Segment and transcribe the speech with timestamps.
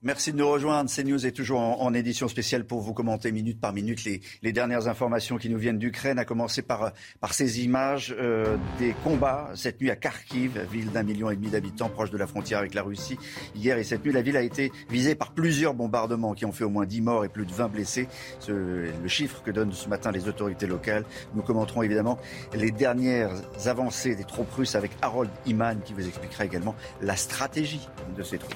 [0.00, 0.88] Merci de nous rejoindre.
[0.88, 4.86] CNews est toujours en, édition spéciale pour vous commenter minute par minute les, les dernières
[4.86, 9.80] informations qui nous viennent d'Ukraine, à commencer par, par ces images euh, des combats cette
[9.80, 12.84] nuit à Kharkiv, ville d'un million et demi d'habitants proche de la frontière avec la
[12.84, 13.18] Russie.
[13.56, 16.62] Hier et cette nuit, la ville a été visée par plusieurs bombardements qui ont fait
[16.62, 18.06] au moins 10 morts et plus de 20 blessés.
[18.38, 21.06] Ce, le chiffre que donnent ce matin les autorités locales.
[21.34, 22.20] Nous commenterons évidemment
[22.54, 23.32] les dernières
[23.66, 28.38] avancées des troupes russes avec Harold Iman qui vous expliquera également la stratégie de ces
[28.38, 28.54] troupes.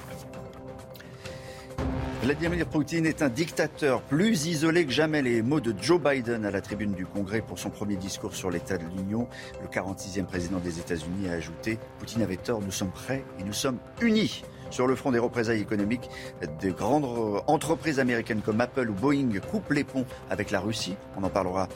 [2.23, 5.21] Vladimir Poutine est un dictateur plus isolé que jamais.
[5.21, 8.49] Les mots de Joe Biden à la tribune du Congrès pour son premier discours sur
[8.49, 9.27] l'état de l'Union.
[9.61, 13.51] Le 46e président des États-Unis a ajouté Poutine avait tort, nous sommes prêts et nous
[13.51, 14.43] sommes unis.
[14.73, 16.09] Sur le front des représailles économiques,
[16.41, 17.05] de grandes
[17.45, 20.95] entreprises américaines comme Apple ou Boeing coupent les ponts avec la Russie.
[21.15, 21.69] On en parlera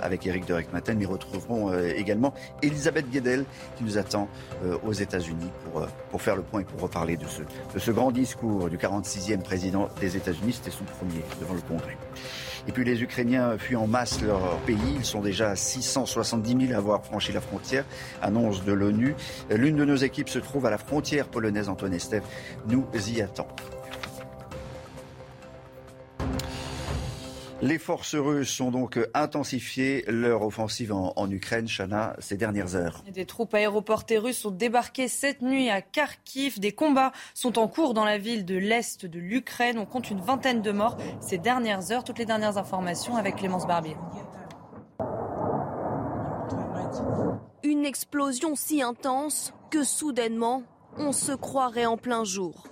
[0.00, 3.44] avec Eric de Reckmatten, mais retrouverons également Elisabeth Guedel
[3.76, 4.28] qui nous attend
[4.84, 8.12] aux États-Unis pour, pour faire le point et pour reparler de ce, de ce grand
[8.12, 10.52] discours du 46e président des États-Unis.
[10.52, 11.96] C'était son premier devant le Congrès.
[12.66, 14.78] Et puis les Ukrainiens fuient en masse leur pays.
[14.96, 17.84] Ils sont déjà 670 000 à avoir franchi la frontière,
[18.22, 19.14] annonce de l'ONU.
[19.50, 22.24] L'une de nos équipes se trouve à la frontière polonaise, Antoine Estève.
[22.68, 23.46] Nous y attend.
[27.62, 33.02] Les forces russes ont donc intensifié leur offensive en, en, Ukraine, Chana, ces dernières heures.
[33.12, 36.60] Des troupes aéroportées russes ont débarqué cette nuit à Kharkiv.
[36.60, 39.78] Des combats sont en cours dans la ville de l'Est de l'Ukraine.
[39.78, 42.04] On compte une vingtaine de morts ces dernières heures.
[42.04, 43.96] Toutes les dernières informations avec Clémence Barbier.
[47.62, 50.62] Une explosion si intense que soudainement,
[50.96, 52.64] on se croirait en plein jour.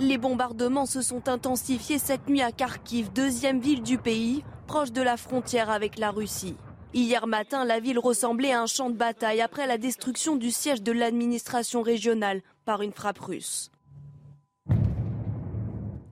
[0.00, 5.02] Les bombardements se sont intensifiés cette nuit à Kharkiv, deuxième ville du pays, proche de
[5.02, 6.56] la frontière avec la Russie.
[6.94, 10.82] Hier matin, la ville ressemblait à un champ de bataille après la destruction du siège
[10.82, 13.70] de l'administration régionale par une frappe russe.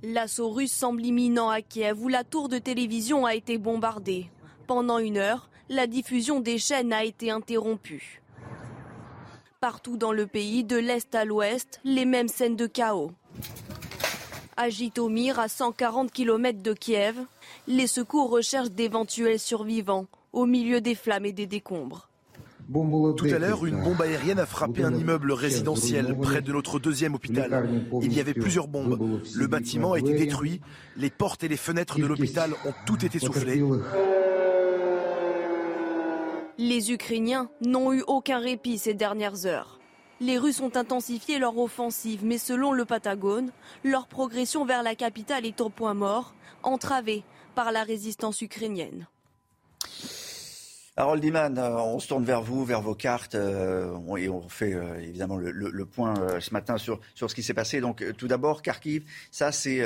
[0.05, 4.31] L'assaut russe semble imminent à Kiev où la tour de télévision a été bombardée.
[4.67, 8.23] Pendant une heure, la diffusion des chaînes a été interrompue.
[9.61, 13.13] Partout dans le pays, de l'est à l'ouest, les mêmes scènes de chaos.
[14.57, 17.17] À Jitomir, à 140 km de Kiev,
[17.67, 22.09] les secours recherchent d'éventuels survivants au milieu des flammes et des décombres.
[23.17, 27.15] Tout à l'heure, une bombe aérienne a frappé un immeuble résidentiel près de notre deuxième
[27.15, 27.69] hôpital.
[28.03, 29.21] Il y avait plusieurs bombes.
[29.35, 30.61] Le bâtiment a été détruit.
[30.97, 33.63] Les portes et les fenêtres de l'hôpital ont toutes été soufflées.
[36.59, 39.79] Les Ukrainiens n'ont eu aucun répit ces dernières heures.
[40.23, 43.51] Les Russes ont intensifié leur offensive, mais selon le Patagone,
[43.83, 47.25] leur progression vers la capitale est au point mort, entravée
[47.57, 49.09] par la résistance ukrainienne.
[50.97, 55.01] Harold Iman, on se tourne vers vous, vers vos cartes, euh, et on fait euh,
[55.03, 57.81] évidemment le, le, le point euh, ce matin sur, sur ce qui s'est passé.
[57.81, 59.83] Donc tout d'abord, Kharkiv, ça c'est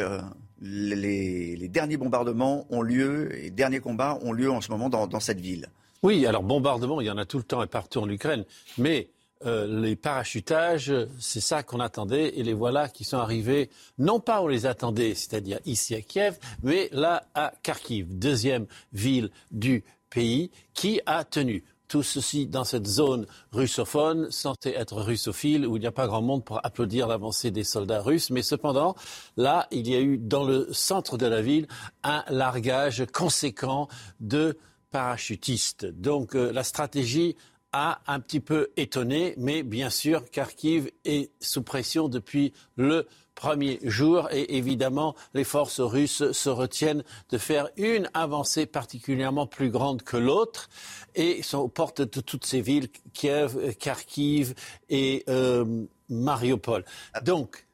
[0.61, 5.07] les, les, derniers bombardements ont lieu, et derniers combats ont lieu en ce moment dans,
[5.07, 5.71] dans cette ville.
[6.03, 8.45] Oui, alors bombardement, il y en a tout le temps et partout en Ukraine,
[8.77, 9.09] mais
[9.45, 14.41] euh, les parachutages, c'est ça qu'on attendait et les voilà qui sont arrivés, non pas
[14.41, 20.51] on les attendait, c'est-à-dire ici à Kiev, mais là à Kharkiv, deuxième ville du pays,
[20.73, 21.65] qui a tenu.
[21.89, 26.23] Tout ceci dans cette zone russophone, censée être russophile, où il n'y a pas grand
[26.23, 28.31] monde pour applaudir l'avancée des soldats russes.
[28.31, 28.97] Mais cependant,
[29.37, 31.69] là, il y a eu dans le centre de la ville
[32.03, 33.87] un largage conséquent
[34.19, 34.59] de
[34.91, 35.87] parachutistes.
[35.87, 37.37] Donc euh, la stratégie
[37.79, 43.79] a un petit peu étonné, mais bien sûr, Kharkiv est sous pression depuis le premier
[43.83, 50.03] jour et évidemment, les forces russes se retiennent de faire une avancée particulièrement plus grande
[50.03, 50.71] que l'autre
[51.15, 54.55] et sont aux portes de toutes ces villes, Kiev, Kharkiv
[54.89, 56.83] et euh, Mariupol.
[57.25, 57.66] Donc,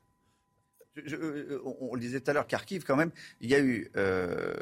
[0.97, 3.11] je, je, on, le disait tout à l'heure, Kharkiv, quand même,
[3.41, 4.55] il y a eu euh,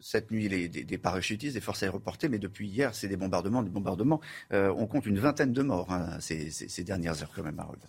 [0.00, 3.70] cette nuit les, des, parachutistes, des forces aéroportées, mais depuis hier, c'est des bombardements, des
[3.70, 4.20] bombardements.
[4.52, 7.58] Euh, on compte une vingtaine de morts hein, ces, ces, ces, dernières heures, quand même,
[7.58, 7.80] Harold.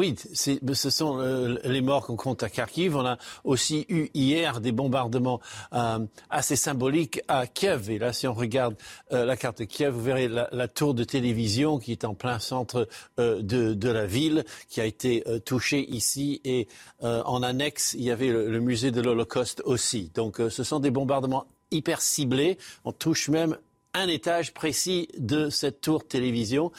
[0.00, 2.96] Oui, ce sont euh, les morts qu'on compte à Kharkiv.
[2.96, 5.42] On a aussi eu hier des bombardements
[5.74, 5.98] euh,
[6.30, 7.90] assez symboliques à Kiev.
[7.90, 8.76] Et là, si on regarde
[9.12, 12.38] euh, la carte de Kiev, vous verrez la, tour de télévision qui est en plein
[12.38, 12.88] centre
[13.18, 16.40] de, la ville, qui a été touchée ici.
[16.46, 16.66] Et
[17.02, 20.10] en annexe, il y avait le, le musée de l'Holocauste aussi.
[20.14, 22.56] Donc, ce sont des bombardements hyper ciblés.
[22.86, 23.58] On touche même
[23.94, 26.72] un étage précis de cette tour télévision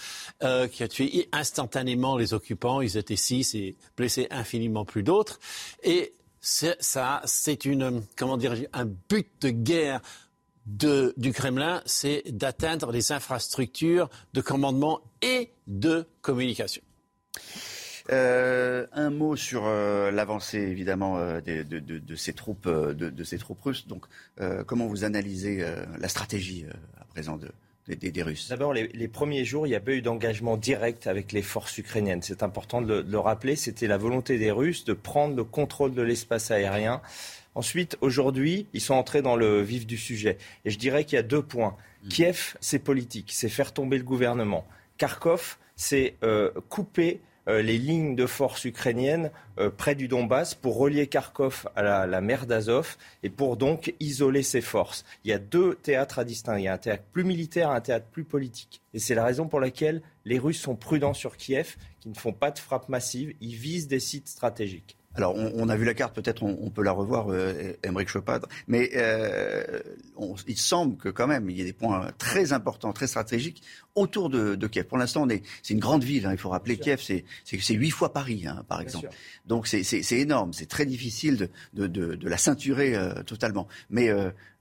[0.43, 2.81] euh, qui a tué instantanément les occupants.
[2.81, 5.39] Ils étaient six et blessé infiniment plus d'autres.
[5.83, 10.01] Et ça, c'est une, comment dire, un but de guerre
[10.65, 16.81] du Kremlin, c'est d'atteindre les infrastructures de commandement et de communication.
[18.13, 23.87] Euh, un mot sur euh, l'avancée évidemment euh, de, ces troupes, de, ces troupes russes.
[23.87, 24.05] Donc,
[24.65, 25.63] comment vous analysez
[25.99, 26.65] la stratégie
[26.99, 27.37] à présent
[27.87, 28.49] des, Russes?
[28.49, 32.21] D'abord, les, premiers jours, il n'y a pas eu d'engagement direct avec les forces ukrainiennes.
[32.21, 33.55] C'est important de le, rappeler.
[33.55, 37.01] C'était la volonté des Russes de prendre le contrôle de l'espace aérien.
[37.55, 40.37] Ensuite, aujourd'hui, ils sont entrés dans le vif du sujet.
[40.65, 41.75] Et je dirais qu'il y a deux points.
[42.03, 42.07] Mm.
[42.09, 44.65] Kiev, c'est politique, c'est faire tomber le gouvernement.
[44.97, 46.15] Kharkov, c'est
[46.69, 52.21] couper les lignes de force ukrainiennes euh, près du Donbass pour relier Kharkov à la,
[52.21, 55.03] mer d'Azov et pour donc isoler ses forces.
[55.23, 58.23] Il y a deux théâtres à distinguer, un théâtre plus militaire et un théâtre plus
[58.23, 58.81] politique.
[58.93, 62.33] Et c'est la raison pour laquelle les Russes sont prudents sur Kiev, qui ne font
[62.33, 64.97] pas de frappe massive, ils visent des sites stratégiques.
[65.15, 68.91] Alors, on, a vu la carte, peut-être on, peut la revoir, euh, Émeric Chopard, mais
[68.95, 69.81] euh,
[70.47, 73.61] il semble que quand même, il y ait des points très importants, très stratégiques
[73.95, 74.85] autour de, Kiev.
[74.85, 75.27] Pour l'instant,
[75.63, 78.79] c'est une grande ville, hein, il faut rappeler Kiev, c'est huit fois Paris, hein, par
[78.79, 79.09] exemple.
[79.45, 83.67] Donc c'est énorme, c'est très difficile de, la ceinturer euh, totalement.
[83.89, 84.09] Mais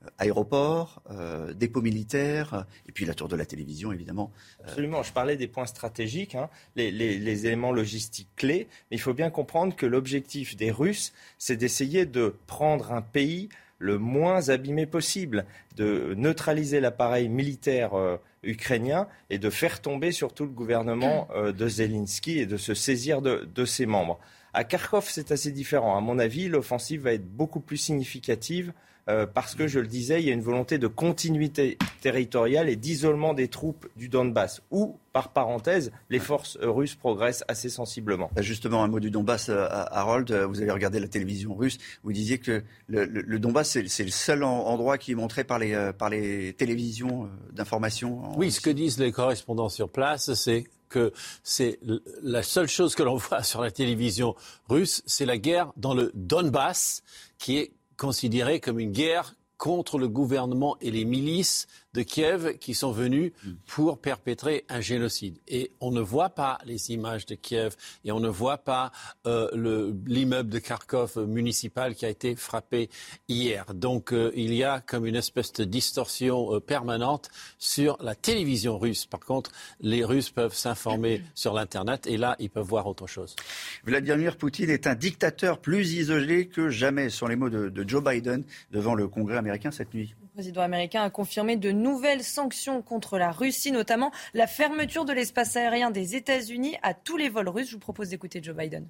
[0.05, 4.31] euh, aéroport, euh, dépôt militaire, et puis la tour de la télévision, évidemment.
[4.63, 9.13] Absolument, je parlais des points stratégiques, hein, les, les éléments logistiques clés, mais il faut
[9.13, 13.49] bien comprendre que l'objectif des Russes, c'est d'essayer de prendre un pays
[13.81, 15.45] le moins abîmé possible,
[15.75, 21.67] de neutraliser l'appareil militaire euh, ukrainien et de faire tomber surtout le gouvernement euh, de
[21.67, 24.19] Zelensky et de se saisir de, de ses membres.
[24.53, 25.97] À Kharkov, c'est assez différent.
[25.97, 28.71] À mon avis, l'offensive va être beaucoup plus significative
[29.09, 32.75] euh, parce que, je le disais, il y a une volonté de continuité territoriale et
[32.75, 38.29] d'isolement des troupes du Donbass, où, par parenthèse, les forces russes progressent assez sensiblement.
[38.35, 41.77] Bah, justement, un mot du Donbass, euh, Harold, euh, vous avez regardé la télévision russe,
[42.03, 46.09] vous disiez que le, Donbass, c'est le seul endroit qui est montré par les, par
[46.09, 48.37] les télévisions d'information.
[48.37, 51.11] Oui, ce que disent les correspondants sur place, c'est que
[51.41, 51.79] c'est
[52.21, 54.35] la seule chose que l'on voit sur la télévision
[54.69, 57.01] russe, c'est la guerre dans le Donbass,
[57.39, 57.71] qui est
[58.01, 63.31] considéré comme une guerre contre le gouvernement et les milices de Kiev qui sont venus
[63.43, 63.51] mm.
[63.67, 65.37] pour perpétrer un génocide.
[65.47, 68.91] Et on ne voit pas les images de Kiev et on ne voit pas
[69.25, 72.89] euh, l'immeuble de Kharkov municipal qui a été frappé
[73.27, 73.65] hier.
[73.73, 78.77] Donc euh, il y a comme une espèce de distorsion euh, permanente sur la télévision
[78.77, 79.05] russe.
[79.05, 83.35] Par contre, les Russes peuvent s'informer sur l'Internet et là, ils peuvent voir autre chose.
[83.83, 88.43] Vladimir Poutine est un dictateur plus isolé que jamais, sont les mots de Joe Biden
[88.71, 90.13] devant le Congrès américain cette nuit.
[90.31, 95.11] Le président américain a confirmé de nouvelles sanctions contre la Russie, notamment la fermeture de
[95.11, 97.67] l'espace aérien des États-Unis à tous les vols russes.
[97.67, 98.87] Je vous propose d'écouter Joe Biden.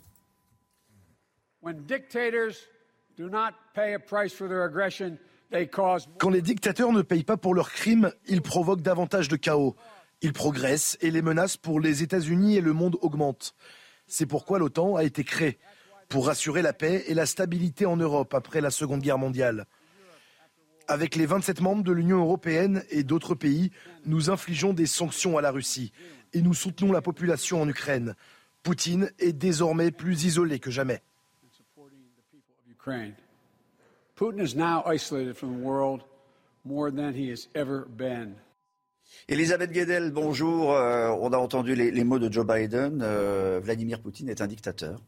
[6.20, 9.76] Quand les dictateurs ne payent pas pour leurs crimes, ils provoquent davantage de chaos.
[10.22, 13.56] Ils progressent et les menaces pour les États-Unis et le monde augmentent.
[14.06, 15.58] C'est pourquoi l'OTAN a été créée,
[16.08, 19.66] pour assurer la paix et la stabilité en Europe après la Seconde Guerre mondiale.
[20.92, 23.72] Avec les 27 membres de l'Union européenne et d'autres pays,
[24.06, 25.94] nous infligeons des sanctions à la Russie
[26.34, 28.14] et nous soutenons la population en Ukraine.
[28.62, 31.02] Poutine est désormais plus isolé que jamais.
[39.30, 40.74] Elisabeth Guedel, bonjour.
[40.74, 43.00] Euh, on a entendu les, mots de Joe Biden.
[43.02, 45.00] Euh, Vladimir Poutine est un dictateur.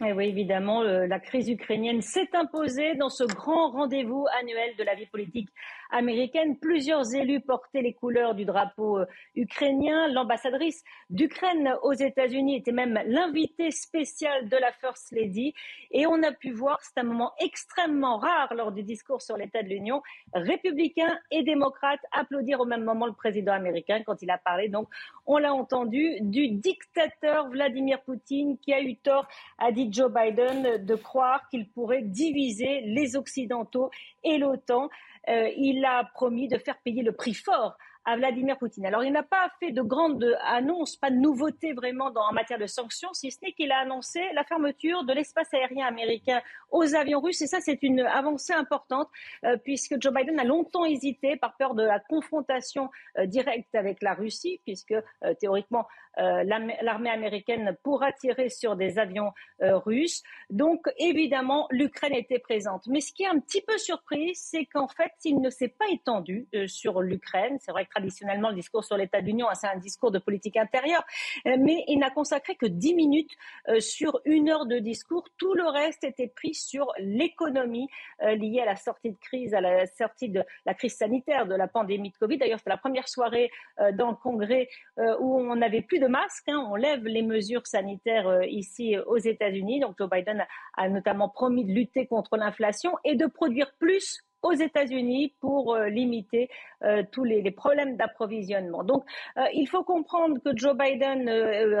[0.00, 4.84] Et eh oui, évidemment, la crise ukrainienne s'est imposée dans ce grand rendez-vous annuel de
[4.84, 5.48] la vie politique
[5.90, 6.58] américaine.
[6.58, 10.08] Plusieurs élus portaient les couleurs du drapeau euh, ukrainien.
[10.08, 15.54] L'ambassadrice d'Ukraine aux États-Unis était même l'invité spécial de la First Lady.
[15.90, 19.62] Et on a pu voir, c'est un moment extrêmement rare lors du discours sur l'état
[19.62, 20.02] de l'Union,
[20.34, 24.68] républicains et démocrates applaudir au même moment le président américain quand il a parlé.
[24.68, 24.88] Donc,
[25.26, 29.26] on l'a entendu, du dictateur Vladimir Poutine qui a eu tort,
[29.58, 33.90] a dit Joe Biden, de croire qu'il pourrait diviser les Occidentaux
[34.24, 34.88] et l'OTAN.
[35.28, 37.76] Euh, il a promis de faire payer le prix fort
[38.16, 38.86] Vladimir Poutine.
[38.86, 42.58] Alors, il n'a pas fait de grandes annonces, pas de nouveautés vraiment dans, en matière
[42.58, 46.94] de sanctions, si ce n'est qu'il a annoncé la fermeture de l'espace aérien américain aux
[46.94, 47.42] avions russes.
[47.42, 49.08] Et ça, c'est une avancée importante,
[49.44, 54.02] euh, puisque Joe Biden a longtemps hésité par peur de la confrontation euh, directe avec
[54.02, 55.86] la Russie, puisque euh, théoriquement,
[56.16, 60.24] l'armée américaine pourra tirer sur des avions russes.
[60.50, 62.88] Donc, évidemment, l'Ukraine était présente.
[62.88, 65.84] Mais ce qui est un petit peu surpris, c'est qu'en fait, il ne s'est pas
[65.92, 67.58] étendu sur l'Ukraine.
[67.60, 70.56] C'est vrai que traditionnellement, le discours sur l'état de l'Union, c'est un discours de politique
[70.56, 71.04] intérieure,
[71.44, 73.32] mais il n'a consacré que dix minutes
[73.80, 75.24] sur une heure de discours.
[75.36, 77.88] Tout le reste était pris sur l'économie
[78.22, 81.54] euh, liée à la sortie de crise, à la sortie de la crise sanitaire, de
[81.54, 82.38] la pandémie de Covid.
[82.38, 83.50] D'ailleurs, c'était la première soirée
[83.80, 86.48] euh, dans le Congrès euh, où on n'avait plus de masques.
[86.48, 86.66] Hein.
[86.70, 89.80] on lève les mesures sanitaires ici aux États-Unis.
[89.80, 94.52] Donc, Joe Biden a notamment promis de lutter contre l'inflation et de produire plus aux
[94.52, 96.48] États-Unis pour euh, limiter
[96.82, 98.84] euh, tous les, problèmes d'approvisionnement.
[98.84, 99.04] Donc,
[99.36, 101.28] euh, il faut comprendre que Joe Biden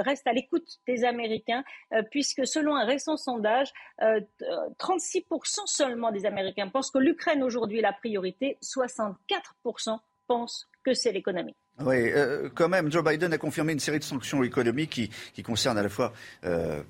[0.00, 1.62] reste à l'écoute des Américains,
[2.10, 5.24] puisque selon un récent sondage, 36%
[5.66, 11.54] seulement des Américains pensent que l'Ukraine aujourd'hui est la priorité, 64% pensent que c'est l'économie.
[11.80, 12.10] Oui,
[12.54, 15.82] quand même, Joe Biden a confirmé une série de sanctions économiques qui, qui concernent à
[15.82, 16.12] la fois,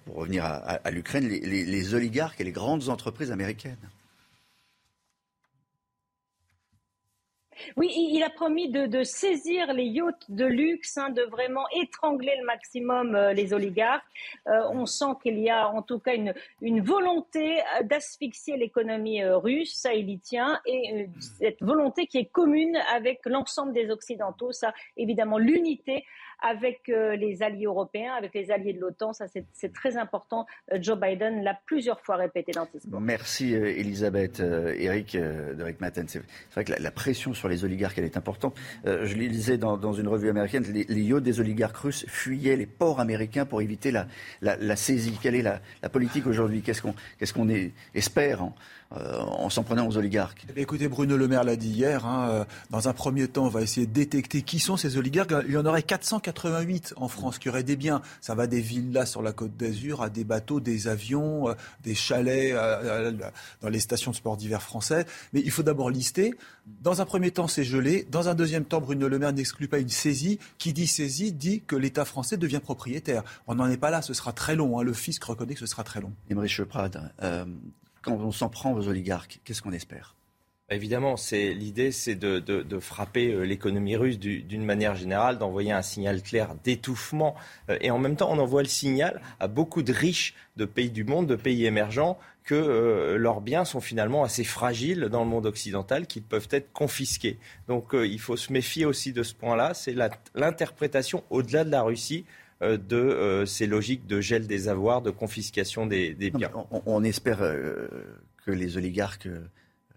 [0.05, 3.77] pour revenir à, l'Ukraine, les oligarques et les grandes entreprises américaines.
[7.77, 12.45] Oui, il a promis de, saisir les yachts de luxe, hein, de vraiment étrangler le
[12.45, 14.05] maximum euh, les oligarques.
[14.49, 16.35] Euh, on sent qu'il y a en tout cas une,
[16.81, 22.77] volonté euh, d'asphyxier l'économie russe, ça il y tient, et cette volonté qui est commune
[22.93, 26.05] avec l'ensemble des Occidentaux, ça évidemment l'unité
[26.41, 29.13] avec euh, les alliés européens, avec les alliés de l'OTAN.
[29.13, 30.47] Ça, c'est très important.
[30.73, 33.01] Euh, Joe Biden l'a plusieurs fois répété dans ce discours.
[33.01, 34.41] Merci, euh, Elisabeth.
[34.41, 36.07] Eric de Rick Matten.
[36.09, 36.23] C'est
[36.55, 38.57] vrai que la, pression sur les oligarques, elle est importante.
[38.85, 42.67] je lisais dans, dans, une revue américaine, les, les yachts des oligarques russes fuyaient les
[42.67, 44.07] ports américains pour éviter la,
[44.41, 45.19] la, la saisie.
[45.21, 46.63] Quelle est la, politique aujourd'hui?
[46.63, 47.49] Qu'est-ce qu'on qu'est-ce qu'on
[47.95, 48.43] espère
[48.97, 50.47] euh, en s'en prenant aux oligarques.
[50.57, 52.07] Eh écoutez, Bruno Le Maire l'a dit hier.
[52.07, 55.35] Hein, euh, dans un premier temps, on va essayer de détecter qui sont ces oligarques.
[55.47, 58.01] Il y en aurait 488 en France qui auraient des biens.
[58.23, 61.55] Ça va des villas sur la côte d'Azur à des bateaux, des avions, euh,
[61.85, 62.55] des chalets
[63.61, 65.05] dans les stations de sport d'hiver français.
[65.35, 66.35] Mais il faut d'abord lister.
[66.81, 68.07] Dans un premier temps, c'est gelé.
[68.11, 70.39] Dans un deuxième temps, Bruno Le Maire n'exclut pas une saisie.
[70.57, 73.23] Qui dit saisie dit que l'État français devient propriétaire.
[73.47, 74.01] On n'en est pas là.
[74.01, 74.79] Ce sera très long.
[74.79, 74.83] Hein.
[74.83, 76.13] Le fisc reconnaît que ce sera très long.
[77.23, 77.45] Euh,
[78.09, 80.15] quand on s'en prend aux oligarques, qu'est-ce qu'on espère?
[80.69, 86.23] Bah, Évidemment, l'idée, c'est de, frapper euh, l'économie russe d'une manière générale, d'envoyer un signal
[86.23, 87.35] clair d'étouffement,
[87.69, 90.91] euh, et en même temps, on envoie le signal à beaucoup de riches de pays
[90.91, 95.29] du monde, de pays émergents, que euh, leurs biens sont finalement assez fragiles dans le
[95.29, 97.39] monde occidental, qu'ils peuvent être confisqués.
[97.67, 99.75] Donc, il faut se méfier aussi de ce point-là.
[99.75, 99.95] C'est
[100.35, 102.25] l'interprétation au-delà de la Russie
[102.61, 106.51] de euh, ces logiques de gel des avoirs, de confiscation des, biens.
[106.87, 107.89] on, espère euh,
[108.45, 109.29] que les oligarques,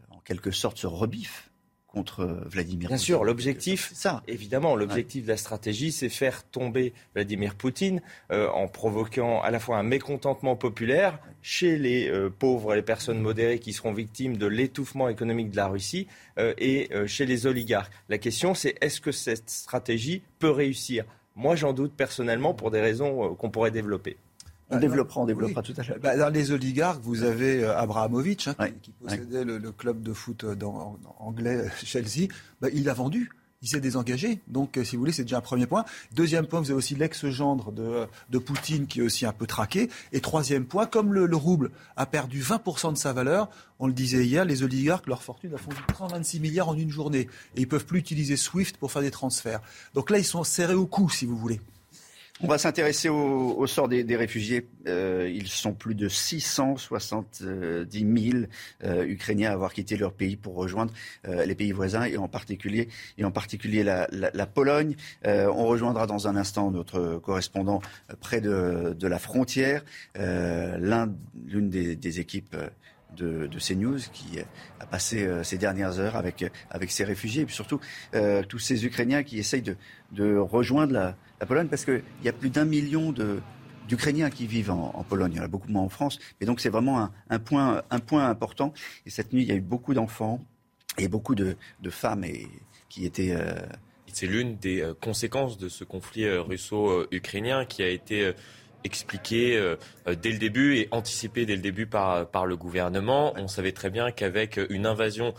[0.10, 1.50] en quelque sorte, se rebiffent
[1.88, 4.24] contre Vladimir Bien sûr, l'objectif, ça.
[4.26, 9.78] évidemment, l'objectif de la stratégie, c'est faire tomber Vladimir Poutine en provoquant à la fois
[9.78, 15.10] un mécontentement populaire chez les pauvres et les personnes modérées qui seront victimes de l'étouffement
[15.10, 17.92] économique de la Russie et chez les oligarques.
[18.08, 21.04] La question, c'est est-ce que cette stratégie peut réussir
[21.36, 24.18] moi, j'en doute personnellement pour des raisons euh, qu'on pourrait développer.
[24.70, 25.98] On développera, on développera tout à l'heure.
[26.02, 30.46] Bah, dans les oligarques, vous avez euh, Abrahamovic, hein, qui, possédait le, club de foot
[30.46, 30.56] euh,
[31.20, 32.30] anglais Chelsea.
[32.62, 33.30] Bah, il l'a vendu
[33.62, 34.42] il s'est désengagé.
[34.48, 35.86] Donc, si vous voulez, c'est déjà un premier point.
[36.14, 39.90] Deuxième point, vous avez aussi l'ex-gendre de, de, Poutine qui est aussi un peu traqué.
[40.14, 43.50] Et troisième point, comme le, rouble a perdu 20% de sa valeur,
[43.80, 47.28] on le disait hier, les oligarques, leur fortune a fondu 126 milliards en une journée.
[47.56, 49.62] Et ils peuvent plus utiliser SWIFT pour faire des transferts.
[49.94, 51.62] Donc là, ils sont serrés au cou, si vous voulez.
[52.44, 54.68] On va s'intéresser au, sort des, réfugiés.
[54.88, 58.46] Euh, ils sont plus de 670 000
[58.84, 60.92] euh, Ukrainiens à avoir quitté leur pays pour rejoindre
[61.28, 64.08] euh, les pays voisins et en particulier, et en particulier la,
[64.48, 64.96] Pologne.
[65.24, 67.80] on rejoindra dans un instant notre correspondant
[68.20, 69.84] près de, la frontière,
[70.16, 72.56] l'une des, équipes
[73.16, 74.40] de, de, CNews qui
[74.80, 77.80] a passé ces dernières heures avec, avec ces réfugiés et puis surtout
[78.50, 79.78] tous ces Ukrainiens qui essayent de,
[80.12, 83.12] de rejoindre la, la Pologne parce qu'il y a plus d'un million
[83.88, 85.32] d'Ukrainiens qui vivent en, Pologne.
[85.34, 86.20] Il y en a beaucoup moins en France.
[86.40, 87.84] Mais donc c'est vraiment un, point,
[88.14, 88.74] important.
[89.06, 90.40] Et cette nuit, il y a eu beaucoup d'enfants
[90.98, 91.58] et beaucoup de,
[91.90, 92.48] femmes et,
[92.88, 93.36] qui étaient...
[93.36, 93.54] Euh,
[94.14, 98.34] c'est l'une des euh, conséquences de ce conflit euh, russo-ukrainien qui a été
[98.84, 99.76] expliqué euh,
[100.22, 103.34] dès le début et anticipé dès le début par, par le gouvernement.
[103.38, 105.34] On savait très bien qu'avec une invasion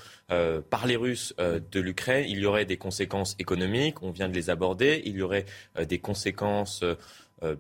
[0.71, 4.03] par les Russes de l'Ukraine, il y aurait des conséquences économiques.
[4.03, 5.03] On vient de les aborder.
[5.05, 5.45] Il y aurait
[5.79, 6.83] des conséquences.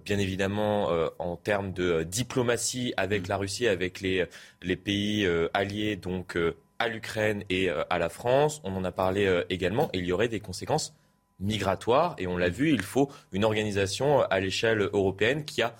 [0.06, 4.24] bien évidemment, en termes de diplomatie avec la Russie, avec les,
[4.62, 6.38] les pays alliés, donc
[6.78, 8.62] à l'Ukraine et à la France.
[8.64, 9.90] On en a parlé également.
[9.92, 10.94] il y aurait des conséquences
[11.42, 12.14] migratoire.
[12.18, 15.74] Et on l'a vu, il faut une organisation à l'échelle européenne qui a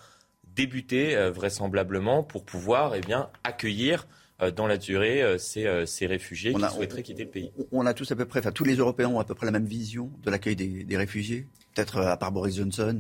[0.55, 4.07] débuté euh, vraisemblablement pour pouvoir eh bien, accueillir
[4.41, 7.53] euh, dans la durée euh, ces, ces réfugiés qui souhaiteraient quitter le pays.
[7.71, 9.53] On a tous à peu près, enfin tous les Européens ont à peu près la
[9.53, 12.99] même vision de l'accueil des, des réfugiés, peut-être à part Boris Johnson.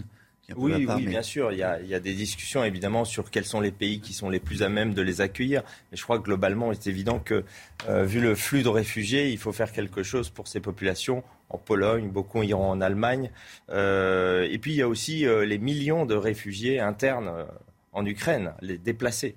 [0.56, 1.52] Oui, oui bien sûr.
[1.52, 4.12] Il y, a, il y, a, des discussions évidemment sur quels sont les pays qui
[4.12, 5.62] sont les plus à même de les accueillir.
[5.90, 7.44] Mais je crois que globalement, c'est évident que,
[7.88, 12.10] vu le flux de réfugiés, il faut faire quelque chose pour ces populations en Pologne,
[12.10, 13.30] beaucoup iront en Allemagne.
[13.70, 17.44] Euh, et puis il y a aussi euh, les millions de réfugiés internes euh,
[17.92, 19.36] en Ukraine, les déplacés.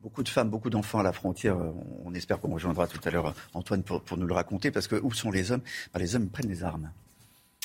[0.00, 1.56] Beaucoup de femmes, beaucoup d'enfants à la frontière.
[2.04, 5.12] On espère qu'on rejoindra tout à l'heure Antoine pour, nous le raconter, parce que où
[5.14, 5.62] sont les hommes?
[5.94, 6.90] Bah, Les hommes prennent les armes.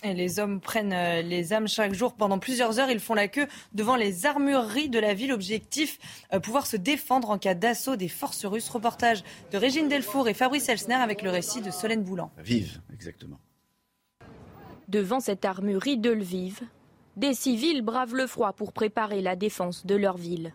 [0.03, 0.95] Et les hommes prennent
[1.27, 2.89] les armes chaque jour pendant plusieurs heures.
[2.89, 5.33] Ils font la queue devant les armureries de la ville.
[5.33, 5.99] Objectif
[6.41, 8.69] pouvoir se défendre en cas d'assaut des forces russes.
[8.69, 12.31] Reportage de Régine Delfour et Fabrice Elsner avec le récit de Solène Boulan.
[12.37, 13.41] Vive, exactement.
[14.89, 16.61] Devant cette armurerie de Lviv,
[17.15, 20.51] des civils bravent le froid pour préparer la défense de leur ville.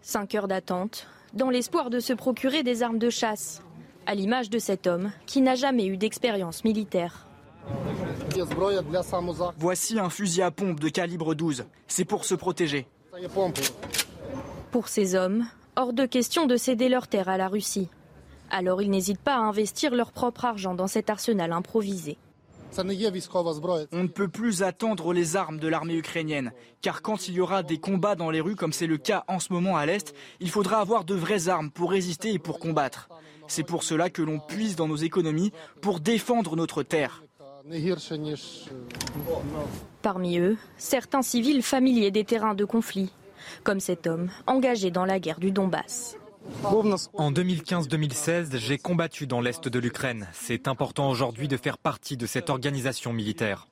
[0.00, 3.62] Cinq heures d'attente, dans l'espoir de se procurer des armes de chasse,
[4.06, 7.26] à l'image de cet homme qui n'a jamais eu d'expérience militaire.
[9.58, 11.66] Voici un fusil à pompe de calibre 12.
[11.86, 12.86] C'est pour se protéger.
[14.70, 15.44] Pour ces hommes,
[15.76, 17.90] hors de question de céder leur terre à la Russie.
[18.50, 22.16] Alors ils n'hésitent pas à investir leur propre argent dans cet arsenal improvisé.
[22.76, 26.52] On ne peut plus attendre les armes de l'armée ukrainienne,
[26.82, 29.38] car quand il y aura des combats dans les rues, comme c'est le cas en
[29.38, 33.08] ce moment à l'Est, il faudra avoir de vraies armes pour résister et pour combattre.
[33.46, 37.22] C'est pour cela que l'on puise dans nos économies pour défendre notre terre.
[40.02, 43.10] Parmi eux, certains civils familiers des terrains de conflit,
[43.62, 46.16] comme cet homme engagé dans la guerre du Donbass.
[47.14, 50.26] En 2015-2016, j'ai combattu dans l'Est de l'Ukraine.
[50.32, 53.68] C'est important aujourd'hui de faire partie de cette organisation militaire.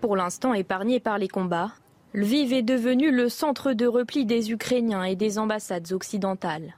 [0.00, 1.72] Pour l'instant épargné par les combats,
[2.12, 6.76] Lviv est devenu le centre de repli des Ukrainiens et des ambassades occidentales.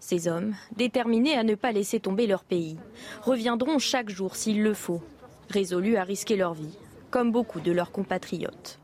[0.00, 2.76] Ces hommes, déterminés à ne pas laisser tomber leur pays,
[3.22, 5.02] reviendront chaque jour s'il le faut,
[5.48, 6.76] résolus à risquer leur vie,
[7.10, 8.78] comme beaucoup de leurs compatriotes.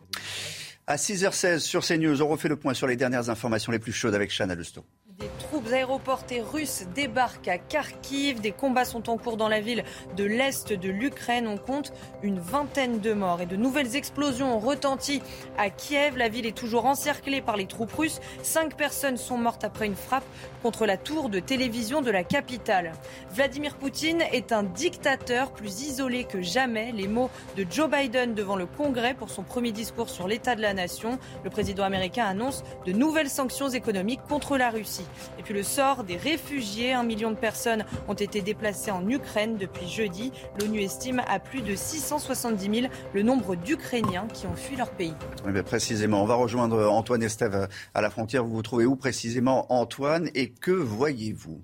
[0.86, 4.14] À 6h16 sur CNews, on refait le point sur les dernières informations les plus chaudes
[4.14, 4.82] avec Chana Luston.
[5.22, 8.40] Des troupes aéroportées russes débarquent à Kharkiv.
[8.40, 9.84] Des combats sont en cours dans la ville
[10.16, 11.46] de l'Est de l'Ukraine.
[11.46, 11.92] On compte
[12.24, 15.22] une vingtaine de morts et de nouvelles explosions ont retenti
[15.58, 16.16] à Kiev.
[16.16, 18.18] La ville est toujours encerclée par les troupes russes.
[18.42, 20.24] Cinq personnes sont mortes après une frappe
[20.60, 22.90] contre la tour de télévision de la capitale.
[23.30, 26.90] Vladimir Poutine est un dictateur plus isolé que jamais.
[26.90, 30.62] Les mots de Joe Biden devant le Congrès pour son premier discours sur l'état de
[30.62, 31.20] la nation.
[31.44, 35.06] Le président américain annonce de nouvelles sanctions économiques contre la Russie.
[35.38, 36.92] Et puis le sort des réfugiés.
[36.92, 40.32] Un million de personnes ont été déplacées en Ukraine depuis jeudi.
[40.60, 45.14] L'ONU estime à plus de 670 000 le nombre d'Ukrainiens qui ont fui leur pays.
[45.46, 48.44] Oui, précisément, on va rejoindre Antoine Estève à la frontière.
[48.44, 51.62] Vous vous trouvez où précisément, Antoine, et que voyez-vous?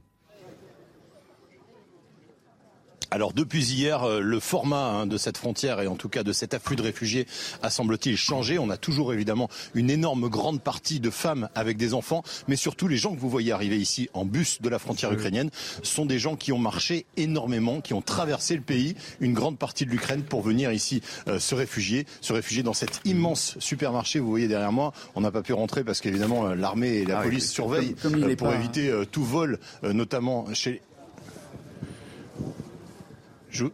[3.11, 6.33] Alors depuis hier, euh, le format hein, de cette frontière et en tout cas de
[6.33, 7.27] cet afflux de réfugiés
[7.63, 8.59] a semble-t-il changé.
[8.59, 12.87] On a toujours évidemment une énorme grande partie de femmes avec des enfants, mais surtout
[12.87, 15.51] les gens que vous voyez arriver ici en bus de la frontière ukrainienne
[15.83, 19.87] sont des gens qui ont marché énormément, qui ont traversé le pays, une grande partie
[19.87, 24.19] de l'Ukraine pour venir ici euh, se réfugier, se réfugier dans cet immense supermarché.
[24.19, 27.21] Vous voyez derrière moi, on n'a pas pu rentrer parce qu'évidemment euh, l'armée et la
[27.21, 27.95] ah police surveillent
[28.37, 30.83] pour éviter tout vol, notamment chez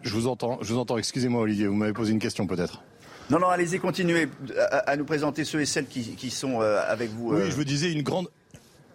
[0.02, 0.98] je, vous entends, je vous entends.
[0.98, 2.82] Excusez-moi, Olivier, vous m'avez posé une question peut-être.
[3.30, 4.28] Non, non, allez-y, continuez
[4.70, 7.32] à, nous présenter ceux et celles qui, sont euh, avec vous.
[7.32, 7.50] Oui, euh.
[7.50, 8.28] je vous disais une grande.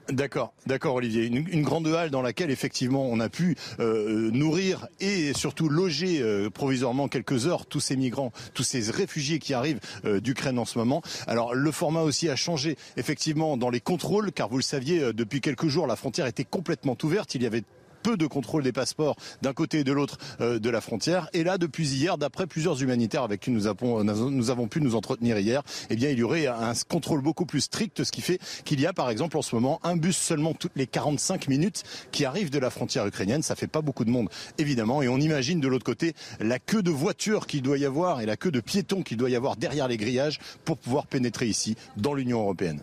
[0.08, 1.26] D'accord, d'accord Olivier.
[1.28, 7.08] Une, grande halle dans laquelle effectivement on a pu euh, nourrir et surtout loger provisoirement
[7.08, 11.04] quelques heures tous ces migrants, tous ces réfugiés qui arrivent d'Ukraine en ce moment.
[11.28, 15.42] Alors le format aussi a changé effectivement dans les contrôles car vous le saviez depuis
[15.42, 17.36] quelques jours la frontière était complètement ouverte.
[17.36, 17.64] Il y avait
[18.02, 21.30] peu de contrôle des passeports d'un côté et de l'autre de la frontière.
[21.34, 24.96] Et là, depuis hier, d'après plusieurs humanitaires avec qui nous avons, nous avons pu nous
[24.96, 28.40] entretenir hier, eh bien, il y aurait un contrôle beaucoup plus strict, ce qui fait
[28.64, 31.84] qu'il y a, par exemple, en ce moment, un bus seulement toutes les 45 minutes
[32.12, 33.42] qui arrive de la frontière ukrainienne.
[33.42, 35.02] Ça fait pas beaucoup de monde, évidemment.
[35.02, 38.26] Et on imagine de l'autre côté la queue de voitures qu'il doit y avoir et
[38.26, 41.76] la queue de piétons qu'il doit y avoir derrière les grillages pour pouvoir pénétrer ici,
[41.98, 42.82] dans l'Union européenne.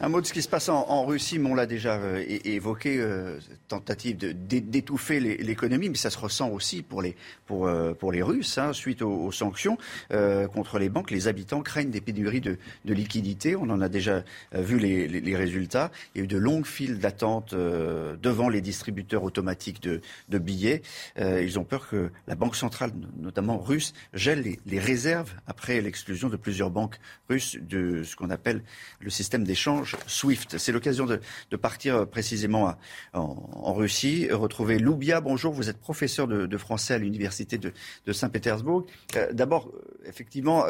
[0.00, 2.98] Un mot de ce qui se passe en, Russie, mais on l'a déjà euh, évoqué,
[2.98, 8.22] euh, tentative d'étouffer l'économie, mais ça se ressent aussi pour les, pour, euh, pour les
[8.22, 9.78] Russes, hein, suite aux, sanctions
[10.10, 11.10] contre les banques.
[11.10, 13.56] Les habitants craignent des pénuries de, de liquidités.
[13.56, 15.90] On en a déjà vu les, les, résultats.
[16.14, 20.82] Il y a eu de longues files d'attente devant les distributeurs automatiques de, de billets.
[21.18, 26.28] ils ont peur que la Banque centrale, notamment russe, gèle les, les réserves après l'exclusion
[26.28, 28.62] de plusieurs banques russes de ce qu'on appelle
[29.00, 30.58] le système d'échange SWIFT.
[30.58, 31.20] C'est l'occasion de,
[31.56, 32.74] partir euh, précisément
[33.12, 35.20] en, Russie, retrouver Loubia.
[35.20, 38.86] Bonjour, vous êtes professeur de, français à l'université de, Saint-Pétersbourg.
[39.16, 40.64] Euh, d'abord, euh, effectivement,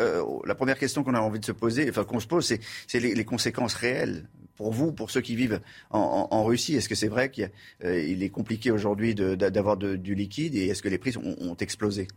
[0.44, 2.54] la première question qu'on a envie de se poser, enfin qu'on se pose,
[2.86, 7.08] c'est les, conséquences réelles pour vous, pour ceux qui vivent en, Russie Est-ce que c'est
[7.08, 7.50] vrai qu'il
[7.82, 12.08] est compliqué aujourd'hui d'avoir du liquide et est-ce que les prix ont, explosé?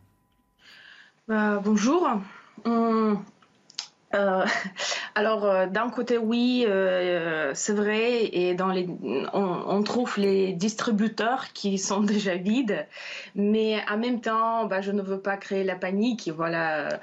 [1.27, 2.07] Bah, Bonjour.
[4.15, 4.45] Euh,
[5.15, 8.87] alors, euh, d'un côté, oui, euh, c'est vrai, et dans les,
[9.33, 12.87] on, trouve les distributeurs qui sont déjà vides,
[13.35, 16.99] mais en même temps, bah, je ne veux pas créer la panique, voilà.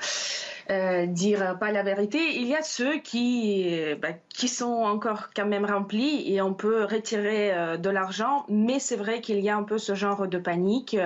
[0.68, 2.18] Euh, dire pas la vérité.
[2.34, 6.84] Il y a ceux qui, bah, qui sont encore quand même remplis et on peut
[6.84, 10.38] retirer euh, de l'argent, mais c'est vrai qu'il y a un peu ce genre de
[10.38, 10.96] panique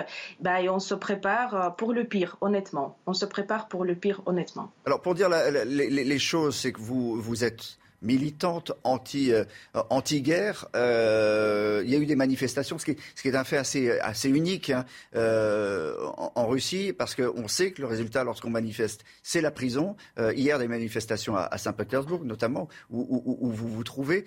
[0.40, 2.96] bah, et on se prépare euh, pour le pire, honnêtement.
[3.06, 4.72] On se prépare pour le pire, honnêtement.
[4.86, 10.68] Alors pour dire les, les, choses, c'est que vous, vous êtes militante anti, euh, anti-guerre.
[10.74, 14.70] Euh, il y a eu des manifestations, ce qui, est, un fait assez, assez unique
[14.70, 14.84] hein,
[15.14, 19.96] euh, en, Russie, parce qu'on sait que le résultat, lorsqu'on manifeste, c'est la prison.
[20.34, 24.24] hier, des manifestations à, Saint-Pétersbourg, notamment, où, vous vous trouvez.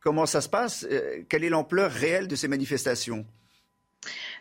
[0.00, 0.86] comment ça se passe?
[1.28, 3.26] Quelle est l'ampleur réelle de ces manifestations?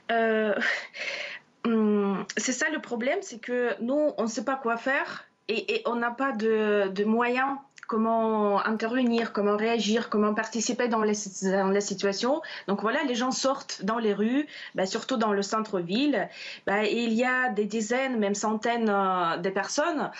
[0.09, 5.81] Hum, c'est ça le problème, c'est que nous, on ne sait pas quoi faire et,
[5.85, 7.57] on n'a pas de, moyens
[7.87, 12.41] comment intervenir, comment réagir, comment participer dans les, dans les, situations.
[12.67, 16.27] Donc voilà, les gens sortent dans les rues, bah, surtout dans le centre-ville.
[16.65, 20.11] Bah, il y a des dizaines, même centaines euh, de personnes.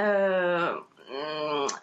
[0.00, 0.74] Euh,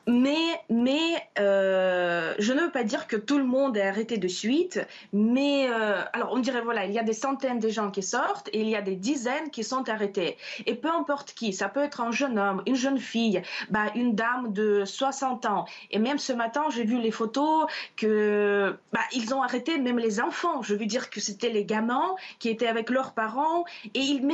[0.07, 4.27] mais, mais euh, je ne veux pas dire que tout le monde est arrêté de
[4.27, 4.79] suite,
[5.13, 8.49] mais euh, alors on dirait voilà, il y a des centaines de gens qui sortent
[8.53, 10.37] et il y a des dizaines qui sont arrêtés.
[10.65, 14.15] Et peu importe qui, ça peut être un jeune homme, une jeune fille, bah, une
[14.15, 15.65] dame de 60 ans.
[15.91, 20.19] Et même ce matin, j'ai vu les photos que bah, ils ont arrêté même les
[20.19, 20.61] enfants.
[20.61, 24.27] Je veux dire que c'était les gamins qui étaient avec leurs parents et ils,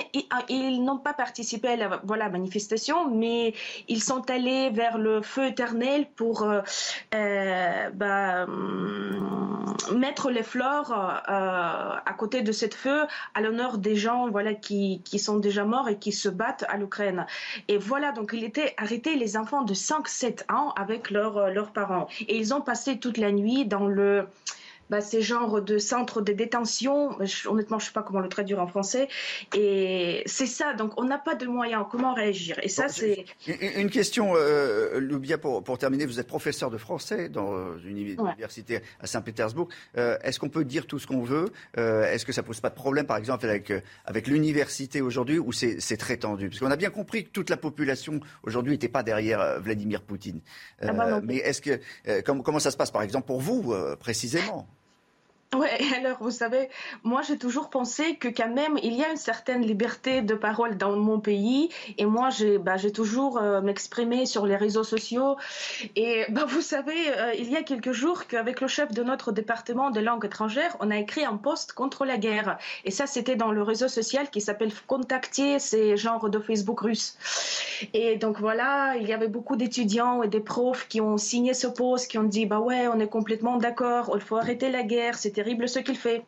[0.50, 3.54] ils n'ont pas participé à la voilà, manifestation, mais
[3.88, 6.62] ils sont allés vers le feu éternel pour euh,
[7.14, 13.02] euh, bah, hum, mettre les fleurs euh, à côté de cette feu
[13.34, 16.78] à l'honneur des gens voilà, qui, qui, sont déjà morts et qui se battent à
[16.78, 17.26] l'Ukraine.
[17.68, 22.08] Et voilà, donc il était arrêté les enfants de 5-7 ans avec leurs parents.
[22.28, 24.28] Et ils ont passé toute la nuit dans le
[24.90, 27.18] bah, ces genres de centres de détention.
[27.46, 29.08] honnêtement, je ne sais pas comment le traduire en français.
[29.56, 30.74] Et c'est ça.
[30.74, 31.86] Donc, on n'a pas de moyens.
[31.90, 32.58] Comment réagir?
[32.62, 33.26] Et ça, c'est.
[33.48, 36.06] Une question, euh, Loubia, pour, pour, terminer.
[36.06, 39.68] Vous êtes professeur de français dans une université à Saint-Pétersbourg.
[39.98, 41.50] Euh, est-ce qu'on peut dire tout ce qu'on veut?
[41.78, 45.40] Euh, Est-ce que ça pose pas de problème, par exemple, avec, euh, avec l'université aujourd'hui,
[45.40, 46.50] où c'est très tendu?
[46.50, 50.42] Parce qu'on a bien compris que toute la population aujourd'hui n'était pas derrière Vladimir Poutine.
[50.82, 51.80] Ah bah mais est-ce que
[52.22, 54.68] comment, comment ça se passe, par exemple, pour vous, précisément?
[55.56, 56.70] Oui, alors vous savez,
[57.04, 60.78] moi j'ai toujours pensé que quand même il y a une certaine liberté de parole
[60.78, 61.70] dans mon pays.
[61.98, 65.38] Et moi j'ai bah, toujours euh, m'exprimé sur les réseaux sociaux.
[65.96, 69.32] Et bah, vous savez, euh, il y a quelques jours qu'avec le chef de notre
[69.32, 72.58] département des langues étrangères, on a écrit un post contre la guerre.
[72.84, 77.18] Et ça c'était dans le réseau social qui s'appelle Contactier, c'est genre de Facebook russe.
[77.94, 81.68] Et donc voilà, il y avait beaucoup d'étudiants et des profs qui ont signé ce
[81.68, 85.16] post, qui ont dit bah ouais, on est complètement d'accord, il faut arrêter la guerre,
[85.18, 86.26] c'était terrible ce qu'il fait.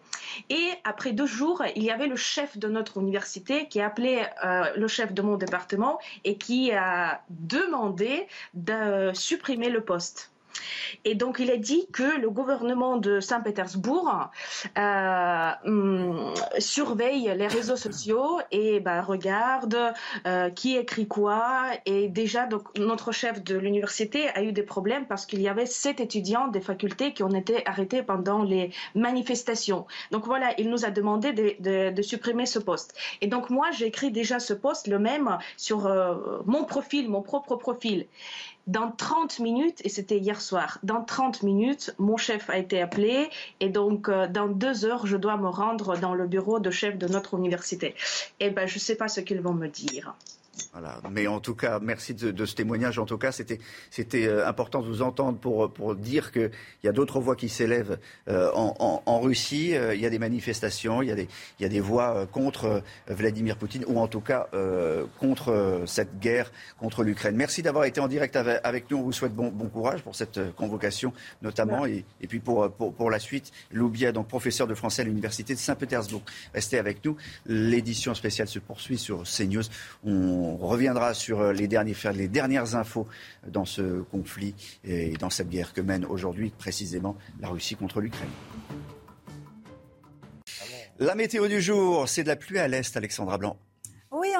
[0.50, 4.24] Et après deux jours, il y avait le chef de notre université qui a appelé
[4.46, 10.32] euh, le chef de mon département et qui a demandé de supprimer le poste.
[11.06, 14.30] Et donc, il a dit que le gouvernement de Saint-Pétersbourg
[14.78, 19.94] euh, hum, surveille les réseaux sociaux et bah, regarde
[20.26, 21.64] euh, qui écrit quoi.
[21.86, 25.66] Et déjà, donc, notre chef de l'université a eu des problèmes parce qu'il y avait
[25.66, 29.86] sept étudiants des facultés qui ont été arrêtés pendant les manifestations.
[30.12, 32.96] Donc voilà, il nous a demandé de, supprimer ce poste.
[33.22, 36.16] Et donc moi, j'ai écrit déjà ce poste, le même, sur euh,
[36.46, 38.08] mon profil, mon propre profil.
[38.68, 43.30] Dans 30 minutes, et c'était hier soir, dans 30 minutes, mon chef a été appelé
[43.62, 46.98] et donc euh, dans deux heures, je dois me rendre dans le bureau de chef
[46.98, 47.96] de notre université.
[48.42, 50.16] Eh ben, je ne sais pas ce qu'ils vont me dire.
[50.74, 51.00] Voilà.
[51.12, 53.00] Mais en tout cas, merci de, ce témoignage.
[53.00, 53.60] En tout cas, c'était
[54.28, 56.52] euh, important de vous entendre pour, pour dire qu'il
[56.84, 59.76] y a d'autres voix qui s'élèvent euh, en, Russie.
[59.76, 61.28] Euh, il y a des manifestations, il y a des,
[61.60, 64.48] il y a des voix contre Vladimir Poutine ou en tout cas
[65.20, 67.36] contre cette guerre contre l'Ukraine.
[67.36, 68.98] Merci d'avoir été en direct avec, nous.
[68.98, 72.94] On vous souhaite bon, bon courage pour cette convocation notamment et, et, puis pour, pour,
[72.94, 73.52] pour, la suite.
[73.72, 76.22] Loubia, donc professeur de français à l'Université de Saint-Pétersbourg.
[76.54, 77.18] Restez avec nous.
[77.46, 79.64] L'édition spéciale se poursuit sur CNews.
[80.06, 83.08] On on reviendra sur euh, les, les dernières infos
[83.48, 88.30] dans ce conflit et dans cette guerre que mène aujourd'hui précisément la Russie contre l'Ukraine.
[91.00, 93.58] La météo du jour, c'est de la pluie à l'est, Alexandra Blanc.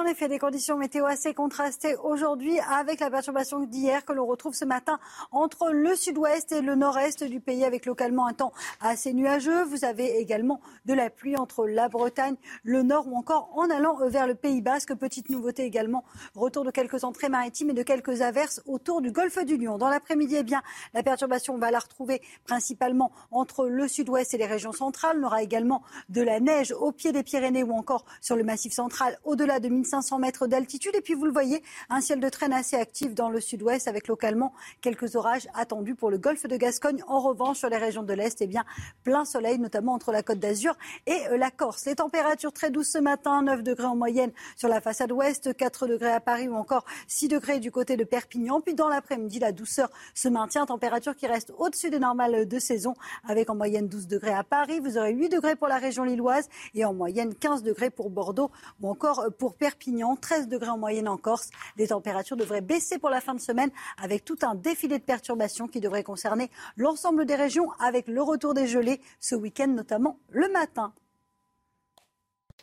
[0.08, 4.64] Effet, des conditions météo assez contrastées aujourd'hui avec la perturbation d'hier que l'on retrouve ce
[4.64, 5.00] matin
[5.34, 9.66] entre le sud-ouest et le nord-est du pays avec localement un temps assez nuageux.
[9.66, 13.98] Vous avez également de la pluie entre la Bretagne, le nord ou encore en allant
[14.08, 14.96] vers le Pays Basque.
[14.96, 19.44] Petite nouveauté également, retour de quelques entrées maritimes et de quelques averses autour du golfe
[19.44, 19.78] du Lion.
[19.78, 20.62] Dans l'après-midi, eh bien,
[20.94, 25.18] la perturbation, on va la retrouver principalement entre le sud-ouest et les régions centrales.
[25.20, 28.72] On aura également de la neige au pied des Pyrénées ou encore sur le massif
[28.72, 30.96] central au-delà de 1500 mètres d'altitude.
[30.96, 34.08] Et puis vous le voyez, un ciel de traîne assez actif dans le sud-ouest avec
[34.08, 37.04] localement quelques orages attendus pour le golfe de Gascogne.
[37.08, 38.66] En revanche, sur les régions de l'Est, eh bien,
[39.04, 41.86] plein soleil, notamment entre la côte d'Azur et euh, la Corse.
[41.86, 45.88] Les températures très douces ce matin, 9 degrés en moyenne sur la façade ouest, 4
[45.88, 48.62] degrés à Paris ou encore 6 degrés du côté de Perpignan.
[48.62, 52.94] Puis dans l'après-midi, la douceur se maintient, température qui reste au-dessus des normales de saison
[53.28, 54.80] avec en moyenne 12 degrés à Paris.
[54.80, 58.52] Vous aurez 8 degrés pour la région lilloise et en moyenne 15 degrés pour Bordeaux
[58.82, 59.87] ou encore pour Perpignan,
[60.20, 61.50] 13 degrés en moyenne en Corse.
[61.78, 63.72] Les températures devraient baisser pour la fin de semaine
[64.02, 68.54] avec tout un défilé de perturbations qui devrait concerner l'ensemble des régions avec le retour
[68.54, 70.94] des gelées ce week-end, notamment le matin.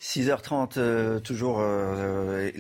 [0.01, 2.51] 6h30, euh, toujours euh,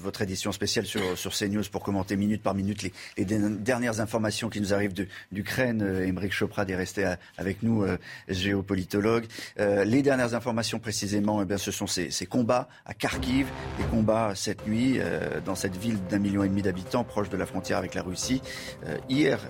[0.00, 4.60] votre édition spéciale sur, sur CNews pour commenter minute par minute les, dernières informations qui
[4.60, 4.94] nous arrivent
[5.32, 5.82] d'Ukraine.
[5.82, 7.84] Euh, Émeric Choprad est resté avec nous,
[8.28, 9.26] géopolitologue.
[9.58, 14.34] les dernières informations précisément, eh bien, ce sont ces, ces, combats à Kharkiv, des combats
[14.34, 15.00] cette nuit
[15.44, 18.42] dans cette ville d'un million et demi d'habitants proche de la frontière avec la Russie.
[19.08, 19.40] hier,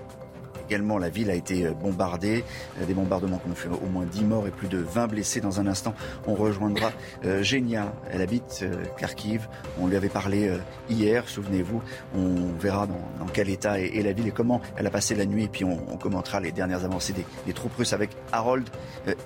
[0.67, 2.43] également, la ville a été euh, bombardée.
[2.81, 5.41] Euh, des bombardements qui ont fait au moins 10 morts et plus de 20 blessés.
[5.41, 5.93] Dans un instant,
[6.27, 6.91] on rejoindra
[7.25, 7.93] euh, Genia.
[8.11, 8.65] Elle habite
[8.97, 9.47] Kharkiv.
[9.79, 10.51] On lui avait parlé
[10.89, 11.81] hier, souvenez-vous.
[12.15, 15.43] On verra dans, quel état est, la ville et comment elle a passé la nuit.
[15.43, 17.13] Et puis on, commentera les dernières avancées
[17.45, 18.67] des, troupes russes avec Harold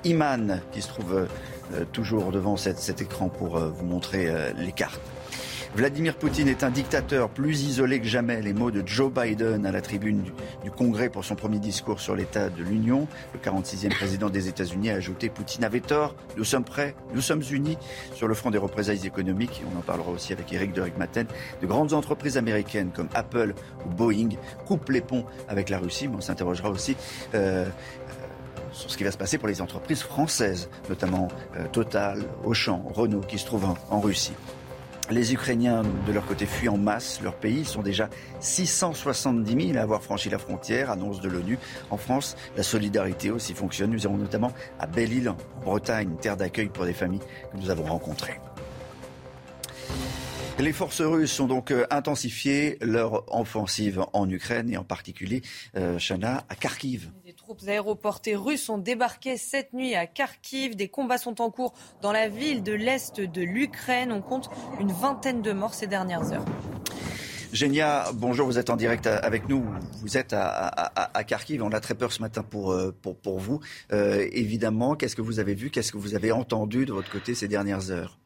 [0.04, 1.28] Iman, qui se trouve
[1.91, 5.02] toujours devant cet écran pour vous montrer les cartes.
[5.77, 8.41] Vladimir Poutine est un dictateur plus isolé que jamais.
[8.41, 10.23] Les mots de Joe Biden à la tribune
[10.63, 13.07] du, Congrès pour son premier discours sur l'état de l'Union.
[13.35, 17.43] Le 46e président des États-Unis a ajouté Poutine avait tort, nous sommes prêts, nous sommes
[17.51, 17.77] unis
[18.15, 19.61] sur le front des représailles économiques.
[19.71, 21.27] On en parlera aussi avec Eric de Maten.
[21.61, 23.53] De grandes entreprises américaines comme Apple
[23.85, 24.29] ou Boeing
[24.65, 26.97] coupent les ponts avec la Russie, mais on s'interrogera aussi.
[27.35, 27.67] Euh,
[28.71, 33.21] sur ce qui va se passer pour les entreprises françaises, notamment euh, Total, Auchan, Renault,
[33.21, 34.33] qui se trouvent en Russie.
[35.09, 37.59] Les Ukrainiens, de leur côté, fuient en masse leur pays.
[37.59, 38.09] Ils sont déjà
[38.41, 41.57] 670 000 à avoir franchi la frontière, annonce de l'ONU.
[41.91, 43.91] En France, la solidarité aussi fonctionne.
[43.91, 47.85] Nous irons notamment à Belle-Île, en Bretagne, terre d'accueil pour des familles que nous avons
[47.85, 48.37] rencontrées.
[50.59, 55.43] Les forces russes ont donc euh, intensifié leur offensive en Ukraine et en particulier,
[55.77, 55.99] euh,
[56.49, 57.11] à Kharkiv
[57.47, 60.75] troupes aéroportées russes ont débarqué cette nuit à Kharkiv.
[60.75, 64.12] Des combats sont en cours dans la ville de l'Est de l'Ukraine.
[64.12, 64.49] On compte
[64.81, 66.43] une vingtaine de morts ces dernières heures.
[67.53, 69.63] Genia, bonjour, vous êtes en direct avec nous.
[70.01, 71.63] Vous êtes à, Kharkiv.
[71.63, 73.62] On a très peur ce matin pour, euh, pour, pour vous.
[73.93, 75.69] Euh, évidemment, qu'est-ce que vous avez vu?
[75.69, 78.19] Qu'est-ce que vous avez entendu de votre côté ces dernières heures?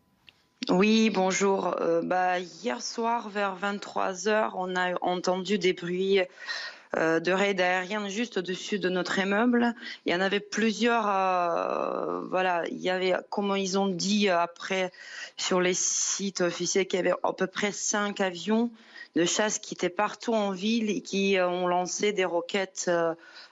[0.70, 1.76] Oui, bonjour.
[1.82, 6.26] Euh, bah, hier soir, vers 23 heures, on a entendu des bruits euh,
[6.98, 9.74] de raids aériens juste au-dessus de notre immeuble.
[10.06, 11.08] Il y en avait plusieurs.
[11.08, 14.92] Euh, voilà, il y avait, comme ils ont dit après
[15.38, 18.72] sur les sites officiels, qu'il y avait à peu près cinq avions
[19.16, 22.90] de chasse qui étaient partout en ville et qui ont lancé des roquettes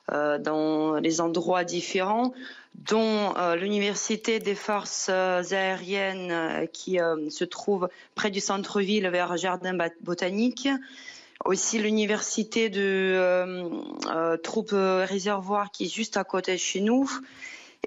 [0.09, 2.33] dans les endroits différents,
[2.75, 6.97] dont l'université des forces aériennes qui
[7.29, 10.69] se trouve près du centre-ville vers Jardin botanique
[11.45, 13.69] aussi l'université de euh,
[14.07, 17.09] euh, troupes euh, réservoir qui est juste à côté de chez nous.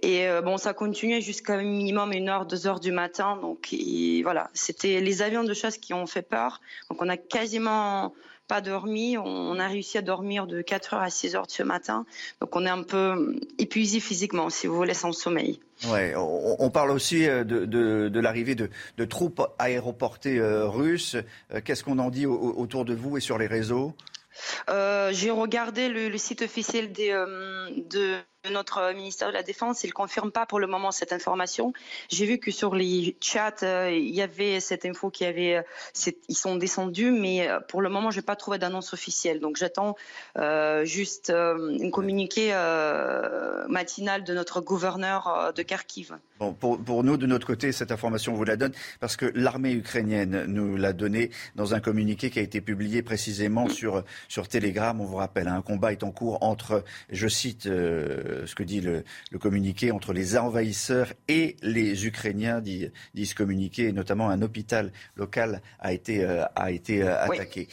[0.01, 3.37] Et bon, ça continuait jusqu'à minimum une heure, deux heures du matin.
[3.37, 3.77] Donc
[4.23, 6.63] voilà, c'était les avions de chasse qui ont fait peur.
[6.89, 8.15] Donc on a quasiment
[8.53, 9.17] pas dormi.
[9.17, 12.05] On a réussi à dormir de 4 heures à 6 heures ce matin.
[12.43, 15.59] Donc on est un peu épuisé physiquement, si vous voulez, sans sommeil.
[15.89, 21.17] Ouais, on, parle aussi euh, de, l'arrivée de, troupes aéroportées euh, russes.
[21.51, 23.95] Euh, qu'est-ce qu'on en dit autour de vous et sur les réseaux?
[24.69, 27.09] J'ai regardé le, site officiel des,
[27.91, 28.19] de
[28.51, 31.73] notre ministère de la Défense, il ne confirme pas pour le moment cette information.
[32.09, 36.13] J'ai vu que sur les chats, euh, il y avait cette info qui avait, euh,
[36.29, 39.39] ils sont descendus, mais euh, pour le moment, je n'ai pas trouvé d'annonce officielle.
[39.39, 39.97] Donc j'attends
[40.85, 42.53] juste une communiqué
[43.69, 46.17] matinale de notre gouverneur de Kharkiv.
[46.59, 50.47] Pour, nous, de notre côté, cette information, on vous la donne parce que l'armée ukrainienne
[50.47, 55.01] nous l'a donnée dans un communiqué qui a été publié précisément sur, sur Telegram.
[55.01, 57.69] On vous rappelle, hein, un combat est en cours entre, je cite,
[58.33, 59.05] euh, ce que dit le,
[59.41, 62.91] communiqué entre les envahisseurs et les Ukrainiens, dit,
[63.25, 67.69] ce communiqué, et notamment un hôpital local a été, euh, a été euh, attaqué.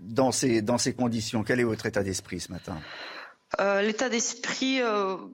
[0.00, 2.78] dans, ces, dans ces conditions, quel est votre état d'esprit ce matin?
[3.58, 4.80] L'état d'esprit,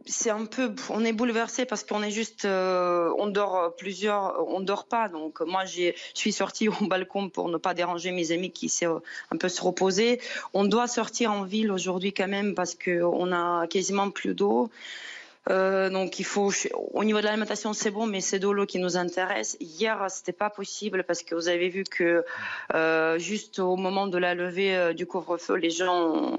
[0.06, 4.84] c'est un peu, on est bouleversé parce qu'on est juste, on dort plusieurs, on dort
[4.86, 5.08] pas.
[5.08, 8.86] Donc moi, je suis sortie au balcon pour ne pas déranger mes amis qui essaient
[8.86, 10.20] un peu se reposer.
[10.54, 14.70] On doit sortir en ville aujourd'hui quand même parce qu'on a quasiment plus d'eau.
[15.50, 16.52] Euh, donc il faut
[16.92, 19.56] au niveau de l'alimentation c'est bon mais c'est de l'eau qui nous intéresse.
[19.60, 22.24] Hier c'était pas possible parce que vous avez vu que
[22.74, 26.38] euh, juste au moment de la levée euh, du couvre-feu les gens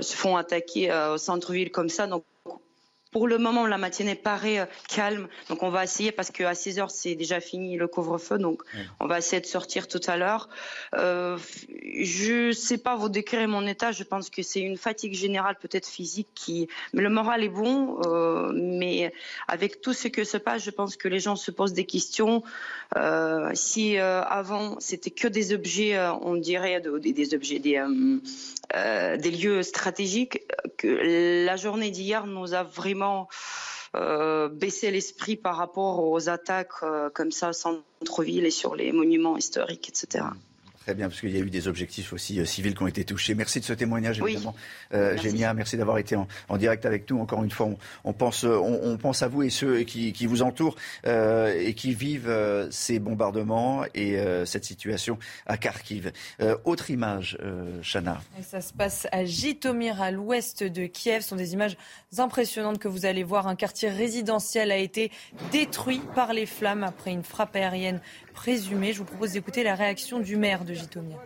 [0.00, 2.08] se font attaquer au centre-ville comme ça
[3.10, 6.78] pour le moment, la matinée paraît euh, calme, donc on va essayer parce qu'à 6
[6.78, 8.62] heures c'est déjà fini le couvre-feu, donc
[9.00, 10.48] on va essayer de sortir tout à l'heure.
[10.94, 11.36] Euh,
[12.00, 15.88] je sais pas vous décrire mon état, je pense que c'est une fatigue générale, peut-être
[15.88, 19.12] physique, qui, mais le moral est bon, euh, mais
[19.48, 22.42] avec tout ce que se passe, je pense que les gens se posent des questions.
[22.96, 27.82] Euh, si avant c'était que des objets, on dirait des, des objets, des,
[29.18, 30.42] des lieux stratégiques,
[30.76, 32.99] que la journée d'hier nous a vraiment
[33.96, 39.36] euh, baisser l'esprit par rapport aux attaques euh, comme ça, centre-ville et sur les monuments
[39.36, 40.26] historiques, etc.
[40.90, 43.04] Très bien, parce qu'il y a eu des objectifs aussi euh, civils qui ont été
[43.04, 43.36] touchés.
[43.36, 44.56] Merci de ce témoignage, évidemment.
[44.92, 47.20] Euh, Génia, merci d'avoir été en, direct avec nous.
[47.20, 47.68] Encore une fois,
[48.02, 50.74] on, pense, on, pense à vous et ceux qui, vous entourent
[51.06, 56.10] euh, et qui vivent ces bombardements et cette situation à Kharkiv.
[56.64, 57.38] autre image,
[57.82, 58.20] Chana.
[58.42, 61.22] ça se passe à Jitomir, à l'ouest de Kiev.
[61.22, 61.76] Ce sont des images
[62.18, 63.46] impressionnantes que vous allez voir.
[63.46, 65.12] Un quartier résidentiel a été
[65.52, 68.00] détruit par les flammes après une frappe aérienne
[68.32, 68.92] présumée.
[68.92, 71.18] Je vous propose d'écouter la réaction du maire de Jitomir.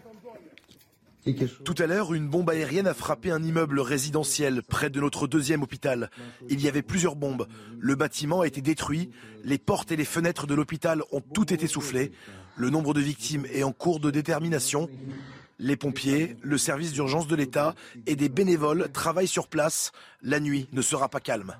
[1.64, 5.62] Tout à l'heure, une bombe aérienne a frappé un immeuble résidentiel près de notre deuxième
[5.62, 6.10] hôpital.
[6.50, 7.46] Il y avait plusieurs bombes.
[7.78, 9.10] Le bâtiment a été détruit.
[9.42, 12.12] Les portes et les fenêtres de l'hôpital ont tout été soufflées.
[12.56, 14.90] Le nombre de victimes est en cours de détermination.
[15.58, 17.74] Les pompiers, le service d'urgence de l'État
[18.06, 19.92] et des bénévoles travaillent sur place.
[20.20, 21.54] La nuit ne sera pas calme.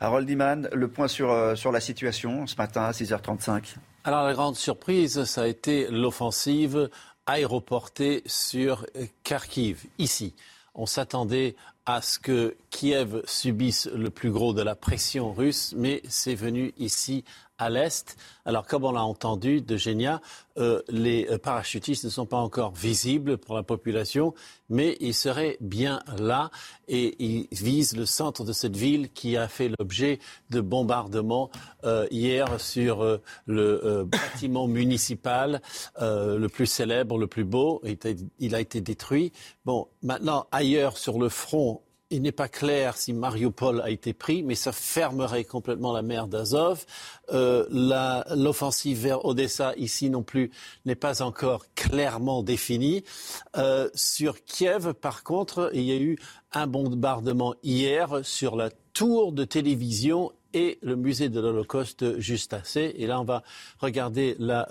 [0.00, 3.76] Harold Iman, le point sur, euh, sur la situation ce matin à 6h35.
[4.04, 6.88] Alors la grande surprise, ça a été l'offensive
[7.26, 8.86] aéroportée sur
[9.22, 10.34] Kharkiv, ici.
[10.74, 16.02] On s'attendait à ce que Kiev subisse le plus gros de la pression russe, mais
[16.08, 17.24] c'est venu ici
[17.62, 18.16] à l'est.
[18.44, 20.20] Alors, comme on l'a entendu de Génia,
[20.58, 24.34] euh, les euh, parachutistes ne sont pas encore visibles pour la population,
[24.68, 26.50] mais ils seraient bien là
[26.88, 30.18] et ils visent le centre de cette ville qui a fait l'objet
[30.50, 31.50] de bombardements
[31.84, 35.60] euh, hier sur le bâtiment municipal
[36.00, 37.82] le plus célèbre, le plus beau.
[38.38, 39.32] Il a été détruit.
[39.64, 44.42] Bon, maintenant, ailleurs sur le front, il n'est pas clair si Mariupol a été pris,
[44.42, 46.84] mais ça fermerait complètement la mer d'Azov.
[47.32, 47.66] Euh,
[48.34, 50.50] l'offensive vers Odessa, ici non plus,
[50.84, 53.04] n'est pas encore clairement définie.
[53.56, 56.18] Euh, sur Kiev, par contre, il y a eu
[56.52, 62.92] un bombardement hier sur la tour de télévision et le musée de l'Holocauste juste assez.
[62.96, 63.44] Et là, on va
[63.78, 64.66] regarder la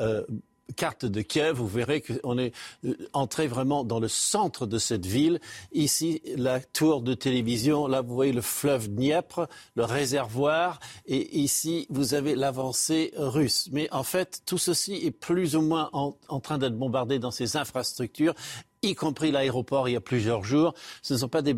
[0.76, 2.54] carte de Kiev, vous verrez qu'on est
[2.86, 5.40] euh, entré vraiment dans le centre de cette ville.
[5.72, 11.88] Ici, la tour de télévision, là, vous voyez le fleuve Dniepr, le réservoir, et ici,
[11.90, 13.70] vous avez l'avancée russe.
[13.72, 17.32] Mais en fait, tout ceci est plus ou moins en, en train d'être bombardé dans
[17.32, 18.34] ces infrastructures
[18.82, 20.74] y compris l'aéroport il y a plusieurs jours.
[21.02, 21.56] Ce ne sont pas des,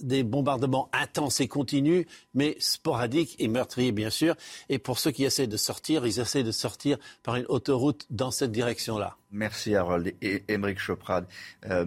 [0.00, 4.34] des, bombardements intenses et continus, mais sporadiques et meurtriers, bien sûr.
[4.68, 8.30] Et pour ceux qui essaient de sortir, ils essaient de sortir par une autoroute dans
[8.30, 9.16] cette direction-là.
[9.32, 10.14] Merci Harold.
[10.20, 11.26] Et Émeric Choprad,
[11.66, 11.86] euh,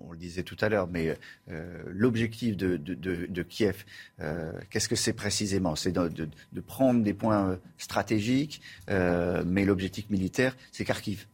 [0.00, 1.16] on le disait tout à l'heure, mais
[1.48, 3.84] euh, l'objectif de, de, de, de, Kiev,
[4.20, 5.76] euh, qu'est-ce que c'est précisément?
[5.76, 6.28] C'est de,
[6.66, 11.26] prendre des points stratégiques, mais l'objectif militaire, c'est Kharkiv.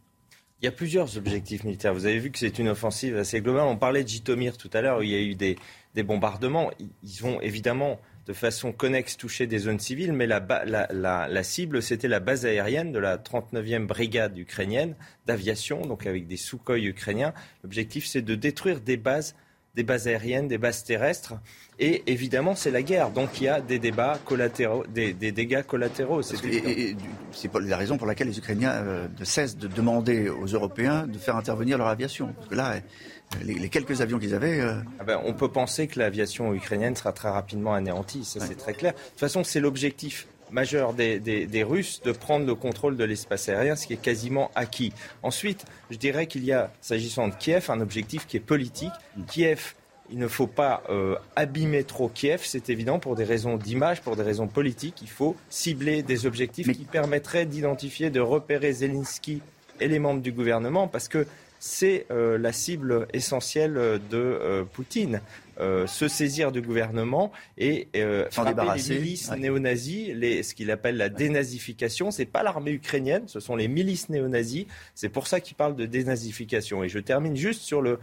[0.60, 1.94] Il y a plusieurs objectifs militaires.
[1.94, 3.62] Vous avez vu que c'est une offensive assez globale.
[3.62, 5.56] On parlait de Jitomir tout à l'heure, où il y a eu des,
[6.02, 6.70] bombardements.
[6.80, 12.08] Ils vont évidemment de façon connexe toucher des zones civiles, mais la, la cible, c'était
[12.08, 14.96] la base aérienne de la 39e brigade ukrainienne
[15.26, 17.34] d'aviation, donc avec des Sukhoi ukrainiens.
[17.62, 19.36] L'objectif, c'est de détruire des bases
[19.74, 21.34] des bases aériennes, des bases terrestres.
[21.78, 23.10] Et évidemment, c'est la guerre.
[23.10, 26.22] Donc il y a des débats collatéraux, des, dégâts collatéraux.
[26.22, 26.36] C'est
[27.54, 31.36] la raison pour laquelle les Ukrainiens euh, ne cessent de demander aux Européens de faire
[31.36, 32.32] intervenir leur aviation.
[32.36, 32.80] Parce que là,
[33.42, 34.60] les, quelques avions qu'ils avaient.
[34.60, 38.24] Euh, ah ben, on peut penser que l'aviation ukrainienne sera très rapidement anéantie.
[38.24, 38.92] Ça, c'est très clair.
[38.92, 43.48] De toute façon, c'est l'objectif majeur des, des, Russes de prendre le contrôle de l'espace
[43.48, 44.92] aérien, ce qui est quasiment acquis.
[45.22, 48.92] Ensuite, je dirais qu'il y a, s'agissant de Kiev, un objectif qui est politique.
[49.28, 49.74] Kiev,
[50.10, 54.16] il ne faut pas euh, abîmer trop Kiev, c'est évident, pour des raisons d'image, pour
[54.16, 55.02] des raisons politiques.
[55.02, 59.42] Il faut cibler des objectifs qui permettraient d'identifier, de repérer Zelensky
[59.80, 61.26] et les membres du gouvernement, parce que
[61.58, 65.20] c'est euh, la cible essentielle de euh, Poutine.
[65.60, 67.88] Euh, se saisir du gouvernement et
[68.30, 72.12] frapper les milices néo-nazis, ce qu'il appelle la dénazification.
[72.12, 74.66] C'est pas l'armée ukrainienne, ce sont les milices néo-nazis.
[74.94, 76.84] C'est pour ça qu'il parle de dénazification.
[76.84, 77.98] Et je termine juste sur le,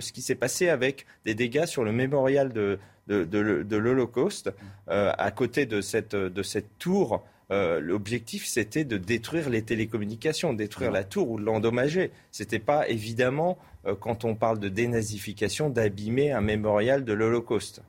[0.00, 2.78] ce qui s'est passé avec des dégâts sur le mémorial de,
[3.08, 4.52] de, l'Holocauste,
[4.86, 10.90] à côté de cette, de cette tour euh, l'objectif c'était de détruire les télécommunications, détruire
[10.90, 12.10] la tour ou de l'endommager.
[12.30, 17.82] C'était pas évidemment, euh, quand on parle de dénazification, d'abîmer un mémorial de l'Holocauste.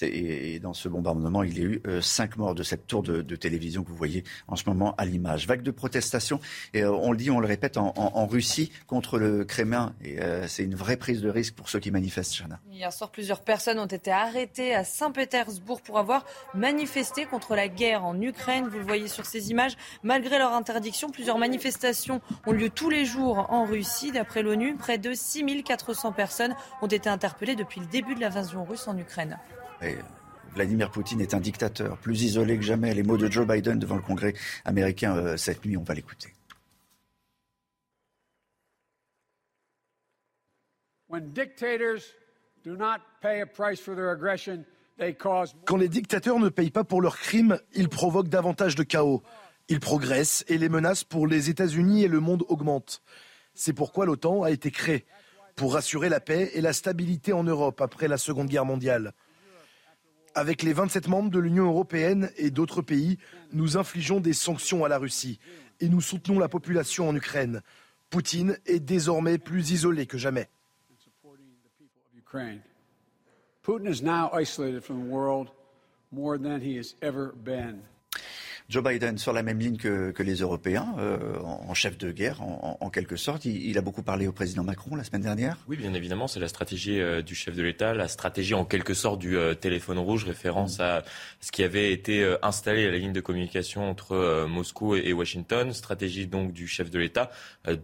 [0.00, 3.22] Et dans ce bombardement, il y a eu euh, cinq morts de cette tour de,
[3.36, 5.46] télévision que vous voyez en ce moment à l'image.
[5.46, 6.40] Vague de protestation,
[6.74, 9.94] et euh, on le dit, on le répète, en, Russie contre le Kremlin.
[10.02, 12.60] Et euh, c'est une vraie prise de risque pour ceux qui manifestent, Chana.
[12.70, 16.24] Hier soir, plusieurs personnes ont été arrêtées à Saint-Pétersbourg pour avoir
[16.54, 18.68] manifesté contre la guerre en Ukraine.
[18.68, 19.76] Vous le voyez sur ces images.
[20.02, 24.12] Malgré leur interdiction, plusieurs manifestations ont lieu tous les jours en Russie.
[24.12, 28.88] D'après l'ONU, près de 6400 personnes ont été interpellées depuis le début de l'invasion russe
[28.88, 29.38] en Ukraine.
[30.54, 32.92] Vladimir Poutine est un dictateur, plus isolé que jamais.
[32.94, 36.34] Les mots de Joe Biden devant le Congrès américain euh, cette nuit, on va l'écouter.
[45.64, 49.22] Quand les dictateurs ne payent pas pour leurs crimes, ils provoquent davantage de chaos.
[49.68, 53.02] Ils progressent et les menaces pour les États-Unis et le monde augmentent.
[53.54, 55.04] C'est pourquoi l'OTAN a été créée,
[55.56, 59.12] pour assurer la paix et la stabilité en Europe après la Seconde Guerre mondiale.
[60.34, 63.18] Avec les 27 membres de l'Union européenne et d'autres pays,
[63.52, 65.38] nous infligeons des sanctions à la Russie
[65.80, 67.62] et nous soutenons la population en Ukraine.
[68.08, 70.48] Poutine est désormais plus isolé que jamais.
[73.62, 75.48] Putin is now isolated from the world
[76.10, 77.82] more than he has ever been.
[78.68, 82.90] Joe Biden sur la même ligne que, les Européens, euh, en, chef de guerre, en,
[82.90, 83.44] quelque sorte.
[83.44, 85.56] Il, a beaucoup parlé au président Macron la semaine dernière.
[85.68, 88.94] Oui, bien évidemment, c'est la stratégie euh, du chef de l'État, la stratégie en quelque
[88.94, 91.02] sorte du euh, téléphone rouge, référence à
[91.40, 95.72] ce qui avait été installé à la ligne de communication entre Moscou et, Washington.
[95.72, 97.30] Stratégie donc du chef de l'État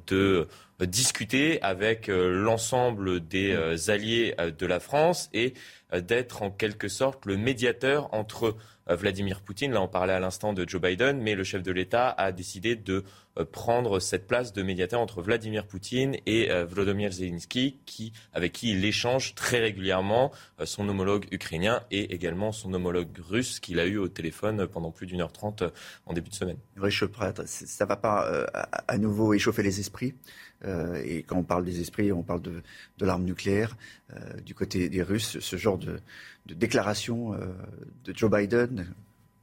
[0.07, 0.49] de
[0.81, 5.55] discuter avec l'ensemble des alliés de la France et
[5.93, 8.53] d'être en quelque sorte le médiateur entre euh,
[8.89, 9.73] Vladimir Poutine.
[9.73, 12.77] Là, on parlait à l'instant de Joe Biden, mais le chef de l'État a décidé
[12.77, 13.05] de
[13.39, 18.53] euh, prendre cette place de médiateur entre Vladimir Poutine et euh, Volodymyr Zelensky, qui, avec
[18.53, 20.33] qui il échange très régulièrement
[20.65, 25.07] son homologue ukrainien et également son homologue russe qu'il a eu au téléphone pendant plus
[25.07, 25.63] d'une heure trente
[26.07, 26.57] en début de semaine.
[27.47, 28.47] ça ne va pas
[28.89, 30.15] à nouveau échauffer les esprits
[31.05, 32.63] et quand on parle des esprits, on parle de,
[33.01, 33.77] l'arme nucléaire.
[34.45, 36.01] du côté des Russes, ce genre de,
[36.49, 37.33] de déclaration
[38.05, 38.87] de Joe Biden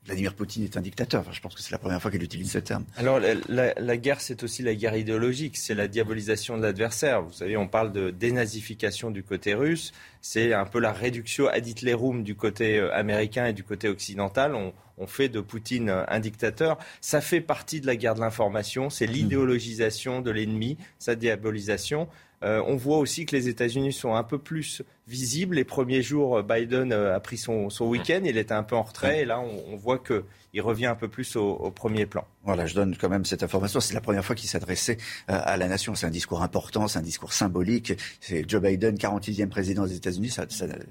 [0.06, 1.26] Vladimir Poutine est un dictateur.
[1.32, 2.86] je pense que c'est la première fois qu'il utilise ce terme.
[2.96, 7.24] Alors la, guerre, c'est aussi la guerre idéologique, c'est la diabolisation de l'adversaire.
[7.24, 11.66] Vous savez, on parle de dénazification du côté russe, c'est un peu la réduction ad
[11.66, 14.54] Hitlerum du côté euh, américain et du côté occidental.
[14.54, 16.78] On, on fait de Poutine un dictateur.
[17.02, 22.08] Ça fait partie de la guerre de l'information, c'est l'idéologisation de l'ennemi, sa diabolisation.
[22.44, 25.56] Euh, on voit aussi que les États-Unis sont un peu plus visibles.
[25.56, 29.22] Les premiers jours, Biden euh, a pris son, week-end, il était un peu en retrait,
[29.22, 30.24] et là, on, on voit que
[30.56, 32.26] il revient un peu plus au, premier plan.
[32.46, 33.82] Voilà, je donne quand même cette information.
[33.82, 34.98] C'est la première fois qu'il s'adressait
[35.30, 35.96] euh, à la nation.
[35.96, 37.92] C'est un discours important, c'est un discours symbolique.
[38.22, 40.34] C'est Joe Biden, 46e président des États-Unis,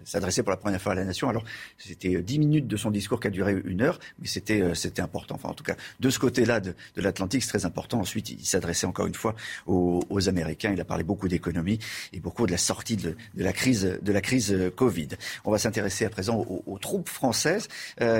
[0.05, 1.31] s'adressait pour la première fois à la nation.
[1.31, 1.45] Alors,
[1.79, 5.01] c'était 10 minutes de son discours qui a duré une heure, mais c'était euh, c'était
[5.01, 5.37] important.
[5.37, 8.01] Enfin, en tout cas, de ce côté-là de, l'Atlantique, c'est très important.
[8.01, 9.35] Ensuite, il s'adressait encore une fois
[9.67, 10.73] aux, Américains.
[10.73, 11.79] Il a parlé beaucoup d'économie
[12.13, 15.09] et beaucoup de la sortie de, la crise de la crise euh, Covid.
[15.45, 17.69] On va s'intéresser à présent aux, troupes françaises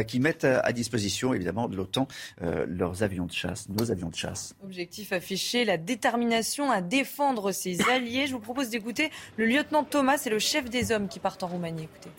[0.07, 2.09] qui mettent à disposition évidemment de l'OTAN
[2.43, 4.55] euh, leurs avions de chasse, nos avions de chasse.
[4.65, 8.27] Objectif affiché, la détermination à défendre ses alliés.
[8.27, 11.49] Je vous propose d'écouter le lieutenant Thomas, c'est le chef des hommes qui partent en
[11.49, 11.85] Roumanie.
[11.85, 12.11] Écoutez.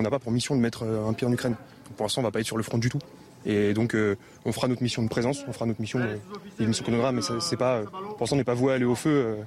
[0.00, 1.56] On n'a pas pour mission de mettre euh, un pied en Ukraine.
[1.96, 3.00] Pour l'instant, on ne va pas être sur le front du tout.
[3.46, 6.82] Et donc, euh, on fera notre mission de présence, on fera notre mission, de, mission
[6.82, 9.38] chronogramme, mais c'est pas, pour l'instant, on n'est pas voué à aller au feu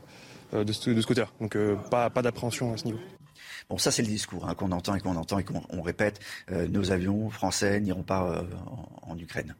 [0.53, 1.27] de ce, de ce côté-là.
[1.39, 1.57] Donc,
[1.89, 2.99] pas, pas d'appréhension à ce niveau.
[3.69, 6.19] Bon, ça c'est le discours hein, qu'on entend et qu'on entend et qu'on répète.
[6.51, 8.43] Euh, nos avions français n'iront pas euh,
[9.03, 9.55] en, Ukraine.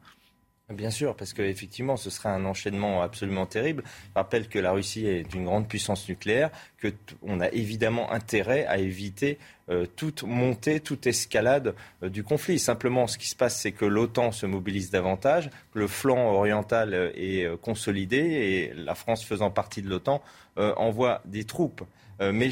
[0.72, 3.82] Bien sûr, parce qu'effectivement, ce serait un enchaînement absolument terrible.
[3.86, 6.50] Je rappelle que la Russie est une grande puissance nucléaire,
[6.80, 9.38] qu'on a évidemment intérêt à éviter
[9.70, 12.58] euh, toute montée, toute escalade du conflit.
[12.58, 17.12] Simplement, ce qui se passe, c'est que l'OTAN se mobilise davantage, que le flanc oriental
[17.14, 20.22] est consolidé et la France faisant partie de l'OTAN
[20.56, 21.82] envoie des troupes.
[22.22, 22.50] Euh, mais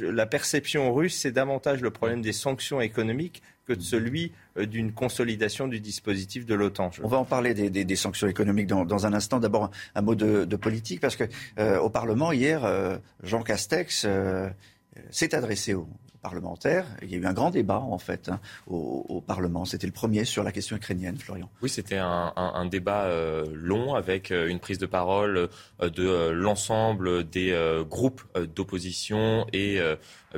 [0.00, 4.92] la perception russe, c'est davantage le problème des sanctions économiques que de celui euh, d'une
[4.92, 6.90] consolidation du dispositif de l'OTAN.
[7.02, 9.40] On va en parler des, sanctions économiques dans, un instant.
[9.40, 11.24] D'abord, un, mot de, politique, parce que
[11.58, 14.06] euh, au Parlement, hier, Jean Castex
[15.10, 15.88] s'est adressé au,
[16.22, 16.86] parlementaire.
[17.02, 19.64] Il y a eu un grand débat, en fait, hein, au, Parlement.
[19.64, 21.50] C'était le premier sur la question ukrainienne, Florian.
[21.62, 25.48] Oui, c'était un, débat euh, long avec euh, une prise de parole
[25.80, 27.52] euh, de l'ensemble des
[27.88, 28.22] groupes
[28.54, 29.80] d'opposition et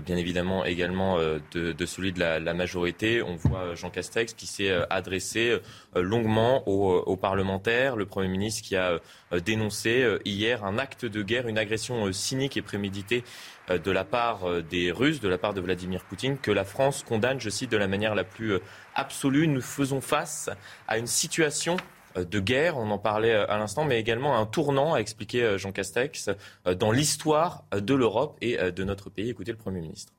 [0.04, 3.22] bien évidemment également de, celui de la, majorité.
[3.22, 5.58] On voit Jean Castex qui s'est adressé
[5.94, 8.98] longuement aux, parlementaires, le Premier ministre qui a
[9.44, 13.24] dénoncé hier un acte de guerre, une agression cynique et préméditée
[13.68, 17.02] de la part euh, des Russes, de la part de Vladimir Poutine, que la France
[17.02, 18.62] condamne, je cite, de la manière la plus euh,
[18.94, 19.48] absolue.
[19.48, 20.50] Nous faisons face
[20.88, 21.76] à une situation
[22.14, 26.30] de guerre, on en parlait à l'instant, mais également un tournant, a expliqué Jean Castex,
[26.64, 29.30] dans l'histoire de l'Europe et de notre pays.
[29.30, 30.12] Écoutez le Premier ministre.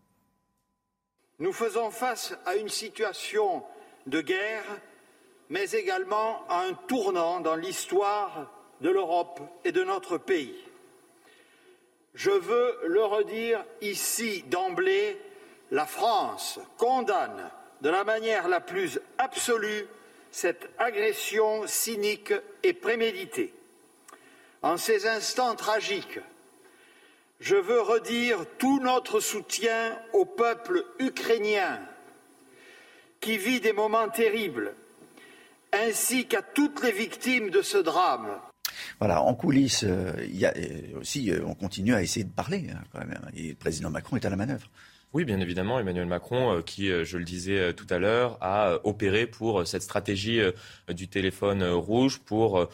[1.39, 3.63] Nous faisons face à une situation
[4.07, 4.65] de guerre,
[5.49, 10.55] mais également à un tournant dans l'histoire de l'Europe et de notre pays.
[12.16, 15.18] Je veux le redire ici d'emblée,
[15.72, 17.51] la France condamne
[17.82, 19.86] de la manière la plus absolue
[20.32, 23.53] cette agression cynique et préméditée.
[24.61, 26.20] En ces instants tragiques,
[27.41, 31.82] je veux redire tout notre soutien au peuple ukrainien
[33.20, 34.74] qui vit des moments terribles,
[35.74, 38.39] ainsi qu'à toutes les victimes de ce drame.
[38.99, 42.67] Voilà, en coulisses, euh, y a euh, aussi, euh, on continue à essayer de parler
[42.71, 43.21] hein, quand même.
[43.36, 44.69] Et le président Macron est à la manœuvre.
[45.16, 49.66] Oui, bien évidemment, Emmanuel Macron, qui, je le disais tout à l'heure, a opéré pour
[49.66, 50.41] cette stratégie
[50.89, 52.68] du téléphone rouge pour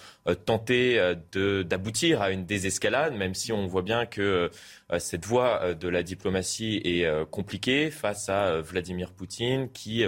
[0.46, 4.50] tenter d'aboutir à une désescalade, même si on voit bien que
[4.98, 10.04] cette voie de la diplomatie est compliquée face à Vladimir Poutine, qui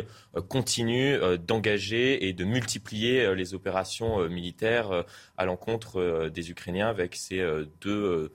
[0.50, 5.06] continue d'engager et de multiplier les opérations militaires
[5.38, 7.46] à l'encontre des Ukrainiens avec ces
[7.80, 8.32] deux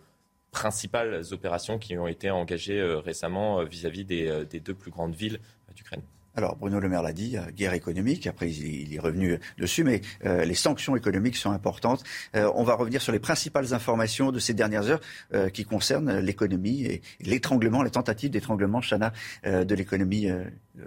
[0.58, 5.14] principales opérations qui ont été engagées euh, récemment euh, vis-à-vis des, des deux plus grandes
[5.14, 5.38] villes
[5.76, 6.02] d'Ukraine.
[6.38, 10.44] Alors Bruno Le Maire l'a dit, guerre économique, après il est revenu dessus, mais euh,
[10.44, 12.04] les sanctions économiques sont importantes.
[12.36, 15.00] Euh, on va revenir sur les principales informations de ces dernières heures
[15.34, 19.12] euh, qui concernent l'économie et l'étranglement, la tentative d'étranglement, Chana,
[19.44, 20.28] de l'économie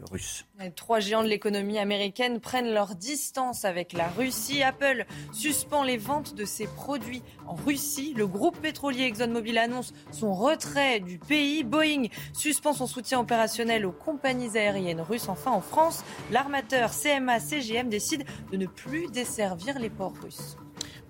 [0.09, 0.45] russe.
[0.59, 4.63] Les trois géants de l'économie américaine prennent leur distance avec la Russie.
[4.63, 8.13] Apple suspend les ventes de ses produits en Russie.
[8.15, 11.63] Le groupe pétrolier ExxonMobil annonce son retrait du pays.
[11.63, 17.89] Boeing suspend son soutien opérationnel aux compagnies aériennes russes en Enfin, en France, l'armateur CMA-CGM
[17.89, 20.55] décide de ne plus desservir les ports russes.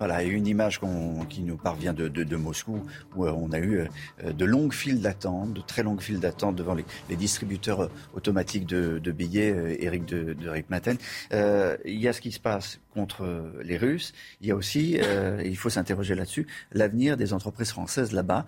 [0.02, 0.80] Voilà, et une image
[1.28, 2.84] qui nous parvient de, Moscou,
[3.14, 3.86] où euh, on a eu
[4.24, 9.12] euh, de longues files d'attente, de très longues files d'attente devant les, distributeurs automatiques de,
[9.12, 10.96] billets, Eric de, de Rick Maten.
[11.30, 14.12] il y a ce qui se passe contre les Russes.
[14.40, 14.98] Il y a aussi,
[15.44, 18.44] il faut s'interroger là-dessus, l'avenir des entreprises françaises là-bas.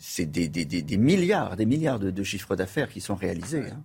[0.00, 3.66] c'est des, milliards, des milliards de, chiffres d'affaires qui sont réalisés.
[3.70, 3.80] Hein.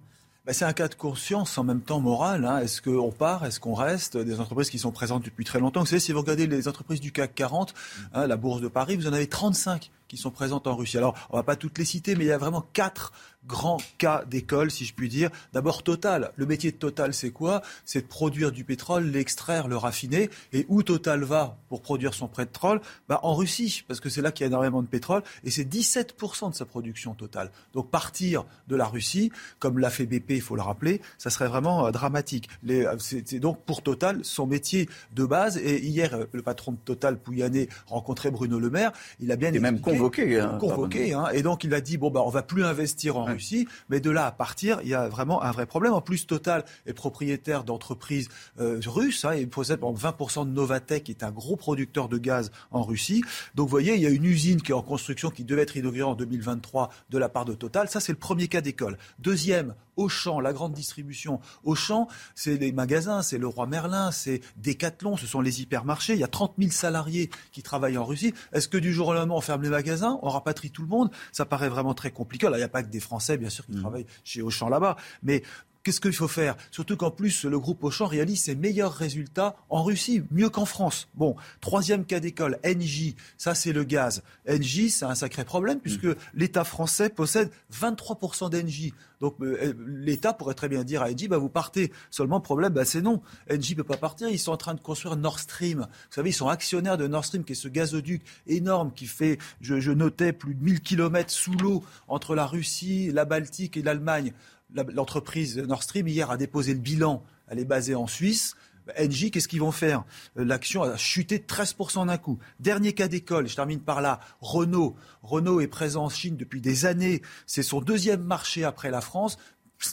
[0.48, 2.46] Bah, c'est un cas de conscience en même temps moral.
[2.46, 2.60] Hein.
[2.60, 4.16] Est-ce qu'on part, est-ce qu'on reste?
[4.16, 5.82] Des entreprises qui sont présentes depuis très longtemps.
[5.82, 7.74] Vous savez, si vous regardez les entreprises du CAC 40,
[8.14, 10.98] hein, la bourse de Paris, vous en avez 35 qui sont présentes en Russie.
[10.98, 13.12] Alors, on va pas toutes les citer, mais il y a vraiment quatre
[13.48, 15.30] grands cas d'école, si je puis dire.
[15.54, 16.32] D'abord, Total.
[16.36, 17.62] Le métier de Total, c'est quoi?
[17.86, 20.30] C'est de produire du pétrole, l'extraire, le raffiner.
[20.54, 22.82] Et où Total va pour produire son pétrole?
[23.08, 25.24] Bah, En Russie, parce que c'est là qu'il y a énormément de pétrole.
[25.44, 27.52] Et c'est 17% de sa production totale.
[27.74, 31.48] Donc partir de la Russie, comme l'a fait BP, il faut le rappeler, ça serait
[31.48, 32.50] vraiment euh, dramatique.
[32.70, 35.58] Euh, c'est donc pour Total son métier de base.
[35.58, 38.92] Et hier, euh, le patron de Total, Pouyanné, rencontrait Bruno Le Maire.
[39.20, 40.40] Il a bien et même convoqué.
[40.40, 41.14] Hein, convoqué.
[41.14, 43.68] Hein, et donc il a dit, bon, bah, on va plus investir en Russie.
[43.90, 45.94] Mais de là à partir, il y a vraiment un vrai problème.
[45.94, 48.30] En plus, Total est propriétaire d'entreprises
[48.60, 49.26] euh, russes.
[49.26, 53.24] Hein, il possède 20% de Novatec, qui est un gros producteur de gaz en Russie.
[53.56, 55.78] Donc, vous voyez, il y a une usine qui est en construction, qui devait être
[55.78, 57.90] inaugurée en 2023 de la part de Total.
[57.90, 58.98] Ça, c'est le premier cas d'école.
[59.20, 61.40] Deuxième, Auchan, la grande distribution.
[61.64, 66.14] Auchan, c'est les magasins, c'est le roi Merlin, c'est Decathlon, ce sont les hypermarchés.
[66.14, 68.34] Il y a 30 000 salariés qui travaillent en Russie.
[68.54, 71.12] Est-ce que du jour au lendemain, on ferme les magasins, on rapatrie tout le monde?
[71.32, 72.48] Ça paraît vraiment très compliqué.
[72.48, 73.82] Alors, il n'y a pas que des Français, bien sûr, qui mmh.
[73.82, 74.96] travaillent chez Auchan là-bas.
[75.24, 75.44] Mais
[75.88, 76.58] Qu'est-ce qu'il faut faire?
[76.70, 81.08] Surtout qu'en plus, le groupe Auchan réalise ses meilleurs résultats en Russie, mieux qu'en France.
[81.16, 84.22] Bon, troisième cas d'école, NJ, ça c'est le gaz.
[84.50, 86.16] NJ, c'est un sacré problème puisque mm.
[86.34, 88.92] l'État français possède 23% d'NJ.
[89.22, 91.94] Donc euh, euh, l'État pourrait très bien dire à NJ, bah, vous partez.
[92.12, 93.22] Seulement, problème, bah, c'est non.
[93.50, 94.28] NJ ne peut pas partir.
[94.28, 95.80] Ils sont en train de construire Nord Stream.
[95.80, 99.38] Vous savez, ils sont actionnaires de Nord Stream, qui est ce gazoduc énorme qui fait,
[99.62, 103.82] je, je notais, plus de 1000 kilomètres sous l'eau entre la Russie, la Baltique et
[103.82, 104.34] l'Allemagne
[104.74, 107.24] l'entreprise Nord Stream hier a déposé le bilan.
[107.48, 108.56] Elle est basée en Suisse.
[108.98, 110.06] Engie, qu'est-ce qu'ils vont faire?
[110.38, 112.40] Euh, L'action a chuté de 13% d'un coup.
[112.60, 114.20] Dernier cas d'école, je termine par là.
[114.40, 114.96] Renault.
[115.24, 117.22] Renault est présent en Chine depuis des années.
[117.46, 119.38] C'est son deuxième marché après la France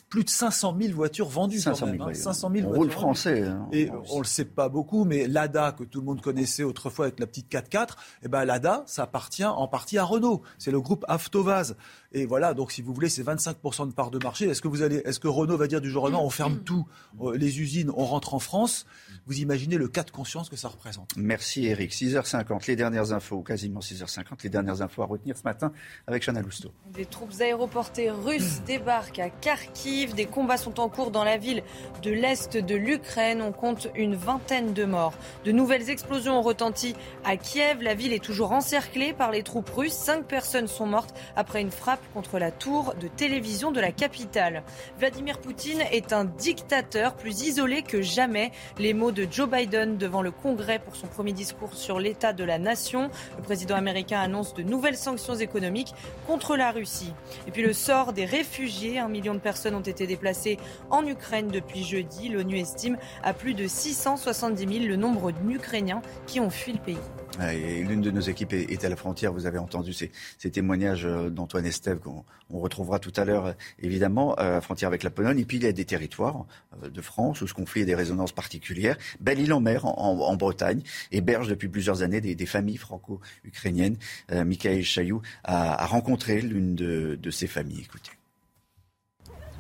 [0.09, 3.43] plus de 500 000 voitures vendues 500 000, même, 500 000 voitures français.
[3.43, 7.07] Hein, et on le sait pas beaucoup, mais l'ADA que tout le monde connaissait autrefois
[7.07, 7.91] avec la petite 4x4,
[8.23, 10.43] eh ben l'ADA, ça appartient en partie à Renault.
[10.59, 11.77] C'est le groupe Avtovaz.
[12.13, 14.47] Et voilà, donc si vous voulez, c'est 25% de part de marché.
[14.47, 16.59] Est-ce que vous allez, est-ce que Renault va dire du jour au lendemain, on ferme
[16.61, 16.87] tout,
[17.21, 18.87] euh, les usines, on rentre en France?
[19.27, 21.11] Vous imaginez le cas de conscience que ça représente.
[21.17, 21.93] Merci Eric.
[21.93, 25.73] 6h50, les dernières infos, quasiment 6h50, les dernières infos à retenir ce matin
[26.07, 26.73] avec Chana Lousteau.
[26.93, 29.74] Des troupes aéroportées russes débarquent à Kharkiv.
[29.75, 31.63] Des combats sont en cours dans la ville
[32.03, 33.43] de l'est de l'Ukraine.
[33.43, 35.13] On compte une vingtaine de morts.
[35.45, 36.95] De nouvelles explosions ont retenti
[37.25, 37.83] à Kiev.
[37.83, 39.93] La ville est toujours encerclée par les troupes russes.
[39.93, 44.63] Cinq personnes sont mortes après une frappe contre la tour de télévision de la capitale.
[44.99, 48.53] Vladimir Poutine est un dictateur plus isolé que jamais.
[48.79, 52.45] Les mots de Joe Biden devant le Congrès pour son premier discours sur l'état de
[52.45, 53.11] la nation.
[53.37, 55.95] Le président américain annonce de nouvelles sanctions économiques
[56.29, 57.13] contre la Russie.
[57.49, 59.01] Et puis le sort des réfugiés.
[59.01, 60.59] Un million de personnes ont été déplacées
[60.91, 62.29] en Ukraine depuis jeudi.
[62.29, 66.99] L'ONU estime à plus de 670 000 le nombre d'Ukrainiens qui ont fui le pays.
[67.39, 69.33] L'une de nos équipes est à la frontière.
[69.33, 70.11] Vous avez entendu ces,
[70.51, 75.03] témoignages euh, d'Antoine Estève qu'on retrouvera tout à l'heure, euh, évidemment, à la frontière avec
[75.03, 75.39] la Pologne.
[75.41, 76.47] Et puis, il y a des territoires
[76.83, 78.97] euh, de France où ce conflit a des résonances particulières.
[79.21, 83.97] Belle-Île-en-Mer, en, Bretagne, héberge depuis plusieurs années des, familles franco-ukrainiennes.
[84.31, 87.83] Michael Chailloux a, rencontré l'une de, de ces familles.
[87.83, 88.11] Écoutez.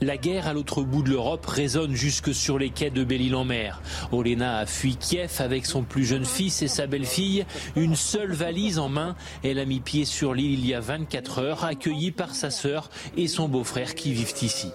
[0.05, 3.81] La guerre à l'autre bout de l'Europe résonne jusque sur les quais de Belle-Île-en-Mer.
[4.13, 8.79] Olena a fui Kiev avec son plus jeune fils et sa belle-fille, une seule valise
[8.79, 9.17] en main.
[9.43, 12.91] Elle a mis pied sur l'île il y a 24 heures, accueillie par sa sœur
[13.17, 14.69] et son beau-frère qui vivent ici.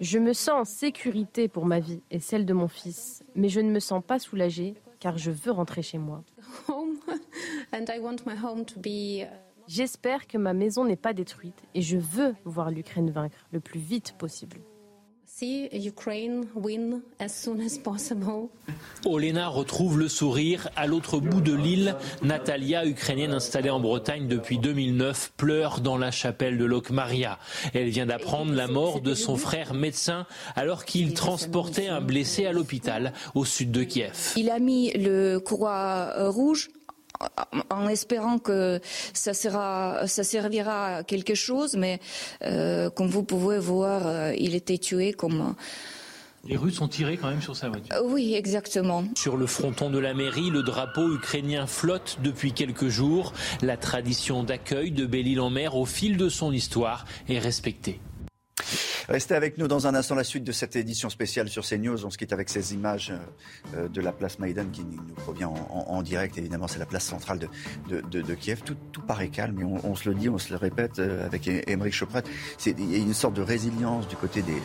[0.00, 3.60] Je me sens en sécurité pour ma vie et celle de mon fils, mais je
[3.60, 6.24] ne me sens pas soulagée car je veux rentrer chez moi.
[9.66, 13.80] J'espère que ma maison n'est pas détruite et je veux voir l'Ukraine vaincre le plus
[13.80, 14.58] vite possible.
[19.04, 21.96] Olena retrouve le sourire à l'autre bout de l'île.
[22.22, 27.38] Natalia, ukrainienne installée en Bretagne depuis 2009, pleure dans la chapelle de Lokmaria.
[27.72, 32.52] Elle vient d'apprendre la mort de son frère médecin alors qu'il transportait un blessé à
[32.52, 34.34] l'hôpital au sud de Kiev.
[34.36, 36.70] Il a mis le croix rouge
[37.70, 38.80] en espérant que
[39.12, 42.00] ça, sera, ça servira à quelque chose, mais
[42.42, 45.54] euh, comme vous pouvez voir, euh, il était tué comme
[46.46, 47.94] Les Russes ont tiré quand même sur sa voiture.
[48.04, 49.04] Oui, exactement.
[49.16, 53.32] Sur le fronton de la mairie, le drapeau ukrainien flotte depuis quelques jours.
[53.62, 58.00] La tradition d'accueil de Belle-Île-en-Mer au fil de son histoire est respectée.
[59.08, 62.06] Restez avec nous dans un instant la suite de cette édition spéciale sur CNews.
[62.06, 63.12] On se quitte avec ces images
[63.74, 66.38] euh, de la place Maïdan qui nous provient en, direct.
[66.38, 67.40] Évidemment, c'est la place centrale
[67.88, 68.62] de, Kiev.
[68.64, 71.48] Tout, tout, paraît calme et on, se le dit, on se le répète euh, avec
[71.48, 72.22] Émeric Choprat.
[72.64, 74.62] Il y a une sorte de résilience du côté des,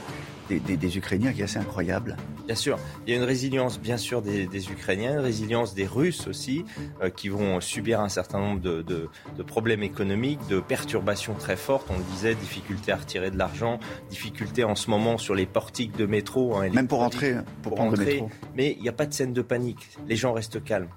[0.57, 2.17] des, Ukrainiens qui est assez incroyable.
[2.45, 6.27] Bien sûr, il y a une résilience bien sûr des, Ukrainiens, une résilience des Russes
[6.27, 6.65] aussi,
[7.01, 9.09] euh, qui vont subir un certain nombre de,
[9.47, 11.87] problèmes économiques, de perturbations très fortes.
[11.89, 13.79] On le disait, difficultés à retirer de l'argent,
[14.09, 16.55] difficultés en ce moment sur les portiques de métro.
[16.55, 18.29] Hein, Même pour rentrer, pour, prendre le métro.
[18.55, 19.89] Mais il n'y a pas de scène de panique.
[20.07, 20.89] Les gens restent calmes.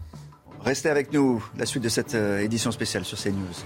[0.60, 3.64] Restez avec nous, la suite de cette euh, édition spéciale sur CNews.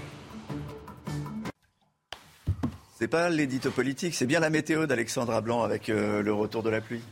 [2.99, 6.71] C'est pas l'édito politique, c'est bien la météo d'Alexandra Blanc avec euh, le retour de
[6.71, 7.03] la pluie.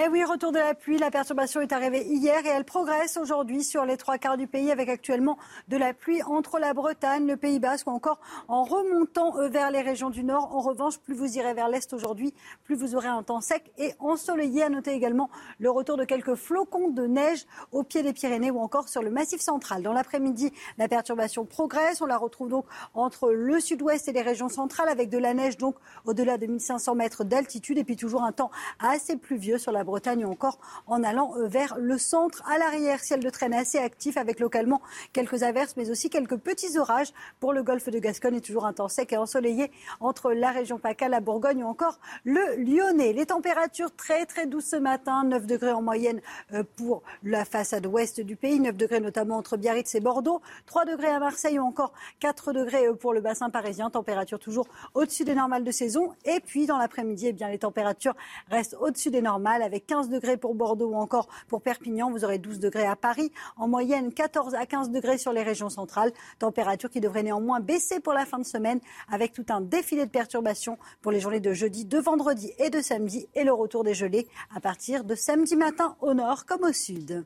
[0.00, 0.96] Eh oui, retour de la pluie.
[0.96, 4.70] La perturbation est arrivée hier et elle progresse aujourd'hui sur les trois quarts du pays
[4.70, 5.36] avec actuellement
[5.68, 8.18] de la pluie entre la Bretagne, le Pays Basque ou encore
[8.48, 10.56] en remontant euh, vers les régions du Nord.
[10.56, 12.32] En revanche, plus vous irez vers l'Est aujourd'hui,
[12.64, 14.62] plus vous aurez un temps sec et ensoleillé.
[14.62, 15.28] À noter également
[15.58, 19.10] le retour de quelques flocons de neige au pied des Pyrénées ou encore sur le
[19.10, 19.82] Massif central.
[19.82, 22.00] Dans l'après-midi, la perturbation progresse.
[22.00, 22.64] On la retrouve donc
[22.94, 25.76] entre le sud-ouest et les régions centrales avec de la neige donc
[26.06, 30.24] au-delà de 1500 mètres d'altitude et puis toujours un temps assez pluvieux sur la Bretagne
[30.24, 32.42] ou encore en allant euh, vers le centre.
[32.48, 34.80] À l'arrière, ciel de traîne assez actif avec localement
[35.12, 38.72] quelques averses, mais aussi quelques petits orages pour le golfe de Gascogne et toujours un
[38.72, 39.70] temps sec et ensoleillé
[40.00, 43.12] entre la région PACA, la Bourgogne ou encore le Lyonnais.
[43.12, 46.20] Les températures très très douces ce matin, 9 degrés en moyenne
[46.52, 50.84] euh, pour la façade ouest du pays, 9 degrés notamment entre Biarritz et Bordeaux, 3
[50.84, 55.24] degrés à Marseille ou encore 4 degrés euh, pour le bassin parisien, température toujours au-dessus
[55.24, 56.12] des normales de saison.
[56.24, 58.14] Et puis dans l'après-midi, eh bien les températures
[58.50, 62.10] restent au-dessus des normales avec 15 degrés pour Bordeaux ou encore pour Perpignan.
[62.10, 63.32] Vous aurez 12 degrés à Paris.
[63.56, 66.12] En moyenne, 14 à 15 degrés sur les régions centrales.
[66.38, 70.10] Température qui devrait néanmoins baisser pour la fin de semaine avec tout un défilé de
[70.10, 73.94] perturbations pour les journées de jeudi, de vendredi et de samedi et le retour des
[73.94, 77.24] gelées à partir de samedi matin au nord comme au sud.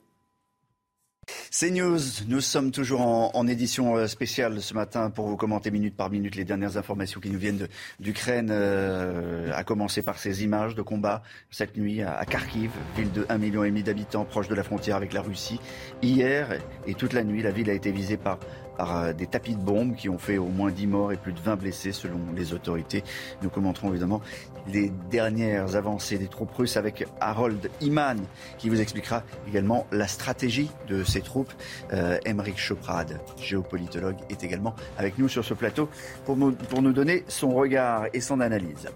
[1.50, 1.98] C'est News,
[2.28, 6.36] nous sommes toujours en, édition euh, spéciale ce matin pour vous commenter minute par minute
[6.36, 7.66] les dernières informations qui nous viennent
[7.98, 13.22] d'Ukraine, euh, à commencer par ces images de combat cette nuit à, Kharkiv, ville de
[13.24, 15.58] 1,5 million d'habitants proche de la frontière avec la Russie.
[16.02, 18.38] Hier et toute la nuit, la ville a été visée par
[18.76, 21.32] par euh, des tapis de bombes qui ont fait au moins 10 morts et plus
[21.32, 23.02] de 20 blessés selon les autorités.
[23.42, 24.20] Nous commenterons évidemment
[24.68, 28.18] les dernières avancées des troupes russes avec Harold Iman
[28.58, 31.52] qui vous expliquera également la stratégie de ces troupes.
[31.92, 35.88] Euh, Emmerich Choprad, géopolitologue, est également avec nous sur ce plateau
[36.24, 36.36] pour
[36.68, 38.88] pour nous donner son regard et son analyse.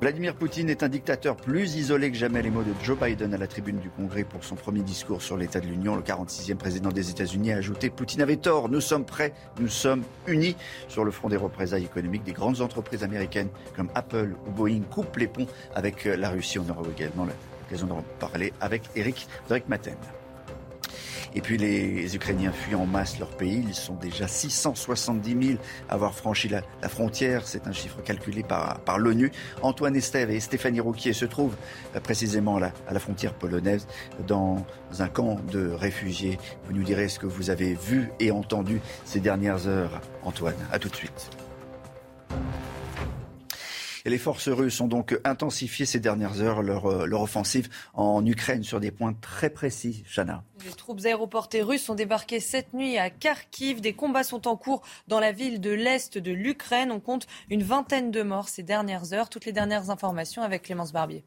[0.00, 2.40] Vladimir Poutine est un dictateur plus isolé que jamais.
[2.40, 5.36] Les mots de Joe Biden à la tribune du Congrès pour son premier discours sur
[5.36, 5.94] l'état de l'Union.
[5.94, 8.70] Le 46e président des États-Unis a ajouté Poutine avait tort.
[8.70, 9.34] Nous sommes prêts.
[9.60, 10.56] Nous sommes unis
[10.88, 12.24] sur le front des représailles économiques.
[12.24, 16.58] Des grandes entreprises américaines comme Apple ou Boeing coupent les ponts avec la Russie.
[16.58, 19.28] On aura également l'occasion d'en parler avec Eric
[19.68, 19.96] Maten.
[21.34, 23.64] Et puis les Ukrainiens fuient en masse leur pays.
[23.66, 25.58] Ils sont déjà 670 000
[25.88, 27.46] à avoir franchi la, frontière.
[27.46, 29.30] C'est un chiffre calculé par, l'ONU.
[29.62, 31.56] Antoine Estève et Stéphanie Rouquier se trouvent
[31.94, 33.86] euh, précisément à la, à la frontière polonaise
[34.26, 34.64] dans
[34.98, 36.38] un camp de réfugiés.
[36.66, 40.00] Vous nous direz ce que vous avez vu et entendu ces dernières heures.
[40.22, 41.30] Antoine, à tout de suite.
[44.04, 48.24] Et les forces russes ont donc intensifié ces dernières heures leur, euh, leur offensive en
[48.24, 50.04] Ukraine sur des points très précis.
[50.14, 50.42] Chana.
[50.64, 53.80] Les troupes aéroportées russes ont débarqué cette nuit à Kharkiv.
[53.80, 56.90] Des combats sont en cours dans la ville de l'Est de l'Ukraine.
[56.90, 59.28] On compte une vingtaine de morts ces dernières heures.
[59.28, 61.24] Toutes les dernières informations avec Clémence Barbier.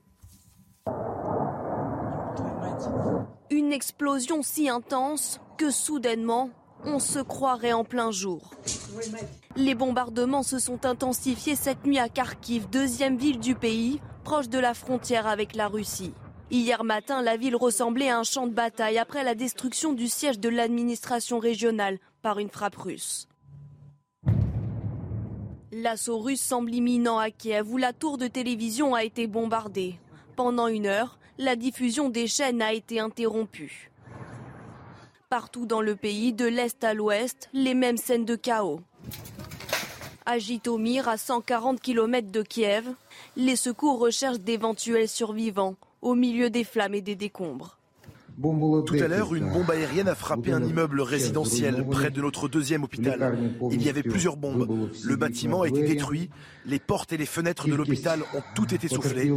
[3.50, 6.50] Une explosion si intense que soudainement,
[6.86, 8.52] on se croirait en plein jour.
[9.56, 14.58] Les bombardements se sont intensifiés cette nuit à Kharkiv, deuxième ville du pays, proche de
[14.58, 16.14] la frontière avec la Russie.
[16.50, 20.40] Hier matin, la ville ressemblait à un champ de bataille après la destruction du siège
[20.40, 23.28] de l'administration régionale par une frappe russe.
[25.72, 30.00] L'assaut russe semble imminent à Kiev où la tour de télévision a été bombardée.
[30.36, 33.92] Pendant une heure, la diffusion des chaînes a été interrompue.
[35.30, 38.82] Partout dans le pays, de l'est à l'ouest, les mêmes scènes de chaos.
[40.26, 42.86] À Jitomir, à 140 km de Kiev,
[43.36, 47.78] les secours recherchent d'éventuels survivants au milieu des flammes et des décombres.
[48.86, 52.84] Tout à l'heure, une bombe aérienne a frappé un immeuble résidentiel près de notre deuxième
[52.84, 53.38] hôpital.
[53.72, 54.90] Il y avait plusieurs bombes.
[55.04, 56.30] Le bâtiment a été détruit.
[56.66, 59.32] Les portes et les fenêtres de l'hôpital ont tout été soufflées.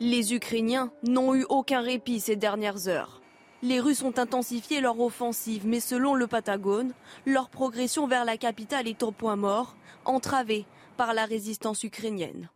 [0.00, 3.22] Les Ukrainiens n'ont eu aucun répit ces dernières heures.
[3.66, 6.92] Les Russes ont intensifié leur offensive, mais selon le Patagone,
[7.26, 12.48] leur progression vers la capitale est au point mort, entravée par la résistance ukrainienne.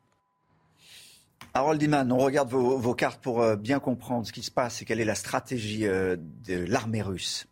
[1.52, 4.84] Harold Iman, on regarde vos, cartes pour euh, bien comprendre ce qui se passe et
[4.84, 7.48] quelle est la stratégie euh, de l'armée russe.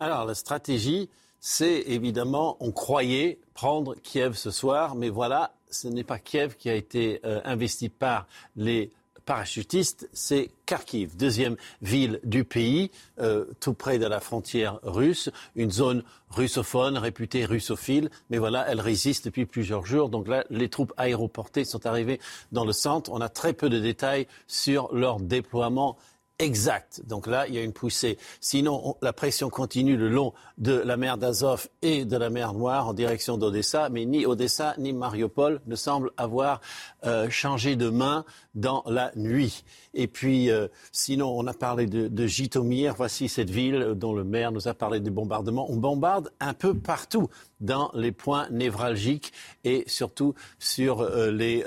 [0.00, 6.02] Alors, la stratégie, c'est évidemment, on croyait prendre Kiev ce soir, mais voilà, ce n'est
[6.02, 8.26] pas Kiev qui a été euh, investi par
[8.56, 8.90] les
[9.26, 15.70] parachutiste, c'est Kharkiv, deuxième ville du pays, euh, tout près de la frontière russe, une
[15.70, 20.08] zone russophone, réputée russophile, mais voilà, elle résiste depuis plusieurs jours.
[20.08, 22.20] Donc là, les troupes aéroportées sont arrivées
[22.52, 23.10] dans le centre.
[23.12, 25.98] On a très peu de détails sur leur déploiement
[26.38, 27.02] exact.
[27.06, 28.18] Donc là, il y a une poussée.
[28.40, 32.88] Sinon, la pression continue le long de la mer d'Azov et de la mer Noire
[32.88, 36.60] en direction d'Odessa, mais ni Odessa ni Mariupol ne semblent avoir
[37.04, 38.24] euh, changé de main
[38.54, 39.64] dans la nuit.
[39.94, 42.94] Et puis, euh, sinon, on a parlé de, de Jitomir.
[42.94, 45.70] Voici cette ville dont le maire nous a parlé des bombardements.
[45.70, 47.28] On bombarde un peu partout
[47.60, 49.32] dans les points névralgiques
[49.64, 51.64] et surtout sur euh, les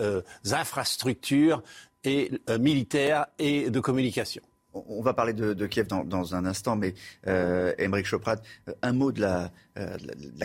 [0.51, 1.63] infrastructures
[2.03, 4.41] et, militaires et de communication
[4.74, 6.93] on va parler de, Kiev dans, un instant, mais
[7.28, 9.97] euh, Choprat, euh, un mot de la, euh,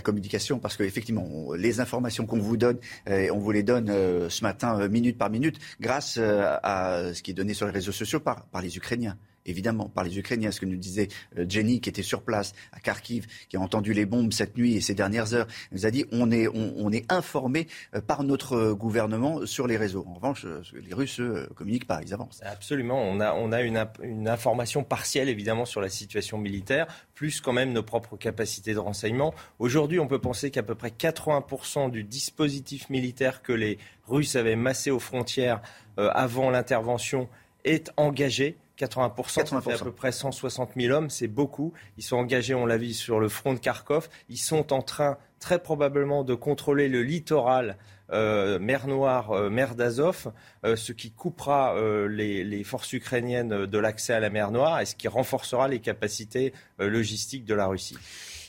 [0.02, 3.88] communication, parce qu'effectivement, les informations qu'on vous donne, euh, on vous les donne
[4.28, 8.20] ce matin, minute par minute, grâce à ce qui est donné sur les réseaux sociaux
[8.20, 9.16] par les Ukrainiens
[9.46, 10.50] évidemment, par les Ukrainiens.
[10.50, 13.92] Ce que nous disait euh, Jenny, qui était sur place à Kharkiv, qui a entendu
[13.92, 17.66] les bombes cette nuit et ces dernières heures, nous a dit on est, on, informé
[17.94, 20.04] euh, par notre gouvernement sur les réseaux.
[20.08, 21.20] En revanche, euh, les Russes
[21.56, 22.40] communiquent pas, ils avancent.
[22.44, 23.02] Absolument.
[23.02, 28.16] On a, une information partielle, évidemment, sur la situation militaire, plus quand même nos propres
[28.16, 29.34] capacités de renseignement.
[29.58, 34.56] Aujourd'hui, on peut penser qu'à peu près 80% du dispositif militaire que les Russes avaient
[34.56, 35.60] massé aux frontières
[35.96, 37.28] avant l'intervention
[37.64, 41.72] est engagé 80%, ça fait à peu près 160 000 hommes, c'est beaucoup.
[41.96, 44.08] Ils sont engagés, on l'a vu, sur le front de Kharkov.
[44.28, 47.76] Ils sont en train, très probablement, de contrôler le littoral
[48.12, 50.32] euh, mer Noire, euh, mer d'Azov,
[50.64, 51.74] euh, ce qui coupera
[52.08, 56.52] les, forces ukrainiennes de l'accès à la mer Noire et ce qui renforcera les capacités
[56.78, 57.96] logistiques de la Russie.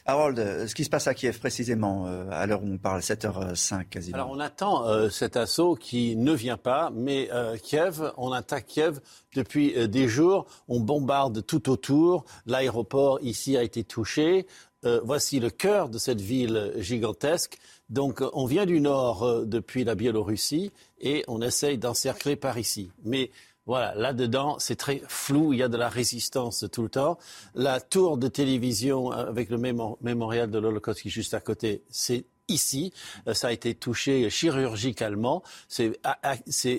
[0.07, 4.17] Harold, ce qui se passe à Kiev précisément, à l'heure où on parle, 7h05 quasiment.
[4.17, 7.29] Alors on attend cet assaut qui ne vient pas, mais
[7.63, 8.99] Kiev, on attaque Kiev
[9.35, 14.45] depuis des jours, on bombarde tout autour, l'aéroport ici a été touché,
[14.83, 17.57] voici le cœur de cette ville gigantesque.
[17.89, 22.91] Donc on vient du nord depuis la Biélorussie et on essaye d'encercler par ici.
[23.03, 23.31] Mais
[23.65, 27.17] voilà, là-dedans, c'est très flou, il y a de la résistance tout le temps.
[27.55, 32.25] La tour de télévision avec le mémorial de l'Holocauste qui est juste à côté, c'est
[32.47, 32.93] ici.
[33.27, 35.41] Euh, ça a été touché chirurgicalement.
[35.67, 35.99] C'est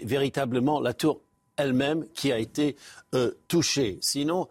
[0.05, 1.23] véritablement la tour
[1.57, 2.77] elle-même qui a été
[3.15, 3.99] euh, touchée.
[4.01, 4.49] Sinon,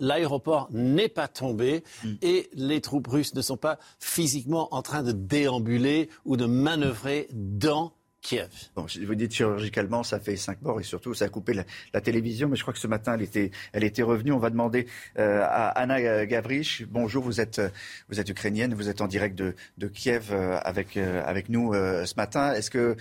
[0.00, 2.14] l'aéroport n'est pas tombé mm.
[2.22, 7.28] et les troupes russes ne sont pas physiquement en train de déambuler ou de manœuvrer
[7.30, 7.92] dans
[8.22, 8.50] Kiev.
[8.76, 12.48] Bon, vous dites chirurgicalement, ça fait cinq morts et surtout, ça a coupé la, télévision.
[12.48, 14.32] Mais je crois que ce matin, elle était, elle était revenue.
[14.32, 14.86] On va demander
[15.18, 16.84] euh, à Anna Gavrich.
[16.88, 17.60] Bonjour, vous êtes,
[18.08, 21.74] vous êtes ukrainienne, vous êtes en direct de, de Kiev euh, avec, euh, avec nous
[21.74, 22.52] ce matin.
[22.52, 22.96] Est-ce que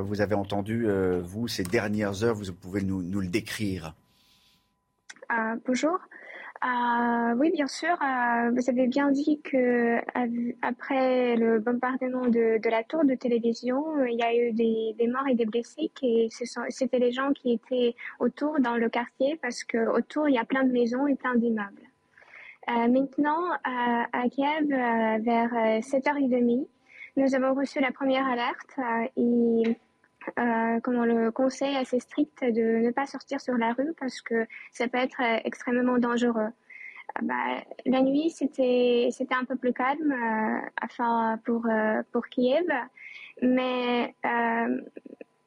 [0.00, 0.86] vous avez entendu,
[1.22, 3.94] vous, ces dernières heures, vous pouvez nous, nous le décrire?
[5.66, 5.98] Bonjour.
[6.66, 7.96] Euh, oui, bien sûr.
[8.02, 10.00] Euh, vous avez bien dit que
[10.62, 15.28] après le bombardement de, la tour de télévision, euh, il y a eu des, morts
[15.28, 15.92] et des blessés.
[16.02, 16.28] Et
[16.70, 20.44] c'était les gens qui étaient autour dans le quartier parce que autour il y a
[20.44, 21.82] plein de maisons et plein d'immeubles.
[22.68, 25.52] Maintenant, à Kiev, vers
[25.82, 26.66] 7h30,
[27.16, 28.76] nous avons reçu la première alerte
[30.38, 34.46] euh, comment le conseil assez strict de ne pas sortir sur la rue parce que
[34.72, 36.42] ça peut être euh, extrêmement dangereux.
[36.42, 41.66] Euh, bah, la nuit, c'était c'était un peu plus calme, euh, enfin pour
[42.12, 42.66] pour Kiev,
[43.42, 44.14] mais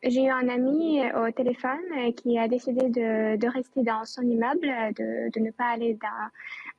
[0.04, 5.30] j'ai eu un ami au téléphone qui a décidé de, rester dans son immeuble, de,
[5.32, 5.98] de ne pas aller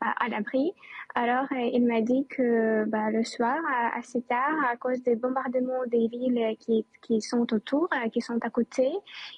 [0.01, 0.73] à, l'abri.
[1.15, 3.57] Alors, euh, il m'a dit que bah, le soir,
[3.95, 8.51] assez tard, à cause des bombardements des villes qui, sont autour, euh, qui sont à
[8.51, 8.89] côté,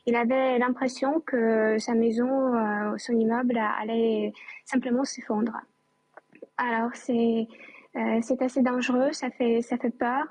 [0.07, 4.33] il avait l'impression que sa maison, euh, son immeuble allait
[4.65, 5.59] simplement s'effondrer.
[6.57, 7.49] Alors, c'est
[8.23, 10.25] c'est assez dangereux, ça fait, ça fait peur.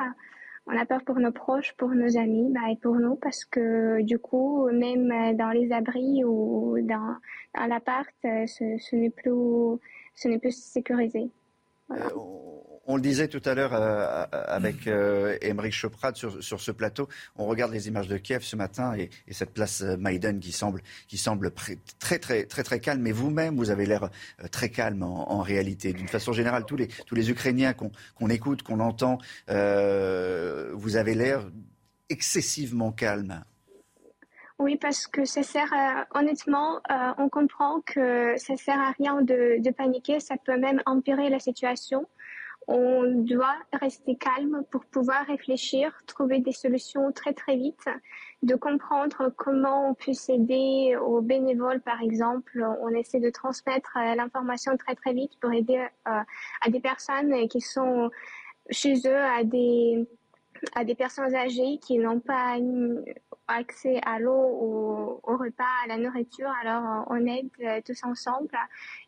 [0.67, 4.01] On a peur pour nos proches, pour nos amis bah, et pour nous parce que
[4.01, 7.15] du coup, même dans les abris ou dans,
[7.55, 9.79] dans l'appart, ce, ce n'est plus
[10.15, 11.29] ce n'est plus sécurisé.
[11.91, 11.95] Euh,
[12.87, 17.07] On le disait tout à l'heure euh, avec euh, Émeric Choprat sur, ce plateau.
[17.35, 20.81] On regarde les images de Kiev ce matin et, cette place euh, Maïden qui semble,
[21.99, 23.01] très, calme.
[23.01, 24.09] Mais vous-même, vous avez l'air
[24.51, 25.93] très calme en, réalité.
[25.93, 31.49] D'une façon générale, tous les, Ukrainiens qu'on écoute, qu'on entend, vous avez l'air
[32.09, 33.43] excessivement calme.
[34.59, 35.71] Oui, parce que ça sert,
[36.13, 36.81] honnêtement,
[37.17, 42.05] on comprend que ça sert à rien de, paniquer, ça peut même empirer la situation
[42.67, 47.85] on doit rester calme pour pouvoir réfléchir, trouver des solutions très très vite,
[48.43, 52.65] de comprendre comment on peut s'aider aux bénévoles par exemple.
[52.81, 56.11] On essaie de transmettre euh, l'information très très vite pour aider euh,
[56.61, 58.09] à des personnes qui sont
[58.69, 60.07] chez eux, à des
[60.75, 62.57] à des personnes âgées qui n'ont pas
[63.47, 66.51] accès à l'eau, au, repas, à la nourriture.
[66.61, 68.49] Alors, on aide euh, tous ensemble.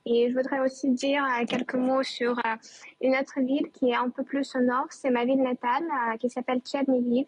[0.05, 2.55] Et je voudrais aussi dire euh, quelques mots sur euh,
[3.01, 4.87] une autre ville qui est un peu plus au nord.
[4.89, 5.83] C'est ma ville natale
[6.19, 7.27] qui s'appelle Tcherniviv.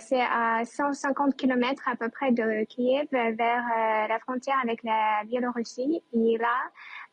[0.00, 3.64] C'est à 150 km à peu près de Kiev vers
[4.08, 6.02] la frontière avec la Biélorussie.
[6.12, 6.56] Et là,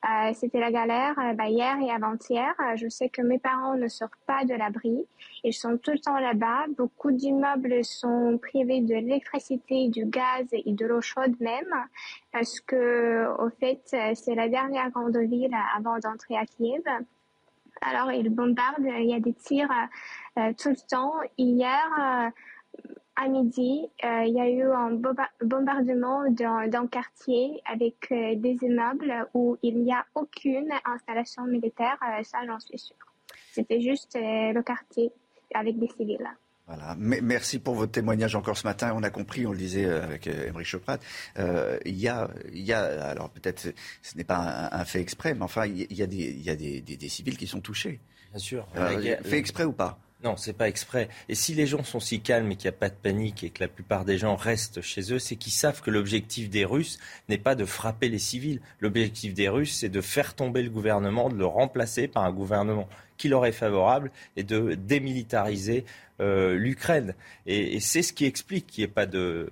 [0.03, 2.53] euh, c'était la galère bah, hier et avant-hier.
[2.59, 5.03] Euh, je sais que mes parents ne sortent pas de l'abri.
[5.43, 6.65] Ils sont tout le temps là-bas.
[6.77, 11.73] Beaucoup d'immeubles sont privés de l'électricité, du gaz et de l'eau chaude même,
[12.31, 13.81] parce que au fait,
[14.13, 16.83] c'est la dernière grande ville avant d'entrer à Kiev.
[17.81, 18.85] Alors ils bombardent.
[18.85, 19.69] Il y a des tirs
[20.57, 21.13] tout le temps.
[21.37, 22.31] Hier
[23.15, 24.91] à midi, euh, il y a eu un
[25.41, 32.23] bombardement d'un quartier avec euh, des immeubles où il n'y a aucune installation militaire, euh,
[32.23, 32.97] ça j'en suis sûre.
[33.51, 35.11] C'était juste le quartier
[35.53, 36.29] avec des civils.
[36.67, 36.95] Voilà.
[36.97, 38.91] Merci pour votre témoignage encore ce matin.
[38.95, 40.97] On a compris, on le disait avec Emery Choprat,
[41.37, 45.65] il y, a, y a, alors peut-être ce n'est pas un, fait exprès, mais enfin
[45.67, 48.01] il y a, des, il y a des, des, civils qui sont touchés.
[48.31, 48.67] Bien sûr.
[49.23, 49.99] fait exprès ou pas?
[50.25, 51.07] Non, c'est pas exprès.
[51.29, 53.51] Et si les gens sont si calmes et qu'il n'y a pas de panique et
[53.51, 56.97] que la plupart des gens restent chez eux, c'est qu'ils savent que l'objectif des Russes
[57.29, 58.59] n'est pas de frapper les civils.
[58.79, 62.89] L'objectif des Russes, c'est de faire tomber le gouvernement, de le remplacer par un gouvernement
[63.17, 65.85] qui leur est favorable et de démilitariser
[66.19, 67.13] euh, l'Ukraine.
[67.45, 69.51] Et, c'est ce qui explique qu'il n'y ait, pas de,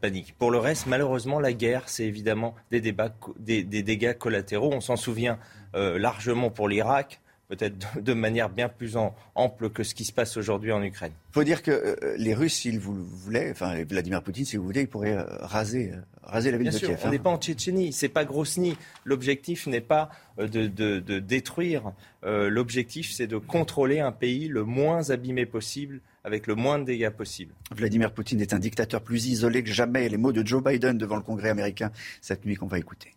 [0.00, 0.34] panique.
[0.38, 4.72] Pour le reste, malheureusement, la guerre, c'est évidemment des, des, dégâts collatéraux.
[4.72, 5.38] On s'en souvient
[5.74, 8.96] euh, largement pour l'Irak peut-être de, manière bien plus
[9.34, 11.12] ample que ce qui se passe aujourd'hui en Ukraine.
[11.30, 14.64] Il faut dire que euh, les Russes, s'ils vous voulaient, enfin Vladimir Poutine, si vous
[14.64, 17.30] voulez, il pourrait euh, raser, euh, raser la ville bien de sûr, On n'est pas
[17.30, 18.76] en Tchétchénie, c'est pas Grosny.
[19.04, 21.92] L'objectif n'est pas de, de détruire.
[22.22, 27.10] L'objectif, c'est de contrôler un pays le moins abîmé possible avec le moins de dégâts
[27.10, 27.54] possible.
[27.70, 30.08] Vladimir Poutine est un dictateur plus isolé que jamais.
[30.08, 33.14] Les mots de Joe Biden devant le Congrès américain cette nuit qu'on va écouter.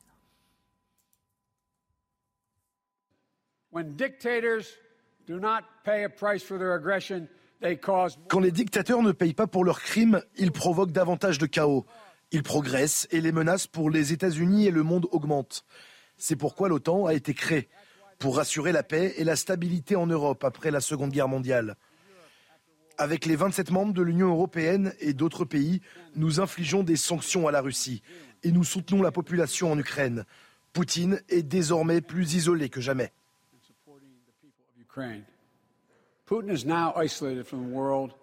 [8.27, 11.85] Quand les dictateurs ne payent pas pour leurs crimes, ils provoquent davantage de chaos.
[12.31, 15.65] Ils progressent et les menaces pour les États-Unis et le monde augmentent.
[16.17, 17.69] C'est pourquoi l'OTAN a été créée,
[18.17, 21.75] pour assurer la paix et la stabilité en Europe après la Seconde Guerre mondiale.
[22.97, 25.81] Avec les 27 membres de l'Union européenne et d'autres pays,
[26.15, 28.01] nous infligeons des sanctions à la Russie
[28.43, 30.25] et nous soutenons la population en Ukraine.
[30.73, 33.13] Poutine est désormais plus isolé que jamais.
[36.29, 38.13] Putin is now isolated from the world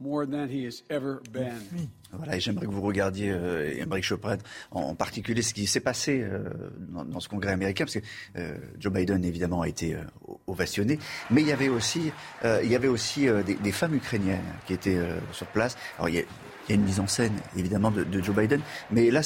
[0.00, 1.88] more than he has ever been.
[2.12, 4.38] Voilà, et j'aimerais que vous regardiez, euh, Chopin,
[4.70, 6.44] en, particulier ce qui s'est passé euh,
[6.78, 8.04] dans, ce congrès américain, parce que
[8.36, 10.02] euh, Joe Biden, évidemment, a été euh,
[10.46, 10.98] ovationné,
[11.30, 12.12] mais il y avait aussi,
[12.44, 15.00] il y avait aussi des, des, femmes ukrainiennes qui étaient
[15.32, 15.76] sur place.
[15.98, 16.24] Alors, il y a,
[16.68, 18.60] il y a une mise en scène, évidemment, de, Joe Biden.
[18.90, 19.20] Mais là,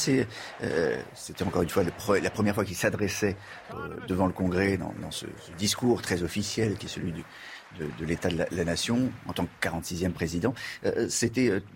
[0.62, 3.36] euh, c'était encore une fois la première fois qu'il s'adressait
[3.74, 5.26] euh, devant le Congrès dans, ce,
[5.56, 10.10] discours très officiel qui est celui de, l'État de la, nation en tant que 46e
[10.10, 10.54] président.
[10.84, 11.08] Euh,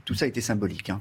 [0.04, 0.90] tout ça été symbolique.
[0.90, 1.00] Hein.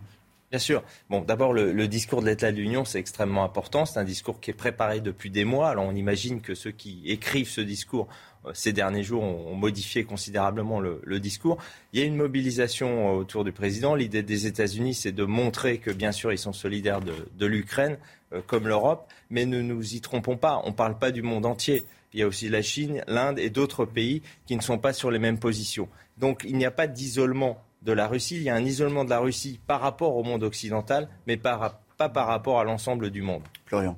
[0.51, 0.83] Bien sûr.
[1.09, 3.85] Bon, d'abord, le, discours de l'État de l'Union, c'est extrêmement important.
[3.85, 5.69] C'est un discours qui est préparé depuis des mois.
[5.69, 8.09] Alors, on imagine que ceux qui écrivent ce discours
[8.53, 11.57] ces derniers jours ont, modifié considérablement le, discours.
[11.93, 13.93] Il y a une mobilisation euh, autour du président.
[13.93, 17.97] L'idée des États-Unis, c'est de montrer que, bien sûr, ils sont solidaires de, de l'Ukraine,
[18.33, 20.61] euh, comme l'Europe, mais ne nous y trompons pas.
[20.63, 21.85] On ne parle pas du monde entier.
[22.13, 25.11] Il y a aussi la Chine, l'Inde et d'autres pays qui ne sont pas sur
[25.11, 25.87] les mêmes positions.
[26.17, 28.35] Donc, il n'y a pas d'isolement de la Russie.
[28.35, 31.81] Il y a un isolement de la Russie par rapport au monde occidental, mais pas
[32.09, 33.43] par rapport à l'ensemble du monde.
[33.65, 33.97] Florian.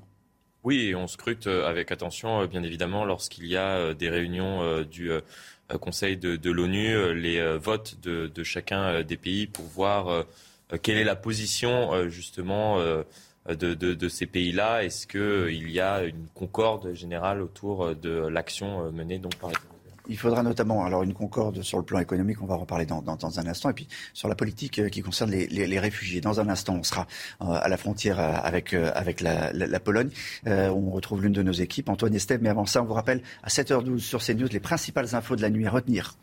[0.64, 4.82] Oui, on scrute euh, avec attention, euh, bien évidemment, lorsqu'il y a euh, des réunions
[4.84, 5.12] du
[5.82, 10.26] Conseil de, l'ONU, les votes de, chacun des pays pour voir
[10.84, 12.78] quelle est la position justement
[13.48, 14.84] de, ces pays-là.
[14.84, 19.56] Est-ce qu'il y a une concorde générale autour de l'action menée donc, par les
[20.10, 23.02] Il faudra notamment alors une concorde sur le plan économique, on va en reparler dans,
[23.02, 26.20] dans, un instant, et puis sur la politique euh, qui concerne les, les, réfugiés.
[26.20, 27.08] Dans un instant, on sera
[27.42, 30.10] euh, à la frontière euh, avec, avec la, Pologne.
[30.46, 33.50] on retrouve l'une de nos équipes, Antoine Estève, mais avant ça, on vous rappelle à
[33.50, 36.16] 7h12 sur CNews les principales infos de la nuit à retenir.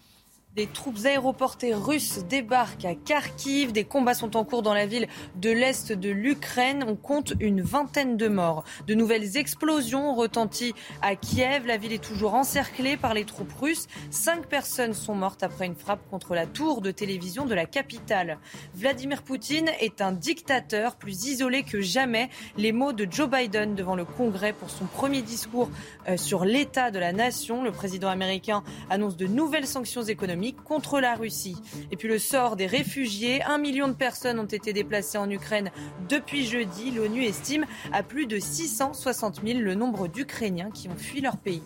[0.57, 3.71] Des troupes aéroportées russes débarquent à Kharkiv.
[3.71, 6.85] Des combats sont en cours dans la ville de l'Est de l'Ukraine.
[6.85, 8.65] On compte une vingtaine de morts.
[8.89, 11.67] De nouvelles explosions ont retenti à Kiev.
[11.69, 13.87] La ville est toujours encerclée par les troupes russes.
[14.11, 18.37] Cinq personnes sont mortes après une frappe contre la tour de télévision de la capitale.
[18.75, 22.29] Vladimir Poutine est un dictateur plus isolé que jamais.
[22.57, 25.71] Les mots de Joe Biden devant le Congrès pour son premier discours
[26.09, 27.63] euh, sur l'état de la nation.
[27.63, 31.57] Le président américain annonce de nouvelles sanctions économiques contre la Russie.
[31.91, 33.43] Et puis le sort des réfugiés.
[33.43, 35.71] Un million de personnes ont été déplacées en Ukraine
[36.09, 36.91] depuis jeudi.
[36.91, 41.63] L'ONU estime à plus de 660 000 le nombre d'Ukrainiens qui ont fui leur pays.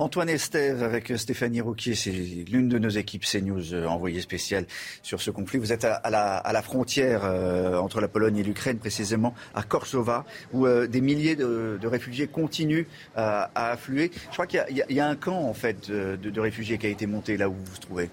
[0.00, 4.64] Antoine Estève avec Stéphanie Rouquier, c'est l'une de nos équipes CNews euh, envoyée spéciale
[5.02, 5.58] sur ce conflit.
[5.58, 10.66] Vous êtes à, la, frontière euh, entre la Pologne et l'Ukraine, précisément à Korsova, où
[10.68, 12.86] euh, des milliers de, réfugiés continuent
[13.16, 14.12] à affluer.
[14.28, 17.36] Je crois qu'il y, a un camp en fait de réfugiés qui a été monté
[17.36, 18.08] là où vous vous trouvez.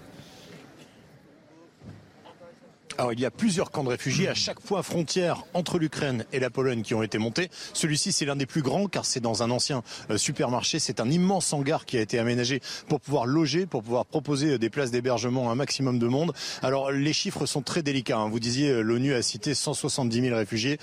[2.98, 6.40] Alors il y a plusieurs camps de réfugiés à chaque fois frontière entre l'Ukraine et
[6.40, 7.50] la Pologne qui ont été montés.
[7.74, 10.78] Celui-ci c'est l'un des plus grands car c'est dans un ancien euh, supermarché.
[10.78, 14.58] C'est un immense hangar qui a été aménagé pour pouvoir loger, pour pouvoir proposer euh,
[14.58, 16.32] des places d'hébergement à un maximum de monde.
[16.62, 18.16] Alors les chiffres sont très délicats.
[18.16, 18.30] Hein.
[18.30, 20.78] Vous disiez euh, l'ONU a cité 170 000 réfugiés.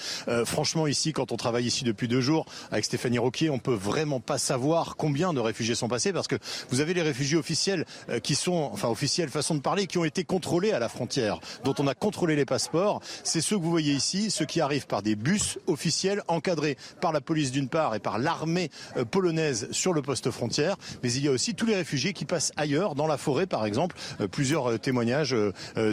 [0.45, 4.20] franchement ici quand on travaille ici depuis deux jours avec Stéphanie Roquier, on peut vraiment
[4.20, 6.36] pas savoir combien de réfugiés sont passés parce que
[6.70, 7.86] vous avez les réfugiés officiels
[8.22, 11.74] qui sont, enfin officiels façon de parler, qui ont été contrôlés à la frontière, dont
[11.80, 12.99] on a contrôler les passeports.
[13.24, 17.14] C'est ceux que vous voyez ici, ceux qui arrivent par des bus officiels encadrés par
[17.14, 20.76] la police d'une part et par l'armée euh, polonaise sur le poste frontière.
[21.01, 23.66] Mais il y a aussi tous les réfugiés qui passent ailleurs, dans la forêt par
[23.66, 23.95] exemple.
[24.20, 25.34] Euh, plusieurs euh, témoignages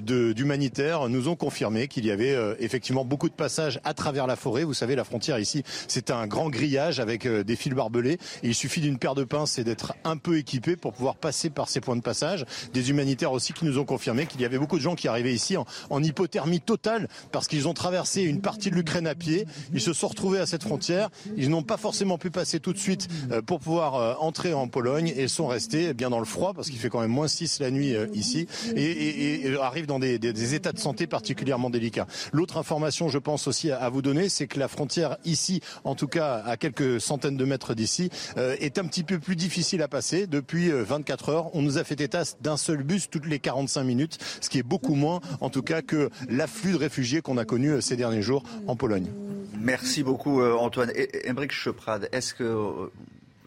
[0.02, 4.64] d'humanitaires nous ont confirmé qu'il y avait effectivement beaucoup de passages à travers la forêt.
[4.64, 8.18] Vous savez, la frontière ici, c'est un grand grillage avec des fils barbelés.
[8.42, 11.68] Il suffit d'une paire de pinces et d'être un peu équipé pour pouvoir passer par
[11.68, 12.44] ces points de passage.
[12.72, 15.34] Des humanitaires aussi qui nous ont confirmé qu'il y avait beaucoup de gens qui arrivaient
[15.34, 19.14] ici en, en en hypothermie totale parce qu'ils ont traversé une partie de l'Ukraine à
[19.14, 19.46] pied.
[19.72, 21.10] Ils se sont retrouvés à cette frontière.
[21.36, 24.68] Ils n'ont pas forcément pu passer tout de suite euh, pour pouvoir euh, entrer en
[24.68, 27.28] Pologne et sont restés eh bien dans le froid parce qu'il fait quand même moins
[27.28, 32.06] 6 la nuit euh, ici et, arrivent dans des, états de santé particulièrement délicats.
[32.32, 36.06] L'autre information, je pense aussi à, vous donner, c'est que la frontière ici, en tout
[36.06, 40.26] cas à quelques centaines de mètres d'ici, est un petit peu plus difficile à passer.
[40.26, 44.18] Depuis 24 heures, on nous a fait état d'un seul bus toutes les 45 minutes,
[44.40, 45.82] ce qui est beaucoup moins, en tout cas,
[46.28, 49.08] l'afflux de réfugiés qu'on a connu euh, ces derniers jours en Pologne.
[49.60, 50.90] Merci beaucoup euh, Antoine.
[51.28, 52.90] Embrick Choprade, est-ce que euh,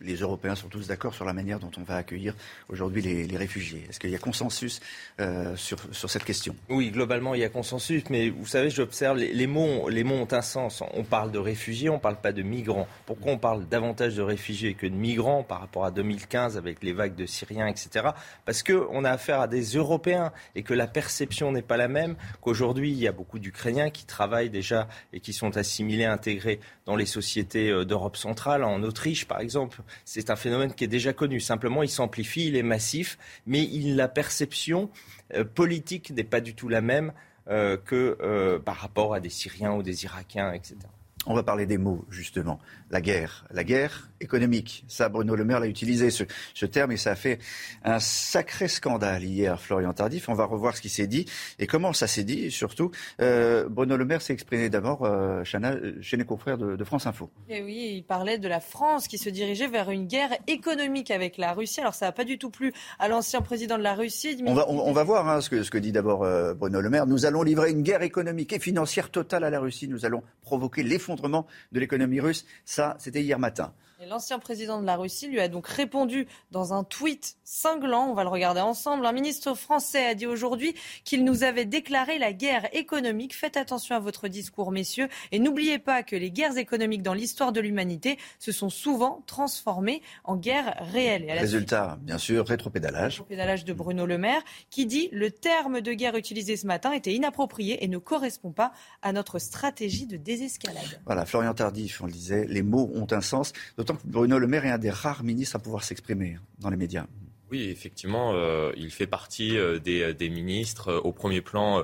[0.04, 2.36] les Européens sont tous d'accord sur la manière dont on va accueillir
[2.70, 3.86] aujourd'hui les, réfugiés.
[3.90, 4.80] Est-ce qu'il y a consensus
[5.20, 6.56] euh, sur, sur, cette question?
[6.70, 10.28] Oui, globalement, il y a consensus, mais vous savez, j'observe, les, mots, les mots ont
[10.32, 10.84] un sens.
[10.94, 12.88] On parle de réfugiés, on ne parle pas de migrants.
[13.06, 16.94] Pourquoi on parle davantage de réfugiés que de migrants par rapport à 2015 avec les
[16.94, 18.10] vagues de Syriens, etc.
[18.46, 22.16] Parce qu'on a affaire à des Européens et que la perception n'est pas la même,
[22.42, 26.96] qu'aujourd'hui, il y a beaucoup d'Ukrainiens qui travaillent déjà et qui sont assimilés, intégrés dans
[26.96, 29.82] les sociétés euh, d'Europe centrale, en Autriche par exemple.
[30.06, 31.40] C'est un phénomène qui est déjà connu.
[31.40, 34.90] Simplement, il s'amplifie, il est massif, mais la perception
[35.34, 37.14] euh, politique n'est pas du tout la même
[37.50, 40.78] euh, que par rapport à des Syriens ou des Irakiens, etc.
[41.26, 42.60] On va parler des mots, justement.
[42.92, 43.46] La guerre.
[43.52, 44.84] La guerre économique.
[44.88, 47.40] Ça, Bruno Le Maire l'a utilisé, ce, terme, et ça a fait
[47.84, 50.30] un sacré scandale hier, Florian Tardif.
[50.30, 51.26] On va revoir ce qui s'est dit
[51.60, 52.92] et comment ça s'est dit, surtout.
[53.22, 57.30] Euh, Bruno Le Maire s'est exprimé d'abord, euh, chez les confrères de, France Info.
[57.48, 61.12] Et eh oui, il parlait de la France qui se dirigeait vers une guerre économique
[61.12, 61.80] avec la Russie.
[61.80, 64.44] Alors, ça n'a pas du tout plu à l'ancien président de la Russie.
[64.46, 66.90] On va, on, va voir hein, ce, que, ce que dit d'abord euh, Bruno Le
[66.90, 67.08] Maire.
[67.08, 69.88] Nous allons livrer une guerre économique et financière totale à la Russie.
[69.88, 72.46] Nous allons provoquer l'effondrement de l'économie russe.
[72.66, 73.74] Ça, c'était hier matin.
[74.10, 78.08] L'ancien président de la Russie lui a donc répondu dans un tweet cinglant.
[78.10, 79.06] On va le regarder ensemble.
[79.06, 83.36] Un ministre français a dit aujourd'hui qu'il nous avait déclaré la guerre économique.
[83.36, 85.08] Faites attention à votre discours, messieurs.
[85.32, 90.02] Et n'oubliez pas que les guerres économiques dans l'histoire de l'humanité se sont souvent transformées
[90.24, 91.32] en guerres réelles.
[91.32, 93.14] Résultat, bien sûr, rétropédalage.
[93.14, 97.14] Rétropédalage de Bruno Le Maire qui dit le terme de guerre utilisé ce matin était
[97.14, 101.02] inapproprié et ne correspond pas à notre stratégie de désescalade.
[101.06, 103.54] Voilà, Florian Tardif, on le disait, les mots ont un sens.
[103.78, 107.06] D'autant Bruno Le Maire est un des rares ministres à pouvoir s'exprimer dans les médias.
[107.52, 108.34] Oui, effectivement,
[108.76, 111.84] il fait partie des, des, ministres au premier plan euh,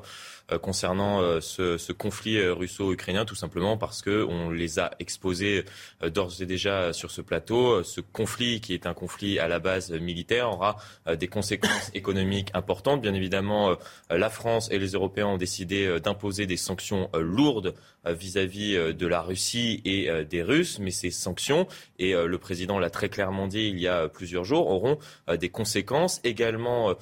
[0.58, 5.66] concernant euh, ce, ce, conflit euh, russo-ukrainien, tout simplement parce qu'on les a exposés
[6.02, 7.84] d'ores et déjà sur ce plateau.
[7.84, 10.78] Ce conflit, qui est un conflit à la base militaire, aura
[11.18, 13.02] des conséquences économiques importantes.
[13.02, 13.76] Bien évidemment,
[14.10, 17.76] la France et les Européens ont décidé d'imposer des sanctions lourdes
[18.06, 23.10] vis-à-vis de la Russie et des Russes, mais ces sanctions, et le président l'a très
[23.10, 24.98] clairement dit il y a plusieurs jours, auront
[25.38, 26.94] des conséquences également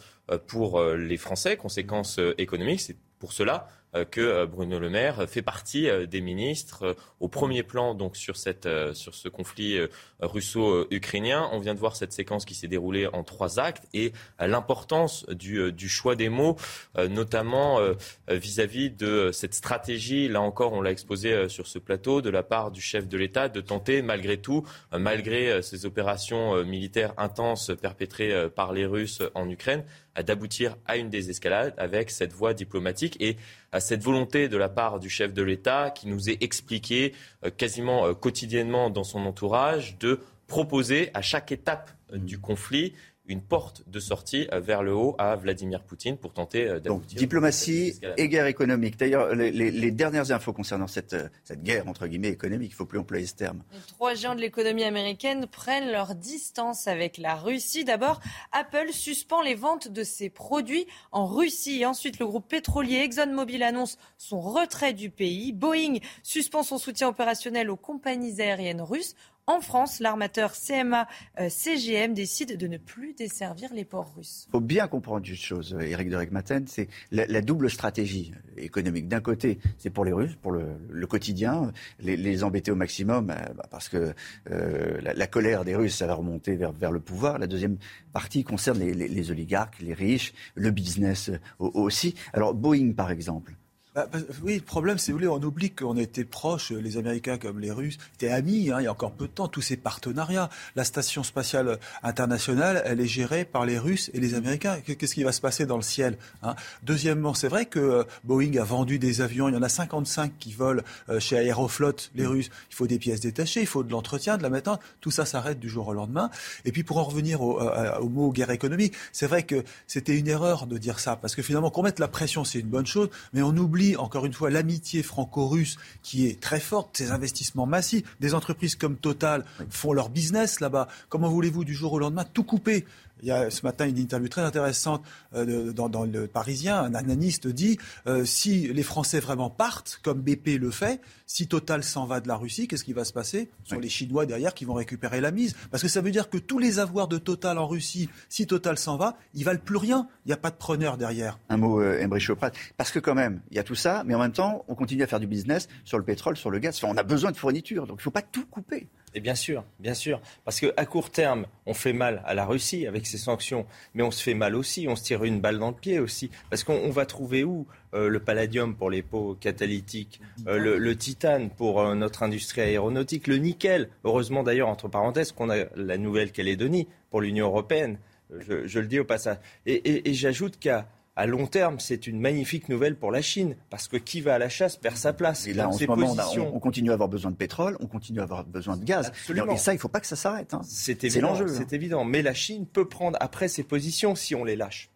[0.48, 2.82] pour les Français, conséquences économiques.
[3.20, 7.64] Pour cela euh, que euh, Bruno Le Maire fait partie euh, des ministres au premier
[7.64, 9.80] plan donc sur, cette, sur ce conflit
[10.20, 11.50] russo-ukrainien.
[11.52, 15.72] On vient de voir cette séquence qui s'est déroulée en trois actes et l'importance du,
[15.72, 16.56] du, choix des mots,
[16.98, 17.80] notamment
[18.28, 22.72] vis-à-vis de cette stratégie, là encore on l'a exposé sur ce plateau, de la part
[22.72, 28.74] du chef de l'État de tenter malgré tout, malgré ces opérations militaires intenses perpétrées par
[28.74, 29.84] les Russes en Ukraine,
[30.24, 33.38] d'aboutir à une désescalade avec cette voie diplomatique et
[33.72, 37.14] à cette volonté de la part du chef de l'État qui nous est expliquée
[37.44, 40.07] euh, quasiment euh, quotidiennement dans son entourage de
[40.48, 42.94] proposer à chaque étape euh, du conflit
[43.28, 47.18] une porte de sortie vers le haut à Vladimir Poutine pour tenter euh, d'aboutir.
[47.18, 48.98] Diplomatie et guerre économique.
[48.98, 52.86] D'ailleurs, les, dernières infos concernant cette, euh, cette guerre, entre guillemets, économique, il ne faut
[52.86, 53.64] plus employer ce terme.
[53.74, 57.84] Les trois géants de l'économie américaine prennent leur distance avec la Russie.
[57.84, 58.22] D'abord,
[58.52, 61.86] Apple suspend les ventes de ses produits en Russie.
[61.86, 65.52] ensuite, le groupe pétrolier ExxonMobil annonce son retrait du pays.
[65.52, 69.16] Boeing suspend son soutien opérationnel aux compagnies aériennes russes.
[69.50, 71.08] En France, l'armateur CMA
[71.40, 74.44] euh, CGM décide de ne plus desservir les ports russes.
[74.50, 79.08] Il faut bien comprendre une chose, Eric de Regmaten, c'est la, double stratégie économique.
[79.08, 81.72] D'un côté, c'est pour les Russes, pour le, quotidien,
[82.02, 84.14] les, embêter au maximum, euh, bah, parce que
[84.52, 87.40] euh, la, colère des Russes, ça va remonter vers, vers le pouvoir.
[87.40, 87.78] La deuxième
[88.12, 92.16] partie concerne les, les oligarques, les riches, le business aussi.
[92.34, 93.54] Alors Boeing, par exemple.
[93.98, 94.06] Bah,
[94.44, 98.30] oui, le problème, c'est, on oublie qu'on était proches, les Américains comme les Russes, étaient
[98.30, 100.52] amis, hein, il y a encore peu de temps, tous ces partenariats.
[100.76, 104.82] La station spatiale internationale, elle est gérée par les Russes et les Américains.
[104.82, 106.56] Qu'est-ce qui va se passer dans le ciel hein?
[106.84, 110.34] Deuxièmement, c'est vrai que euh, Boeing a vendu des avions, il y en a 55
[110.38, 112.28] qui volent euh, chez Aeroflot, les mm.
[112.28, 112.50] Russes.
[112.70, 114.78] Il faut des pièces détachées, il faut de l'entretien, de la maintenance.
[115.02, 116.30] Tout ça s'arrête du jour au lendemain.
[116.66, 120.28] Et puis pour en revenir au, au mot guerre économique, c'est vrai que c'était une
[120.28, 123.10] erreur de dire ça, parce que finalement, qu'on mette la pression, c'est une bonne chose,
[123.34, 128.04] mais on oublie encore une fois l'amitié franco-russe qui est très forte, ces investissements massifs.
[128.20, 130.88] Des entreprises comme Total font leur business là-bas.
[131.10, 132.86] Comment voulez-vous du jour au lendemain tout couper?
[133.22, 135.04] Il y a ce matin une interview très intéressante
[135.36, 136.82] euh, dans, le Parisien.
[136.82, 137.78] Un analyste dit
[138.08, 142.28] euh, si les Français vraiment partent, comme BP le fait, si Total s'en va de
[142.28, 143.50] la Russie, qu'est-ce qui va se passer?
[143.64, 145.56] Ce sont les Chinois derrière qui vont récupérer la mise.
[145.72, 148.78] Parce que ça veut dire que tous les avoirs de Total en Russie, si Total
[148.78, 150.08] s'en va, ils valent plus rien.
[150.26, 151.38] Il n'y a pas de preneur derrière.
[151.50, 152.52] Un mot, euh, Choprat.
[152.78, 155.04] Parce que quand même, il y a tout ça, mais en même temps, on continue
[155.04, 156.82] à faire du business sur le pétrole, sur le gaz.
[156.84, 158.88] on a besoin de fournitures, donc il ne faut pas tout couper.
[159.18, 160.22] Et bien sûr, bien sûr.
[160.46, 163.66] Parce qu'à court terme, on fait mal à la Russie avec ses sanctions,
[163.96, 166.30] mais on se fait mal aussi, on se tire une balle dans le pied aussi.
[166.52, 167.66] Parce qu'on va trouver où
[167.96, 173.26] euh, le palladium pour les pots catalytiques, euh, le, titane pour euh, notre industrie aéronautique,
[173.26, 173.90] le nickel.
[174.04, 177.98] Heureusement d'ailleurs, entre parenthèses, qu'on a la Nouvelle-Calédonie pour l'Union européenne.
[178.30, 179.38] Je, le dis au passage.
[179.66, 180.88] Et, et j'ajoute qu'à
[181.18, 184.38] à long terme, c'est une magnifique nouvelle pour la Chine, parce que qui va à
[184.38, 185.48] la chasse perd sa place.
[185.48, 186.16] Et là, en ce moment,
[186.54, 189.12] on, continue à avoir besoin de pétrole, on continue à avoir besoin de gaz.
[189.28, 190.54] Et ça, il ne faut pas que ça s'arrête.
[190.54, 190.62] Hein.
[190.64, 191.48] C'est l'enjeu.
[191.48, 192.06] C'est évident.
[192.06, 194.92] Mais la Chine peut prendre après ses positions si on les lâche.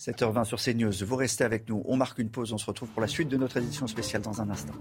[0.00, 0.92] 7h20 sur CNews.
[1.04, 1.80] Vous restez avec nous.
[1.86, 2.52] On marque une pause.
[2.52, 4.74] On se retrouve pour la suite de notre édition spéciale dans un instant.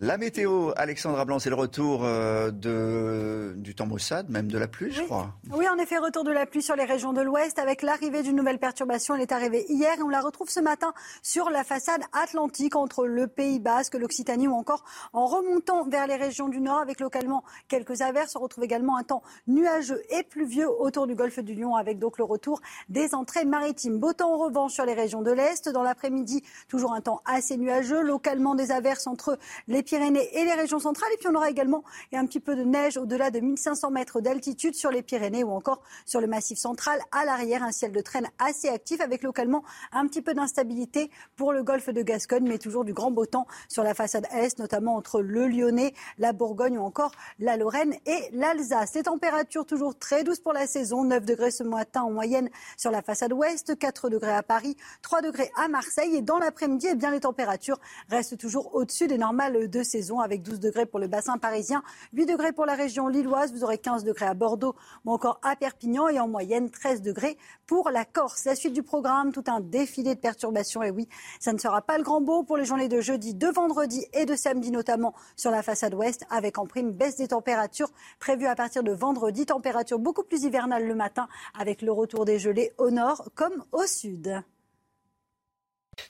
[0.00, 4.68] La météo, Alexandra Blanc, c'est le retour euh, de, du temps maussade, même de la
[4.68, 5.34] pluie, je crois.
[5.50, 8.36] Oui, en effet, retour de la pluie sur les régions de l'Ouest avec l'arrivée d'une
[8.36, 9.16] nouvelle perturbation.
[9.16, 13.06] Elle est arrivée hier et on la retrouve ce matin sur la façade atlantique entre
[13.06, 17.42] le Pays Basque, l'Occitanie ou encore en remontant vers les régions du Nord avec localement
[17.66, 18.36] quelques averses.
[18.36, 22.18] On retrouve également un temps nuageux et pluvieux autour du golfe du Lion avec donc
[22.18, 23.98] le retour des entrées maritimes.
[23.98, 25.68] Beau temps en revanche sur les régions de l'Est.
[25.68, 28.00] Dans l'après-midi, toujours un temps assez nuageux.
[28.00, 31.10] Localement des averses entre les Pyrénées et les régions centrales.
[31.14, 31.82] Et puis on aura également
[32.12, 35.80] un petit peu de neige au-delà de 1500 mètres d'altitude sur les Pyrénées ou encore
[36.04, 37.00] sur le massif central.
[37.10, 41.54] À l'arrière, un ciel de traîne assez actif avec localement un petit peu d'instabilité pour
[41.54, 44.94] le golfe de Gascogne, mais toujours du grand beau temps sur la façade est, notamment
[44.94, 48.92] entre le Lyonnais, la Bourgogne ou encore la Lorraine et l'Alsace.
[48.94, 51.02] Les températures toujours très douces pour la saison.
[51.04, 55.22] 9 degrés ce matin en moyenne sur la façade ouest, 4 degrés à Paris, 3
[55.22, 56.14] degrés à Marseille.
[56.14, 60.42] Et dans l'après-midi, eh bien, les températures restent toujours au-dessus des normales de saison avec
[60.42, 61.82] 12 degrés pour le bassin parisien,
[62.12, 64.74] 8 degrés pour la région lilloise, vous aurez 15 degrés à Bordeaux
[65.04, 67.36] ou encore à Perpignan et en moyenne 13 degrés
[67.66, 68.44] pour la Corse.
[68.44, 71.08] La suite du programme, tout un défilé de perturbations et oui,
[71.40, 74.26] ça ne sera pas le grand beau pour les journées de jeudi, de vendredi et
[74.26, 78.54] de samedi notamment sur la façade ouest avec en prime baisse des températures prévues à
[78.54, 81.28] partir de vendredi, température beaucoup plus hivernale le matin
[81.58, 84.42] avec le retour des gelées au nord comme au sud.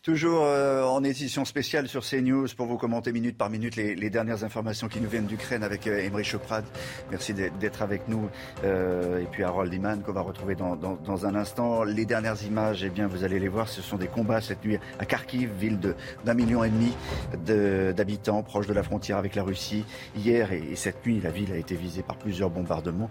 [0.02, 4.44] Toujours euh, en édition spéciale sur CNews pour vous commenter minute par minute les, dernières
[4.44, 6.65] informations qui nous viennent d'Ukraine avec euh, Emery Choprad.
[7.10, 8.28] Merci d'être avec nous.
[8.65, 11.85] Euh, et puis Harold Iman qu'on va retrouver dans, un instant.
[11.85, 14.78] Les dernières images, eh bien, vous allez les voir, ce sont des combats cette nuit
[14.98, 15.78] à Kharkiv, ville
[16.24, 16.93] d'un million et demi
[17.94, 19.85] d'habitants proche de la frontière avec la Russie.
[20.16, 23.10] Hier et, cette nuit, la ville a été visée par plusieurs bombardements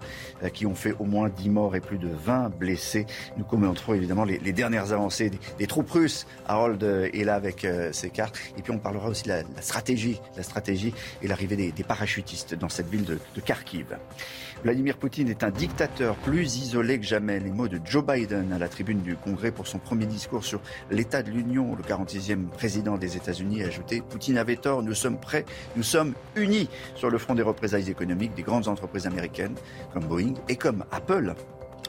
[0.52, 3.06] qui ont fait au moins 10 morts et plus de 20 blessés.
[3.36, 6.26] Nous commenterons évidemment les, dernières avancées des, troupes russes.
[6.76, 8.38] Est là avec euh, ses cartes.
[8.56, 10.92] Et puis on parlera aussi de la, stratégie, la stratégie
[11.22, 13.96] et l'arrivée des, parachutistes dans cette ville de, Kharkiv.
[14.64, 17.38] Vladimir Poutine est un dictateur plus isolé que jamais.
[17.38, 20.60] Les mots de Joe Biden à la tribune du Congrès pour son premier discours sur
[20.90, 25.18] l'état de l'Union, le 46e président des États-Unis, a ajouté Poutine avait tort, nous sommes
[25.18, 25.44] prêts,
[25.76, 29.54] nous sommes unis sur le front des représailles économiques des grandes entreprises américaines
[29.92, 31.34] comme Boeing et comme Apple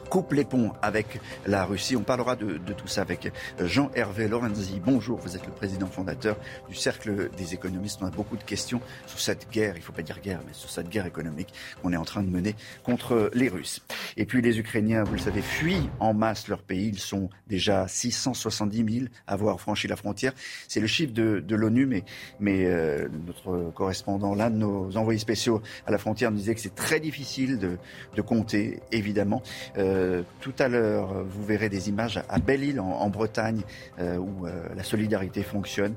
[0.10, 1.96] coupe les ponts avec la Russie.
[1.96, 4.82] On parlera de, tout ça avec Jean-Hervé Lorenzi.
[4.84, 6.38] Bonjour, vous êtes le président fondateur
[6.68, 8.00] du Cercle des économistes.
[8.02, 10.54] On a beaucoup de questions sur cette guerre, il ne faut pas dire guerre, mais
[10.54, 13.82] sur cette guerre économique qu'on est en train de mener contre les Russes.
[14.18, 16.88] Et puis les Ukrainiens, vous le savez, fuient en masse leur pays.
[16.88, 20.34] Ils sont déjà 670 000 à avoir franchi la frontière.
[20.68, 22.04] C'est le chiffre de, l'ONU, mais,
[22.40, 26.62] mais euh, notre correspondant, l'un de nos envoyés spéciaux à la frontière, nous disait que
[26.62, 27.78] c'est très difficile de,
[28.22, 29.42] compter, évidemment.
[29.80, 33.62] Euh, tout à l'heure, vous verrez des images à Belle-Île, en, Bretagne,
[34.00, 35.96] euh, où euh, la solidarité fonctionne.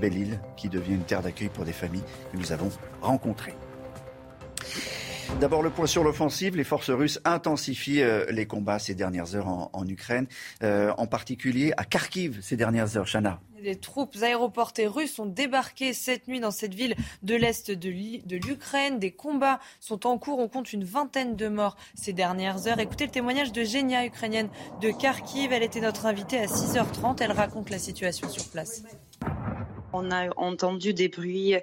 [0.00, 2.70] Belle-Île, qui devient une terre d'accueil pour des familles que nous avons
[3.00, 3.54] rencontrées.
[5.40, 6.56] D'abord, le point sur l'offensive.
[6.56, 10.26] Les forces russes intensifient les combats ces dernières heures en, Ukraine,
[10.62, 13.06] en particulier à Kharkiv ces dernières heures.
[13.06, 13.40] Chana.
[13.64, 18.98] Les troupes aéroportées russes ont débarqué cette nuit dans cette ville de l'Est de l'Ukraine.
[18.98, 20.38] Des combats sont en cours.
[20.38, 22.78] On compte une vingtaine de morts ces dernières heures.
[22.78, 24.50] Écoutez le témoignage de Genia, ukrainienne
[24.82, 25.50] de Kharkiv.
[25.50, 27.16] Elle était notre invitée à 6h30.
[27.22, 28.82] Elle raconte la situation sur place.
[29.94, 31.54] On a entendu des bruits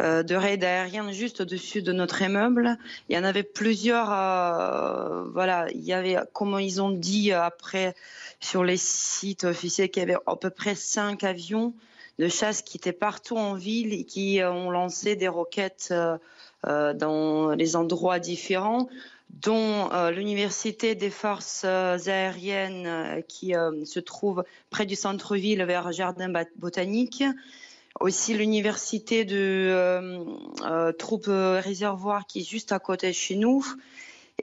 [0.00, 2.78] euh, de raids aériens juste au-dessus de notre immeuble.
[3.08, 4.12] Il y en avait plusieurs.
[4.12, 7.94] Euh, voilà, il y avait, comme ils ont dit après
[8.40, 11.74] sur les sites officiels qu'il y avait à peu près cinq avions
[12.18, 16.18] de chasse qui étaient partout en ville et qui ont lancé des roquettes euh,
[16.66, 18.88] euh, dans les endroits différents,
[19.30, 23.54] dont euh, l'université des forces aériennes qui
[23.84, 27.24] se trouve près du centre-ville vers Jardin botanique,
[28.02, 30.22] aussi l'université de
[30.98, 33.64] troupes réservoirs qui est juste à côté de chez nous.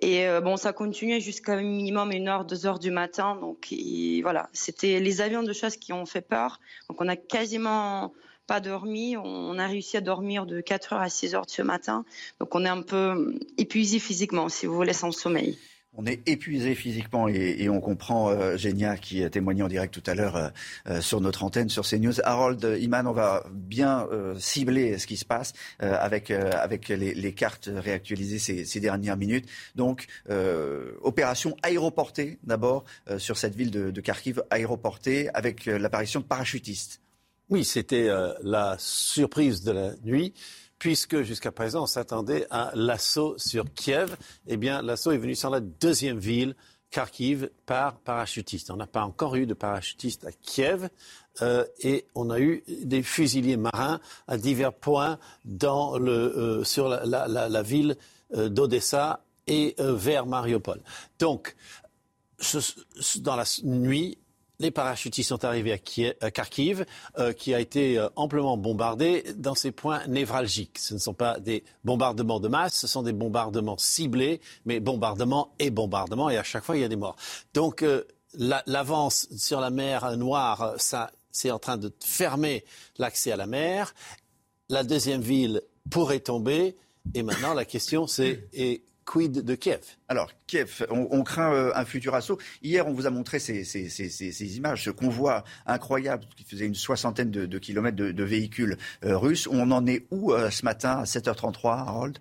[0.01, 3.35] Et euh, bon, ça continuait jusqu'à minimum une heure, deux heures du matin.
[3.35, 3.73] Donc
[4.21, 6.59] voilà, c'était les avions de chasse qui ont fait peur.
[6.89, 8.13] Donc on a quasiment
[8.47, 9.17] pas dormi.
[9.17, 12.05] On a réussi à dormir de 4 heures à 6 heures ce matin.
[12.39, 15.57] Donc on est un peu épuisé physiquement, si vous voulez, sans sommeil.
[16.01, 20.09] On est épuisé physiquement et, on comprend euh, Génia qui a témoigné en direct tout
[20.09, 20.47] à l'heure euh,
[20.87, 22.21] euh, sur notre antenne, sur CNews.
[22.23, 24.07] Harold Iman, on va bien
[24.37, 29.49] cibler ce qui se passe avec, les, cartes réactualisées ces, dernières minutes.
[29.75, 30.07] Donc,
[31.01, 32.85] opération aéroportée d'abord
[33.17, 37.01] sur cette ville de Kharkiv, aéroportée avec l'apparition de parachutistes.
[37.49, 38.09] Oui, c'était
[38.41, 40.33] la surprise de la nuit
[40.79, 44.15] puisque jusqu'à présent on s'attendait à l'assaut sur Kiev.
[44.47, 46.55] Eh bien, l'assaut est venu sur la deuxième ville,
[46.89, 48.71] Kharkiv, par parachutistes.
[48.71, 50.89] On n'a pas encore eu de parachutistes à Kiev.
[51.41, 56.89] Euh, et on a eu des fusiliers marins à divers points dans le, euh, sur
[56.89, 57.95] la, ville
[58.33, 60.79] euh, d'Odessa et vers Mariupol.
[61.17, 61.55] Donc,
[63.21, 64.18] dans la nuit,
[64.59, 65.71] les parachutistes sont arrivés
[66.21, 66.85] à, Kharkiv,
[67.17, 70.77] euh, qui a été euh, amplement bombardé dans ces points névralgiques.
[70.77, 75.53] Ce ne sont pas des bombardements de masse, ce sont des bombardements ciblés, mais bombardement
[75.59, 77.15] et bombardement, et à chaque fois, il y a des morts.
[77.53, 78.03] Donc, euh,
[78.33, 80.75] l'avance sur la mer Noire,
[81.31, 82.63] c'est en train de fermer
[82.97, 83.95] l'accès à la mer.
[84.69, 86.77] La deuxième ville pourrait tomber.
[87.15, 88.49] Et maintenant, la question, c'est
[89.09, 89.81] quid de Kiev?
[90.07, 92.37] Alors, Kiev, on, craint euh, un futur assaut.
[92.61, 97.57] Hier, on vous a montré ces, images, ce convoi incroyable qui faisait une soixantaine de,
[97.57, 99.47] kilomètres de, véhicules euh, russes.
[99.47, 102.19] On en est où euh, ce matin à 7h33, Harold?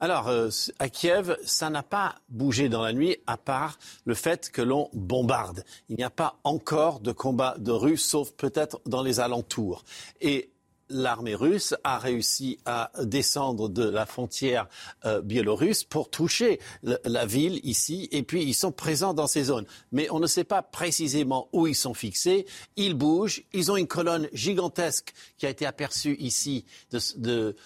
[0.00, 0.30] Alors,
[0.78, 4.90] à Kiev, ça n'a pas bougé dans la nuit, à part le fait que l'on
[4.92, 5.64] bombarde.
[5.88, 9.84] Il n'y a pas encore de combat de Russes, sauf peut-être dans les alentours.
[10.20, 10.50] Et
[10.88, 14.68] l'armée russe a réussi à descendre de la frontière
[15.04, 19.66] euh, biélorusse pour toucher la ville ici, et puis ils sont présents dans ces zones.
[19.92, 22.46] Mais on ne sait pas précisément où ils sont fixés.
[22.76, 23.42] Ils bougent.
[23.52, 27.56] Ils ont une colonne gigantesque qui a été aperçue ici de,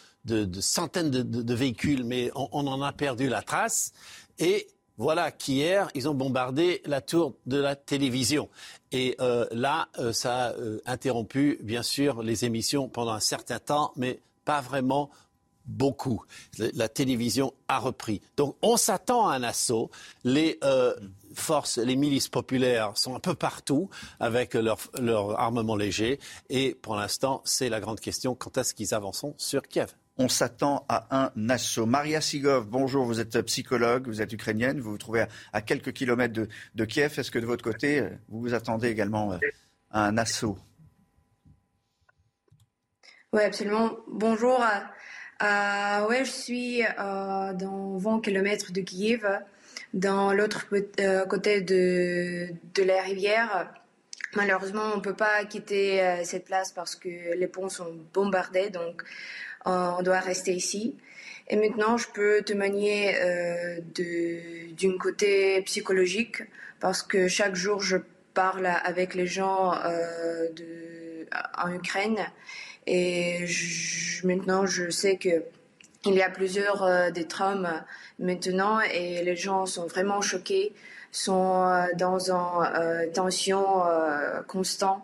[0.61, 3.93] centaines de, véhicules, mais on, on en a perdu la trace.
[4.39, 4.69] Et
[5.01, 8.51] voilà qu'hier, ils ont bombardé la tour de la télévision.
[8.93, 13.59] Et euh, là, euh, ça a euh, interrompu, bien sûr, les émissions pendant un certain
[13.59, 15.09] temps, mais pas vraiment
[15.65, 16.23] beaucoup.
[16.59, 18.21] La télévision a repris.
[18.37, 19.91] Donc on s'attend à un assaut.
[20.25, 20.61] Les
[21.35, 26.19] forces, les milices populaires sont un peu partout avec leur, leur armement léger.
[26.51, 28.35] Et pour l'instant, c'est la grande question.
[28.35, 31.87] Quand est-ce qu'ils avanceront sur Kiev on s'attend à un assaut.
[31.87, 35.25] Maria Sigov, bonjour, vous êtes psychologue, vous êtes ukrainienne, vous vous trouvez
[35.55, 37.19] à, quelques kilomètres de, Kiev.
[37.19, 39.39] Est-ce que de votre côté, vous vous attendez également
[39.91, 40.59] à un assaut?
[43.33, 43.97] Oui, absolument.
[44.09, 44.63] Bonjour.
[45.43, 49.27] Euh, je suis euh, dans 20 km de Kiev,
[49.95, 50.67] dans l'autre
[51.01, 53.73] euh, côté de, de la rivière.
[54.37, 58.71] Malheureusement, on ne peut pas quitter euh, cette place parce que les ponts sont bombardés.
[58.71, 59.07] Donc, euh,
[59.65, 60.97] on doit rester ici.
[61.51, 66.45] Et maintenant, je peux témoigner euh, d'une côté psychologique
[66.79, 67.97] parce que chaque jour, je
[68.35, 70.47] parle avec les gens euh,
[71.59, 72.19] en Ukraine
[72.87, 73.47] et
[74.23, 75.43] maintenant, je sais que
[76.07, 77.85] il y a plusieurs euh, des traumas
[78.21, 80.73] maintenant et les gens sont vraiment choqués,
[81.11, 83.83] sont dans une tension
[84.47, 85.03] constante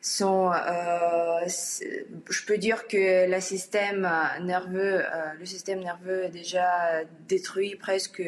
[0.00, 4.10] sont, euh, je peux dire que le système
[4.42, 8.22] nerveux, euh, le système nerveux est déjà détruit presque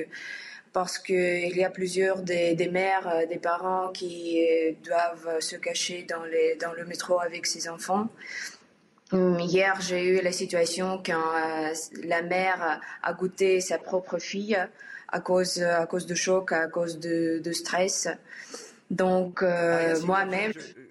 [0.72, 4.42] parce qu'il y a plusieurs des, des, mères, euh, des parents qui
[4.84, 8.08] doivent se cacher dans, les, dans le métro avec ses enfants.
[9.12, 11.32] Hum, hier, j'ai eu la situation quand
[12.02, 14.58] la mère a goûté sa propre fille
[15.08, 18.08] à cause, à cause de choc, à cause de, de stress.
[18.90, 20.81] Donc, ah, moi-même je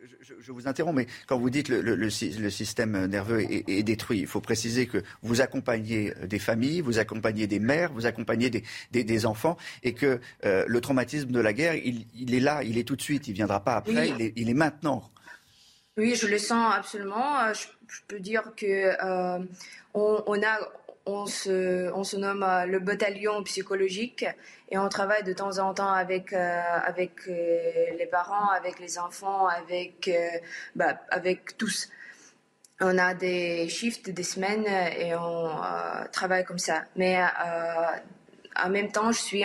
[0.49, 4.87] vous interromps, mais quand vous dites le, le, système nerveux est, détruit, il faut préciser
[4.87, 9.93] que vous accompagnez des familles, vous accompagnez des mères, vous accompagnez des, des, enfants, et
[9.93, 13.27] que euh, le traumatisme de la guerre, il, est là, il est tout de suite,
[13.27, 15.09] il ne viendra pas après, il, est, il, est, maintenant.
[15.97, 17.39] Oui, je le sens absolument.
[17.41, 17.67] Euh, je,
[18.07, 19.39] peux dire que euh,
[19.93, 20.59] on, on, a
[21.05, 24.25] on se, on se nomme euh, le bataillon psychologique
[24.69, 28.99] et on travaille de temps en temps avec, euh, avec euh, les parents, avec les
[28.99, 30.09] enfants, avec,
[30.75, 31.89] bah, avec tous.
[32.79, 35.51] On a des shifts, des semaines et on
[36.11, 36.83] travaille comme ça.
[36.95, 37.21] Mais
[38.55, 39.43] en même temps, je suis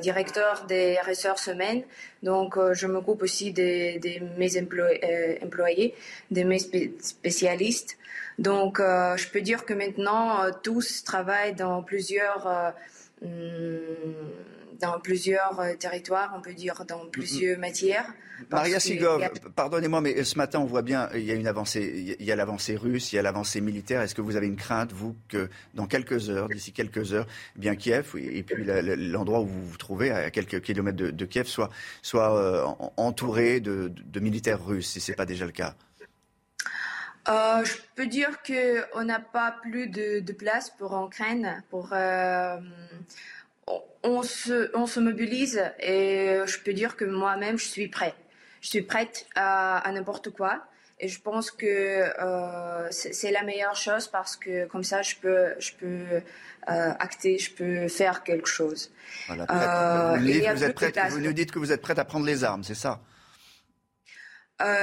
[0.00, 1.82] directeur des ressources semaines,
[2.22, 5.94] donc je m'occupe aussi de, mes employés,
[6.30, 7.98] de mes spécialistes.
[8.38, 12.70] Donc, euh, je peux dire que maintenant, euh, tous travaillent dans plusieurs, euh,
[13.22, 18.06] hmm, dans plusieurs territoires, on peut dire dans plusieurs matières.
[18.52, 22.24] Maria Sigov, pardonnez-moi, mais ce matin, on voit bien, il y a une avancée, il
[22.24, 24.00] y a l'avancée russe, il y a l'avancée militaire.
[24.02, 27.58] Est-ce que vous avez une crainte, vous, que dans quelques heures, d'ici quelques heures, eh
[27.58, 31.70] bien Kiev et puis l'endroit où vous vous trouvez, à quelques kilomètres de, Kiev, soit,
[32.00, 35.74] soit entouré de, de militaires russes, si ce n'est pas déjà le cas?
[37.28, 41.62] Euh, je peux dire qu'on n'a pas plus de, place pour Ukraine.
[41.70, 42.56] Pour, euh,
[44.02, 48.16] on, se, on se mobilise et je peux dire que moi-même, je suis prête.
[48.60, 50.64] Je suis prête à, n'importe quoi.
[51.00, 55.54] Et je pense que euh, c'est la meilleure chose parce que comme ça, je peux,
[55.58, 56.22] je peux
[56.66, 58.90] acter, je peux faire quelque chose.
[59.26, 62.74] Voilà, vous, vous, vous, nous dites que vous êtes prête à prendre les armes, c'est
[62.74, 63.00] ça?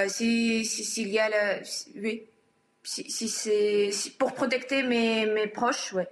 [0.07, 2.29] S'il si, y a le, oui
[2.85, 6.07] si, c'est pour protéger mes, proches, ouais.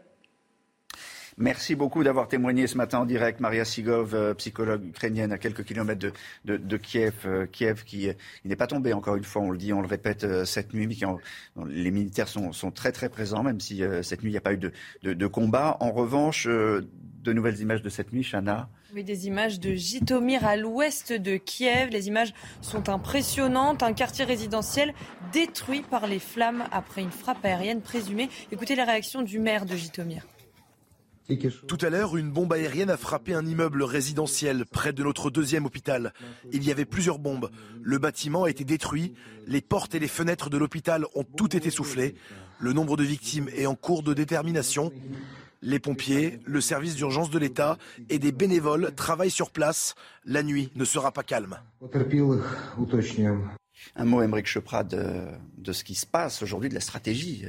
[1.38, 3.40] Merci beaucoup d'avoir témoigné ce matin en direct.
[3.40, 6.12] Maria Sigov, euh, psychologue ukrainienne à quelques kilomètres
[6.46, 7.14] de, Kiev.
[7.26, 8.14] Euh, Kiev qui euh,
[8.46, 10.94] n'est pas tombé, encore une fois, on le dit, on le répète cette nuit, mais
[10.94, 11.06] qui
[11.68, 14.60] les militaires sont, très très présents, même si cette nuit il n'y a pas eu
[15.04, 15.78] de combat.
[15.80, 16.48] En revanche,
[17.24, 21.38] de nouvelles images de cette nuit, Chana oui, des images de Jitomir à l'ouest de
[21.38, 21.90] Kiev.
[21.90, 22.32] Les images
[22.62, 23.82] sont impressionnantes.
[23.82, 24.94] Un quartier résidentiel
[25.32, 28.30] détruit par les flammes après une frappe aérienne présumée.
[28.52, 30.28] Écoutez les réactions du maire de Jitomir.
[31.68, 35.66] Tout à l'heure, une bombe aérienne a frappé un immeuble résidentiel près de notre deuxième
[35.66, 36.14] hôpital.
[36.52, 37.50] Il y avait plusieurs bombes.
[37.82, 39.14] Le bâtiment a été détruit.
[39.48, 42.14] Les portes et les fenêtres de l'hôpital ont tout été soufflées.
[42.60, 44.92] Le nombre de victimes est en cours de détermination.
[45.66, 47.78] Les pompiers, le service d'urgence de l'État
[48.10, 49.96] et des bénévoles travaillent sur place.
[50.26, 51.58] La nuit ne sera pas calme.
[53.96, 55.24] Un mot, Émeric Chopra, de,
[55.58, 57.46] de, ce qui se passe aujourd'hui, de la stratégie.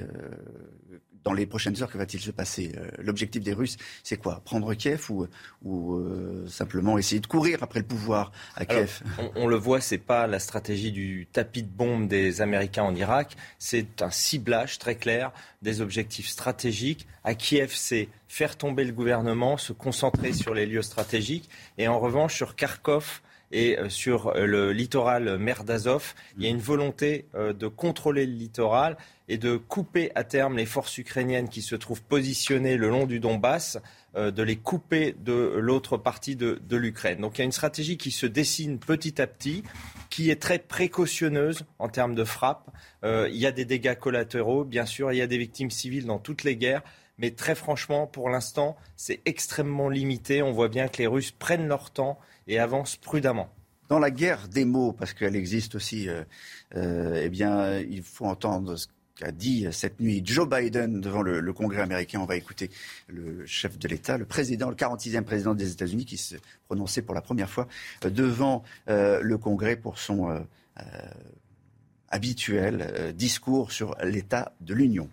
[1.24, 4.42] Dans les prochaines heures, que va-t-il se passer euh, L'objectif des Russes, c'est quoi?
[4.44, 5.26] Prendre Kiev ou,
[5.62, 9.02] ou euh, simplement essayer de courir après le pouvoir à Kiev?
[9.34, 13.36] on, le voit, c'est pas la stratégie du tapis de bombe des Américains en Irak,
[13.58, 15.32] c'est un ciblage très clair
[15.62, 17.06] des objectifs stratégiques.
[17.24, 21.48] À Kiev, c'est faire tomber le gouvernement, se concentrer sur les lieux stratégiques,
[21.78, 23.22] et en revanche, sur Kharkov,
[23.54, 27.68] et euh, sur euh, le littoral mer d'Azov, il y a une volonté euh, de
[27.68, 28.96] contrôler le littoral
[29.28, 33.20] et de couper à terme les forces ukrainiennes qui se trouvent positionnées le long du
[33.20, 33.78] Donbass,
[34.14, 37.22] de les couper de l'autre partie de, l'Ukraine.
[37.22, 39.64] Donc il y a une stratégie qui se dessine petit à petit,
[40.10, 42.70] qui est très précautionneuse en termes de frappe.
[43.02, 46.18] il y a des dégâts collatéraux, bien sûr, il y a des victimes civiles dans
[46.18, 46.82] toutes les guerres.
[47.16, 50.42] Mais très franchement, pour l'instant, c'est extrêmement limité.
[50.42, 53.48] On voit bien que les Russes prennent leur temps et avance prudemment.
[53.88, 56.24] Dans la guerre des mots, parce qu'elle existe aussi, euh,
[56.76, 61.52] euh, eh bien, il faut entendre ce qu'a dit cette nuit Joe Biden devant le,
[61.52, 62.18] Congrès américain.
[62.20, 62.70] On va écouter
[63.08, 67.14] le chef de l'État, le président, le 46e président des États-Unis, qui se prononçait pour
[67.14, 67.68] la première fois
[68.04, 70.44] euh, devant le Congrès pour son
[72.08, 75.08] habituel discours sur l'état de l'Union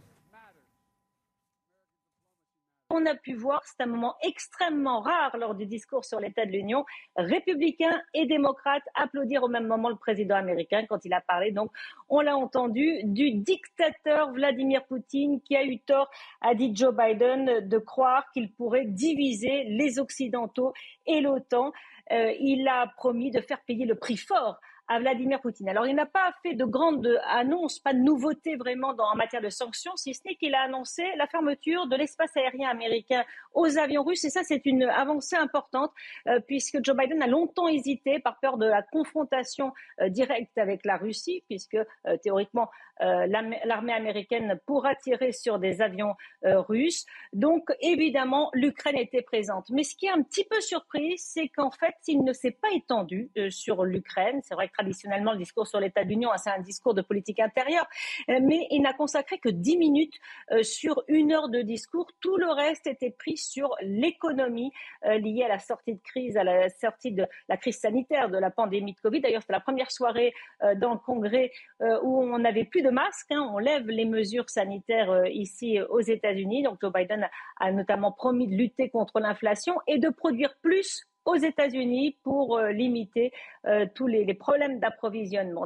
[2.92, 6.52] on a pu voir, c'est un moment extrêmement rare lors du discours sur l'état de
[6.52, 6.86] l'Union,
[7.16, 11.52] républicains et démocrates applaudir au même moment le président américain quand il a parlé.
[11.52, 11.72] Donc,
[12.10, 16.10] on l'a entendu, du dictateur Vladimir Poutine qui a eu tort,
[16.42, 20.74] a dit Joe Biden, de croire qu'il pourrait diviser les Occidentaux
[21.06, 21.72] et l'OTAN.
[22.12, 24.60] Euh, il a promis de faire payer le prix fort
[25.00, 25.70] Vladimir Poutine.
[25.70, 29.42] Alors, il n'a pas fait de grandes annonces, pas de nouveautés vraiment dans, en matière
[29.42, 33.24] de sanctions, si ce n'est qu'il a annoncé la fermeture de l'espace aérien américain
[33.54, 34.24] aux avions russes.
[34.26, 35.92] Et ça, c'est une avancée importante,
[36.28, 40.86] euh, puisque Joe Biden a longtemps hésité par peur de la confrontation euh, directe avec
[40.86, 42.70] la Russie, puisque euh, théoriquement,
[43.00, 46.14] l'armée américaine pourra tirer sur des avions
[46.44, 47.08] russes.
[47.34, 49.72] Donc, évidemment, l'Ukraine était présente.
[49.72, 52.68] Mais ce qui est un petit peu surpris, c'est qu'en fait, il ne s'est pas
[52.76, 54.42] étendu sur l'Ukraine.
[54.44, 57.02] C'est vrai que traditionnellement, le discours sur l'état de l'Union, hein, c'est un discours de
[57.02, 57.88] politique intérieure,
[58.30, 60.16] euh, mais il n'a consacré que dix minutes
[60.52, 62.08] euh, sur une heure de discours.
[62.20, 64.72] Tout le reste était pris sur l'économie
[65.06, 68.40] euh, liée à la sortie de crise, à la sortie de la crise sanitaire, de
[68.40, 69.22] la pandémie de Covid.
[69.22, 70.34] D'ailleurs, c'était la première soirée
[70.78, 73.32] dans le Congrès où on n'avait plus de masques.
[73.32, 73.49] Hein.
[73.53, 76.64] on lève les mesures sanitaires ici aux États-Unis.
[76.64, 77.28] Donc, Joe Biden
[77.60, 82.72] a notamment promis de lutter contre l'inflation et de produire plus aux États-Unis pour euh,
[82.72, 83.31] limiter
[83.65, 85.65] euh, tous les, problèmes d'approvisionnement.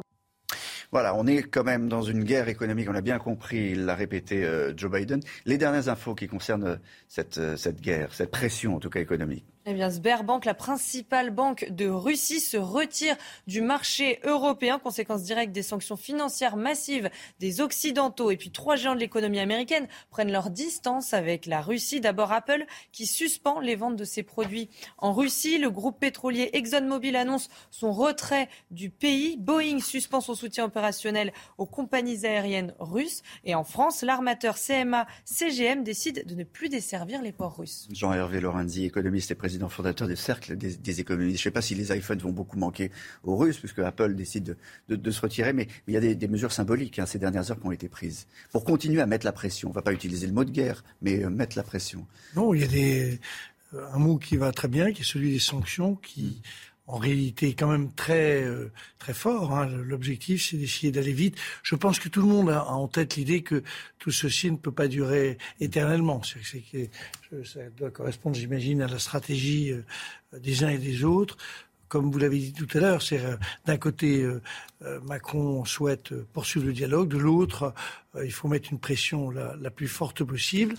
[0.92, 4.44] Voilà, on est quand même dans une guerre économique, on l'a bien compris, l'a répété
[4.44, 5.20] euh, Joe Biden.
[5.44, 6.78] Les dernières infos qui concernent
[7.08, 9.44] cette guerre, cette pression en tout cas économique.
[9.68, 13.16] Eh bien, Sberbank, la principale banque de Russie, se retire
[13.48, 17.10] du marché européen, conséquence directe des sanctions financières massives
[17.40, 18.30] des Occidentaux.
[18.30, 22.00] Et puis, trois géants de l'économie américaine prennent leur distance avec la Russie.
[22.00, 24.68] D'abord, Apple, qui suspend les ventes de ses produits
[24.98, 25.58] en Russie.
[25.58, 29.36] Le groupe pétrolier ExxonMobil annonce son retrait du pays.
[29.36, 33.24] Boeing suspend son soutien opérationnel aux compagnies aériennes russes.
[33.42, 37.88] Et en France, l'armateur CMA CGM décide de ne plus desservir les ports russes.
[37.90, 38.40] Jean-Hervé
[38.84, 41.38] économiste et président président fondateur des cercles des, économistes.
[41.38, 42.90] Je ne sais pas si les iPhones vont beaucoup manquer
[43.24, 44.56] aux Russes, puisque Apple décide
[44.88, 47.66] de, se retirer, mais, il y a des, mesures symboliques hein, ces dernières heures qui
[47.66, 49.68] ont été prises pour continuer à mettre la pression.
[49.68, 52.06] On ne va pas utiliser le mot de guerre, mais euh, mettre la pression.
[52.34, 53.18] Non, il y a des,
[53.74, 56.42] euh, un mot qui va très bien, qui est celui des sanctions, qui
[56.86, 59.52] en réalité quand même très euh, très fort.
[59.52, 59.66] Hein.
[59.66, 61.36] L'objectif, c'est d'essayer d'aller vite.
[61.62, 63.62] Je pense que tout le monde a en tête l'idée que
[63.98, 66.22] tout ceci ne peut pas durer éternellement.
[66.22, 69.84] C'est que ça doit correspondre, j'imagine, à la stratégie euh,
[70.38, 71.36] des uns et des autres.
[71.88, 74.26] Comme vous l'avez dit tout à l'heure, c'est euh, d'un côté
[75.04, 77.74] Macron souhaite poursuivre le dialogue, de l'autre
[78.24, 80.74] il faut mettre une pression la, plus forte possible.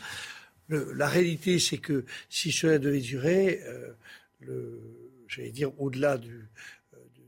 [0.68, 3.62] Le, la réalité, c'est que si cela devait durer,
[4.40, 6.42] le j'allais dire, au-delà de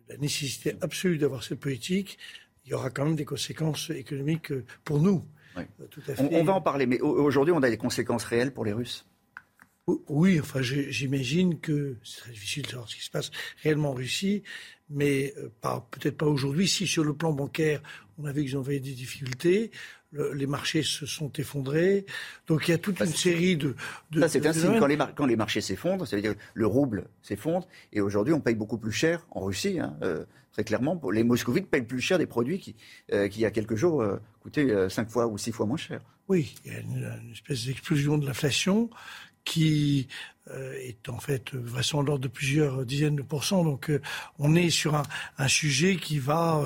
[0.10, 2.18] la nécessité absolue d'avoir cette politique,
[2.66, 5.24] il y aura quand même des conséquences économiques euh, pour nous.
[5.58, 5.64] Euh,
[6.18, 9.06] on, va en parler, mais aujourd'hui, on a des conséquences réelles pour les Russes?
[10.08, 13.32] Oui, enfin, j'imagine que c'est très difficile de savoir ce qui se passe
[13.64, 14.44] réellement en Russie,
[14.90, 16.68] mais euh, peut-être pas aujourd'hui.
[16.68, 17.82] Si sur le plan bancaire,
[18.20, 19.72] on a vu qu'ils ont eu des difficultés,
[20.12, 22.06] les marchés se sont effondrés.
[22.48, 23.76] Donc il y a toute une série de.
[24.12, 24.80] de c'est un signe.
[25.16, 27.68] Quand les, marchés s'effondrent, ça veut dire que le rouble s'effondre.
[27.94, 29.80] Et aujourd'hui, on paye beaucoup plus cher en Russie.
[29.80, 32.76] Hein, euh, très clairement, les moscovites payent plus cher des produits qui,
[33.14, 35.78] euh, qui il y a quelques jours, euh, coûtaient cinq fois ou six fois moins
[35.78, 36.02] cher.
[36.28, 38.90] Oui, il y a une, espèce d'explosion de l'inflation
[39.50, 40.08] qui
[40.52, 43.64] euh, est en fait de l'ordre de plusieurs dizaines de pourcents.
[43.64, 44.00] Donc euh,
[44.38, 46.64] on est sur un, sujet qui va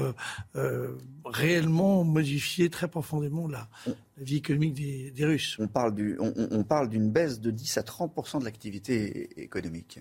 [0.55, 3.69] euh, réellement modifier très profondément la,
[4.18, 5.55] vie économique des, Russes.
[5.60, 9.99] On parle, du, on, parle d'une baisse de 10 à 30 de l'activité économique.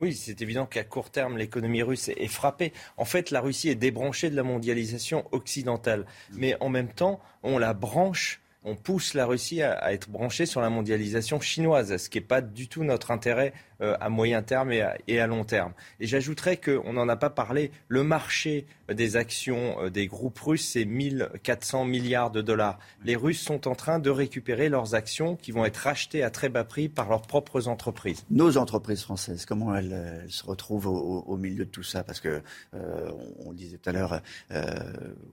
[0.00, 2.72] Oui, c'est évident qu'à court terme, l'économie russe est frappée.
[2.96, 6.04] En fait, la Russie est débranchée de la mondialisation occidentale.
[6.32, 10.60] Mais en même temps, on la branche on pousse la Russie à, être branchée sur
[10.60, 15.20] la mondialisation chinoise, ce qui n'est pas du tout notre intérêt à moyen terme et
[15.20, 15.72] à, long terme.
[16.00, 20.66] Et j'ajouterais qu'on n'en a pas parlé, le marché des actions euh, des groupes russes,
[20.72, 22.78] c'est 1400 milliards de dollars.
[23.04, 26.48] Les Russes sont en train de récupérer leurs actions qui vont être rachetées à très
[26.48, 28.24] bas prix par leurs propres entreprises.
[28.30, 32.02] Nos entreprises françaises, comment elles, se retrouvent au, milieu de tout ça?
[32.02, 32.42] Parce que,
[32.74, 33.10] euh,
[33.44, 34.20] on, disait tout à l'heure,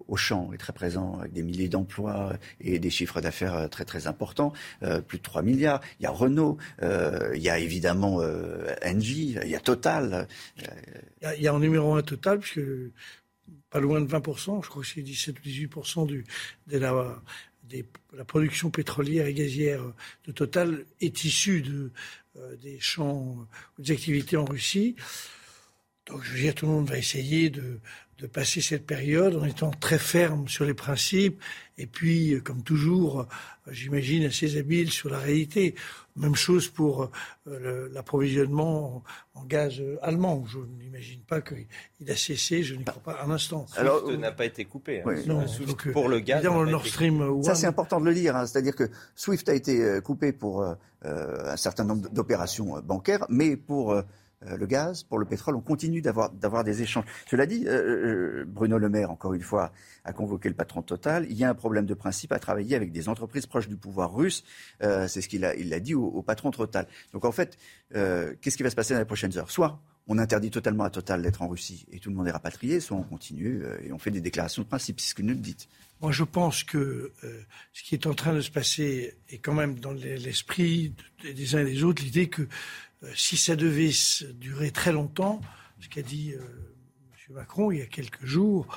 [0.08, 4.54] Auchan est très présent avec des milliers d'emplois et des chiffres d'affaires très très importants,
[5.08, 5.82] plus de 3 milliards.
[6.00, 8.35] Il y a Renault, il y a évidemment euh,
[8.84, 10.28] Engie, il y a Total.
[10.58, 12.62] Il y a, en numéro un Total, puisque
[13.70, 16.26] pas loin de 20%, je crois que c'est 17 ou 18% du,
[16.68, 19.82] de la, production pétrolière et gazière
[20.26, 21.64] de Total est issue
[22.38, 23.48] euh, des champs,
[23.80, 24.96] des activités en Russie.
[26.08, 27.80] Donc je veux dire, tout le monde va essayer de,
[28.20, 31.42] de passer cette période en étant très ferme sur les principes
[31.78, 33.28] et puis, comme toujours,
[33.70, 35.76] j'imagine assez habile sur la réalité.
[36.16, 37.12] Même chose pour
[37.48, 40.46] euh, l'approvisionnement en gaz allemand.
[40.48, 41.68] Je n'imagine pas qu'il
[42.10, 43.66] a cessé, je n'y crois pas un instant.
[43.76, 45.02] Alors, n'a pas été coupé.
[45.02, 45.16] Hein.
[45.28, 46.42] non, donc, pour le gaz.
[46.42, 48.38] Dans le Nord Stream Ça, c'est important de le dire.
[48.38, 48.46] Hein.
[48.46, 50.64] C'est-à-dire que SWIFT a été euh, coupé pour
[51.06, 54.02] euh, un certain nombre d'opérations bancaires, mais pour euh,
[54.42, 56.30] le gaz, pour le pétrole, on continue d'avoir,
[56.64, 57.06] des échanges.
[57.30, 59.72] Cela dit, euh, euh, Bruno Le Maire, encore une fois,
[60.04, 61.26] a convoqué le patron Total.
[61.30, 64.14] Il y a un problème de principe à travailler avec des entreprises proches du pouvoir
[64.14, 64.44] russe.
[64.82, 66.88] c'est ce qu'il a, il dit au, patron Total.
[67.14, 67.58] Donc en fait,
[67.92, 69.50] qu'est-ce qui va se passer dans les prochaines heures?
[69.50, 72.80] Soit on interdit totalement à Total d'être en Russie et tout le monde est rapatrié,
[72.80, 75.68] soit on continue et on fait des déclarations de principe, c'est ce que nous dites.
[76.02, 77.14] Moi, je pense que
[77.74, 80.94] ce qui est en train de se passer est quand même dans l'esprit
[81.24, 82.48] des uns et des autres l'idée que euh,
[83.16, 83.92] si ça devait
[84.36, 85.42] durer très longtemps,
[85.80, 86.40] ce qu'a dit euh,
[87.30, 87.36] M.
[87.36, 88.68] Macron il y a quelques jours,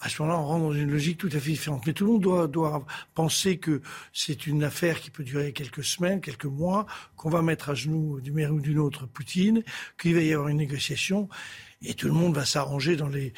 [0.00, 1.86] à ce moment-là, on rentre dans une logique tout à fait différente.
[1.86, 3.80] Mais tout le monde doit, penser que
[4.12, 6.86] c'est une affaire qui peut durer quelques semaines, quelques mois,
[7.16, 9.62] qu'on va mettre à genoux d'une manière ou d'une autre Poutine,
[9.98, 11.28] qu'il va y avoir une négociation,
[11.82, 13.32] et tout le monde va s'arranger dans les,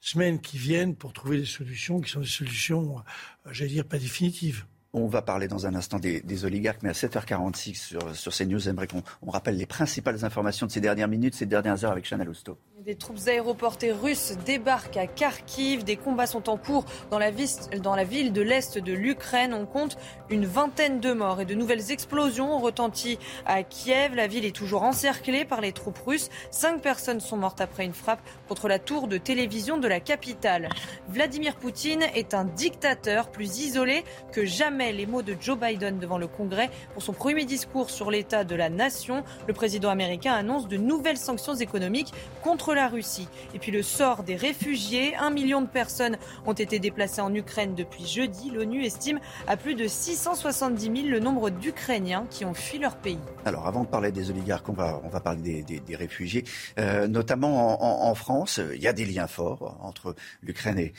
[0.00, 3.98] semaines qui viennent pour trouver des solutions qui sont des solutions, euh, j'allais dire, pas
[3.98, 4.66] définitives.
[4.96, 8.86] On va parler dans un instant des, oligarques, mais à 7h46 sur, sur CNews, j'aimerais
[8.86, 12.22] qu'on on rappelle les principales informations de ces dernières minutes, ces dernières heures avec Chana
[12.22, 12.56] Lousteau.
[12.84, 15.84] Des troupes aéroportées russes débarquent à Kharkiv.
[15.84, 19.54] Des combats sont en cours dans la, ville de l'Est de l'Ukraine.
[19.54, 19.96] On compte
[20.28, 24.14] une vingtaine de morts et de nouvelles explosions ont retenti à Kiev.
[24.14, 26.28] La ville est toujours encerclée par les troupes russes.
[26.50, 30.68] Cinq personnes sont mortes après une frappe contre la tour de télévision de la capitale.
[31.08, 34.92] Vladimir Poutine est un dictateur plus isolé que jamais.
[34.92, 38.54] Les mots de Joe Biden devant le Congrès pour son premier discours sur l'état de
[38.54, 39.24] la nation.
[39.48, 42.12] Le président américain annonce de nouvelles sanctions économiques
[42.42, 43.28] contre la Russie.
[43.54, 45.14] Et puis le sort des réfugiés.
[45.16, 48.50] Un million de personnes ont été déplacées en Ukraine depuis jeudi.
[48.50, 53.18] L'ONU estime à plus de 670 000 le nombre d'Ukrainiens qui ont fui leur pays.
[53.44, 56.44] Alors avant de parler des oligarques, on va, on va parler des, réfugiés.
[56.78, 60.92] Euh, notamment en, France, il y a des liens forts entre l'Ukraine et,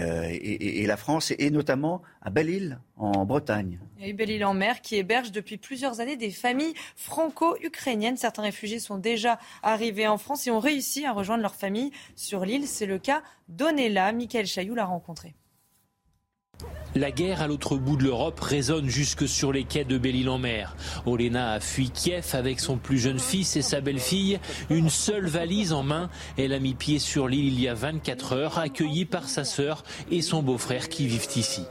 [0.00, 3.80] euh, et, et, la France, et notamment à Belle-Île, en Bretagne.
[3.98, 8.16] Il y a Belle-Île en mer qui héberge depuis plusieurs années des familles franco-ukrainiennes.
[8.16, 12.44] Certains réfugiés sont déjà arrivés en France et ont réussi à rejoindre leur famille sur
[12.44, 12.66] l'île.
[12.66, 14.12] C'est le cas d'Onella.
[14.12, 15.34] Michael Chailloux l'a rencontré.
[16.94, 20.76] La guerre à l'autre bout de l'Europe résonne jusque sur les quais de Belle-Île-en-Mer.
[21.06, 24.38] Olena a fui Kiev avec son plus jeune fils et sa belle-fille,
[24.68, 26.10] une seule valise en main.
[26.36, 29.84] Elle a mis pied sur l'île il y a 24 heures, accueillie par sa sœur
[30.10, 31.62] et son beau-frère qui vivent ici.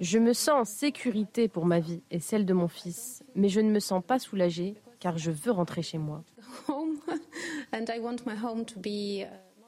[0.00, 3.60] Je me sens en sécurité pour ma vie et celle de mon fils, mais je
[3.60, 6.24] ne me sens pas soulagée car je veux rentrer chez moi.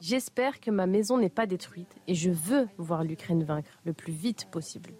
[0.01, 4.11] J'espère que ma maison n'est pas détruite et je veux voir l'Ukraine vaincre le plus
[4.11, 4.93] vite possible.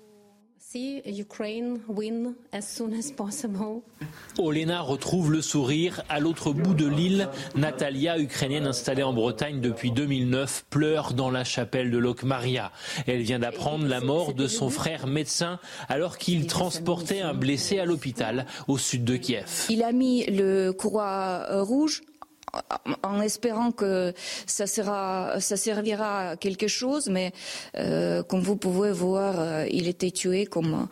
[4.38, 7.28] Olena retrouve le sourire à l'autre bout de l'île.
[7.56, 12.72] Natalia, ukrainienne installée en Bretagne depuis 2009, pleure dans la chapelle de Lokmaria.
[13.06, 17.84] Elle vient d'apprendre la mort de son frère médecin alors qu'il transportait un blessé à
[17.84, 19.66] l'hôpital au sud de Kiev.
[19.70, 22.02] Il a mis le croix rouge
[23.04, 24.14] en espérant que
[24.46, 27.32] ça, sera, ça servira à quelque chose, mais
[27.78, 30.88] euh, comme vous pouvez voir, euh, il était tué comme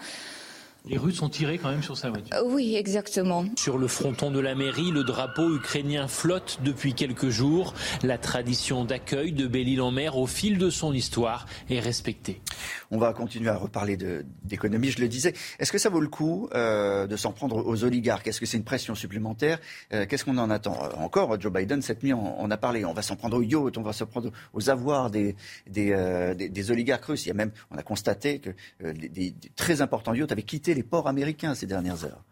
[0.90, 2.36] Les Russes ont tiré quand même sur sa voiture.
[2.46, 3.46] Oui, exactement.
[3.56, 7.76] Sur le fronton de la mairie, le drapeau ukrainien flotte depuis quelques jours.
[8.02, 12.42] La tradition d'accueil de Belle-Île-en-Mer au fil de son histoire est respectée.
[12.90, 13.98] On va continuer à reparler
[14.44, 15.36] d'économie, je le disais.
[15.60, 18.28] Est-ce que ça vaut le coup euh, de s'en prendre aux oligarques?
[18.28, 19.60] Est-ce que c'est une pression supplémentaire?
[19.94, 20.84] Euh, Qu'est-ce qu'on en attend?
[20.84, 22.84] Euh, Encore, Joe Biden, cette nuit, on, a parlé.
[22.84, 25.36] On va s'en prendre aux yachts, on va s'en prendre aux avoirs des,
[25.70, 27.28] des, des, oligarques russes.
[27.28, 28.50] Il y a même, on a constaté que
[28.84, 32.24] des, des très importants yachts avaient quitté les ports américains ces dernières heures.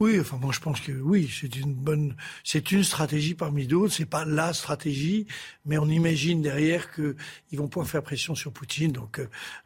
[0.00, 3.92] Oui, enfin moi je pense que oui, c'est une bonne, c'est une stratégie parmi d'autres.
[3.92, 5.26] C'est pas la stratégie,
[5.66, 7.16] mais on imagine derrière que
[7.50, 8.92] ils vont pouvoir faire pression sur Poutine.
[8.92, 9.20] Donc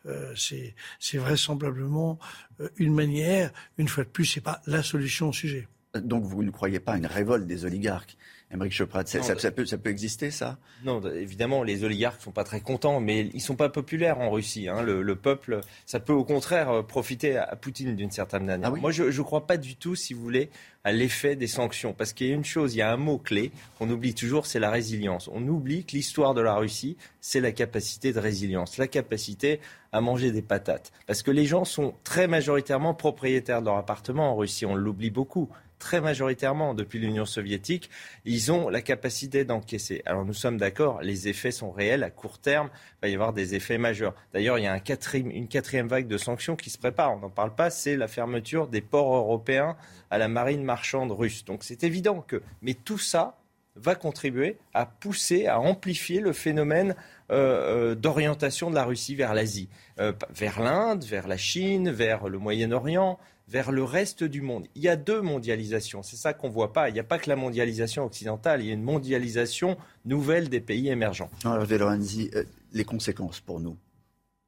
[0.07, 2.19] euh, c'est c'est vraisemblablement
[2.61, 3.53] euh, une manière.
[3.77, 5.69] Une fois de plus, c'est pas la solution au sujet.
[5.95, 8.17] Donc vous ne croyez pas à une révolte des oligarques?
[8.53, 10.59] Émeric Choprat, ça, ça, peut, ça peut exister, ça?
[10.85, 14.19] Non, évidemment, les oligarques ne sont pas très contents, mais ils ne sont pas populaires
[14.19, 14.69] en Russie.
[14.69, 14.83] Hein.
[14.83, 18.71] Le, peuple, ça peut au contraire euh, profiter à Poutine d'une certaine manière.
[18.75, 20.51] Ah Moi, je ne crois pas du tout, si vous voulez,
[20.85, 21.95] à l'effet des sanctions.
[21.95, 24.59] Parce qu'il y a une chose, il y a un mot-clé qu'on oublie toujours, c'est
[24.59, 25.31] la résilience.
[25.33, 29.61] On oublie que l'histoire de la Russie, c'est la capacité de résilience, la capacité
[29.93, 30.93] à manger des patates.
[31.07, 35.11] Parce que les gens sont très majoritairement propriétaires de leur appartement en Russie, on l'oublie
[35.11, 35.49] beaucoup
[35.83, 37.91] très majoritairement depuis l'Union soviétique,
[38.25, 40.01] ils ont la capacité d'encaisser.
[40.07, 43.33] Alors nous sommes d'accord, les effets sont réels à court terme, il va y avoir
[43.33, 44.15] des effets majeurs.
[44.33, 44.81] D'ailleurs, il y a
[45.17, 48.69] une quatrième vague de sanctions qui se prépare, on n'en parle pas, c'est la fermeture
[48.69, 49.77] des ports européens
[50.09, 51.45] à la marine marchande russe.
[51.45, 53.39] Donc c'est évident que, mais tout ça
[53.75, 56.95] va contribuer à pousser, à amplifier le phénomène
[57.31, 59.69] euh, euh, d'orientation de la Russie vers l'Asie,
[59.99, 63.19] euh, vers l'Inde, vers la Chine, vers le Moyen-Orient,
[63.53, 64.67] vers le reste du monde.
[64.75, 66.89] Il y a deux mondialisations, c'est ça qu'on ne voit pas.
[66.89, 69.77] Il n'y a pas que la mondialisation occidentale, il y a une mondialisation
[70.07, 71.31] nouvelle des pays émergents.
[71.45, 73.77] Lorenzi, euh, les conséquences pour nous,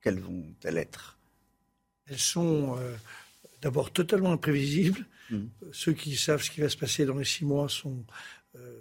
[0.01, 1.18] quelles vont-elles être?
[2.09, 2.94] Elles sont euh,
[3.60, 5.05] d'abord totalement imprévisibles.
[5.31, 5.39] Mmh.
[5.72, 8.05] Ceux qui savent ce qui va se passer dans les six mois sont
[8.56, 8.78] euh,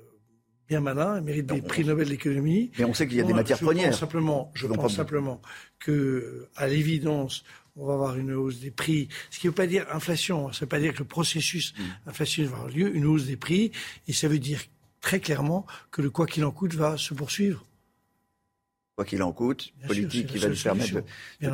[0.70, 2.72] bien malins, ils méritent des prix Nobel d'économie.
[2.80, 3.94] Mais on sait qu'il y a des matières premières.
[3.94, 5.42] simplement, je pense simplement
[5.80, 7.44] que, à l'évidence,
[7.76, 9.10] on va avoir une hausse des prix.
[9.32, 11.74] Ce qui ne veut pas dire inflation, ça ne veut pas dire que le processus
[11.74, 12.10] mmh.
[12.10, 13.72] inflationniste va avoir lieu, une hausse des prix,
[14.08, 14.62] et ça veut dire
[15.02, 17.66] très clairement que le quoi qu'il en coûte va se poursuivre.
[18.96, 21.04] Quoi qu'il en coûte, politique qui va nous permettre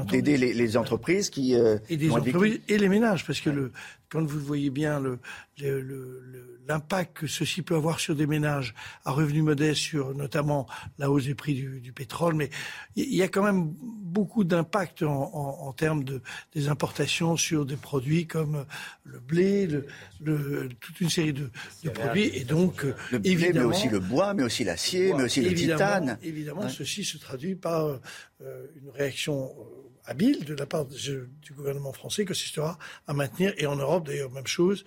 [0.07, 1.97] d'aider les, entreprises qui euh, et,
[2.67, 3.71] et les ménages, parce que le,
[4.09, 5.19] quand vous voyez bien le,
[6.67, 8.73] l'impact que ceci peut avoir sur des ménages
[9.05, 10.67] à revenus modestes, sur notamment
[10.97, 12.49] la hausse des prix du, pétrole, mais
[12.95, 16.21] il y a quand même beaucoup d'impact en, termes de,
[16.53, 18.65] des importations sur des produits comme
[19.03, 19.67] le blé,
[20.21, 21.49] le, toute une série de,
[21.93, 25.53] produits, et donc le blé, mais aussi le bois, mais aussi l'acier, mais aussi le
[25.53, 26.17] titane.
[26.23, 27.85] Évidemment, ceci se traduit par
[28.41, 29.51] euh, une réaction
[30.09, 32.77] habile de la part du gouvernement français consistera
[33.07, 34.83] à maintenir, et en Europe d'ailleurs, même chose,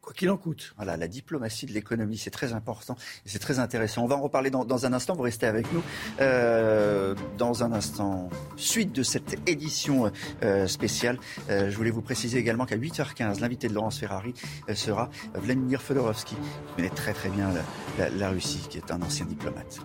[0.00, 0.74] quoi qu'il en coûte.
[0.76, 4.02] Voilà, la diplomatie de l'économie, c'est très important et c'est très intéressant.
[4.02, 5.82] On va en reparler dans, un instant, vous restez avec nous.
[6.20, 10.10] Euh, dans un instant, suite de cette édition
[10.42, 11.18] euh, spéciale,
[11.50, 14.34] euh, je voulais vous préciser également qu'à 8h15, l'invité de Laurence Ferrari
[14.74, 17.50] sera Vladimir Fedorovski, qui connaît très très bien
[17.98, 19.80] la Russie, qui est un ancien diplomate.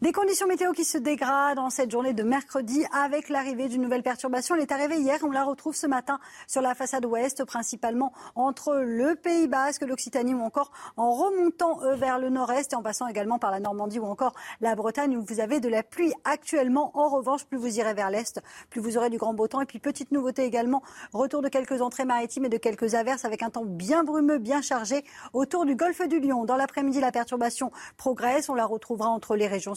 [0.00, 4.04] Des conditions météo qui se dégradent en cette journée de mercredi avec l'arrivée d'une nouvelle
[4.04, 4.54] perturbation.
[4.54, 8.76] Elle est arrivée hier, on la retrouve ce matin sur la façade ouest, principalement entre
[8.76, 13.08] le Pays Basque, l'Occitanie ou encore en remontant euh, vers le nord-est et en passant
[13.08, 16.92] également par la Normandie ou encore la Bretagne où vous avez de la pluie actuellement.
[16.96, 19.62] En revanche, plus vous irez vers l'est, plus vous aurez du grand beau temps.
[19.62, 20.80] Et puis petite nouveauté également,
[21.12, 24.62] retour de quelques entrées maritimes et de quelques averses avec un temps bien brumeux, bien
[24.62, 26.44] chargé autour du golfe du Lion.
[26.44, 28.48] Dans l'après-midi, la perturbation progresse.
[28.48, 29.74] On la retrouvera entre les régions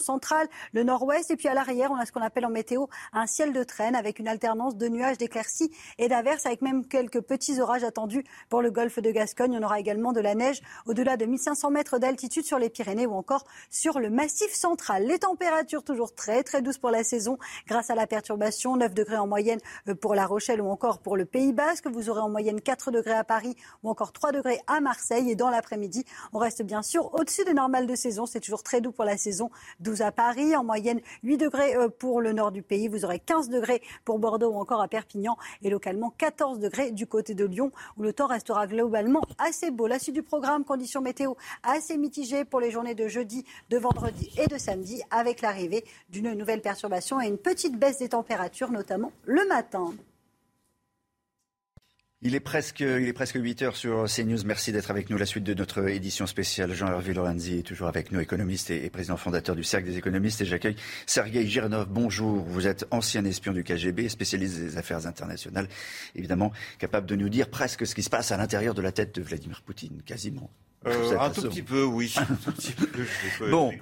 [0.72, 1.30] le nord-ouest.
[1.30, 3.94] Et puis à l'arrière, on a ce qu'on appelle en météo un ciel de traîne
[3.94, 8.62] avec une alternance de nuages, d'éclaircies et d'averses avec même quelques petits orages attendus pour
[8.62, 9.56] le golfe de Gascogne.
[9.58, 13.14] On aura également de la neige au-delà de 1500 mètres d'altitude sur les Pyrénées ou
[13.14, 15.06] encore sur le massif central.
[15.06, 18.76] Les températures toujours très très douces pour la saison grâce à la perturbation.
[18.76, 21.86] 9 degrés en moyenne euh, pour La Rochelle ou encore pour le Pays Basque.
[21.86, 25.30] Vous aurez en moyenne 4 degrés à Paris ou encore 3 degrés à Marseille.
[25.30, 28.26] Et dans l'après-midi, on reste bien sûr au-dessus des normales de saison.
[28.26, 29.50] C'est toujours très doux pour la saison.
[29.80, 32.88] 12 à Paris, en moyenne 8 degrés euh, pour le nord du pays.
[32.88, 37.06] Vous aurez 15 degrés pour Bordeaux ou encore à Perpignan et localement 14 degrés du
[37.06, 39.86] côté de Lyon où le temps restera globalement assez beau.
[39.86, 44.30] La suite du programme, conditions météo assez mitigées pour les journées de jeudi, de vendredi
[44.38, 49.12] et de samedi avec l'arrivée d'une nouvelle perturbation et une petite baisse des températures, notamment
[49.24, 49.92] le matin.
[52.24, 54.44] Il est presque, il est presque 8 heures sur CNews.
[54.44, 55.18] Merci d'être avec nous.
[55.18, 56.72] La suite de notre édition spéciale.
[56.72, 60.40] Jean-Hervé Lorenzi est toujours avec nous, économiste et, président fondateur du Cercle des économistes.
[60.40, 61.88] Et j'accueille Sergei Girnov.
[61.90, 62.44] Bonjour.
[62.44, 65.66] Vous êtes ancien espion du KGB, spécialiste des affaires internationales.
[66.14, 69.16] Évidemment, capable de nous dire presque ce qui se passe à l'intérieur de la tête
[69.16, 70.48] de Vladimir Poutine, quasiment.
[70.86, 72.14] Euh, un tout petit peu, oui.
[73.50, 73.72] bon,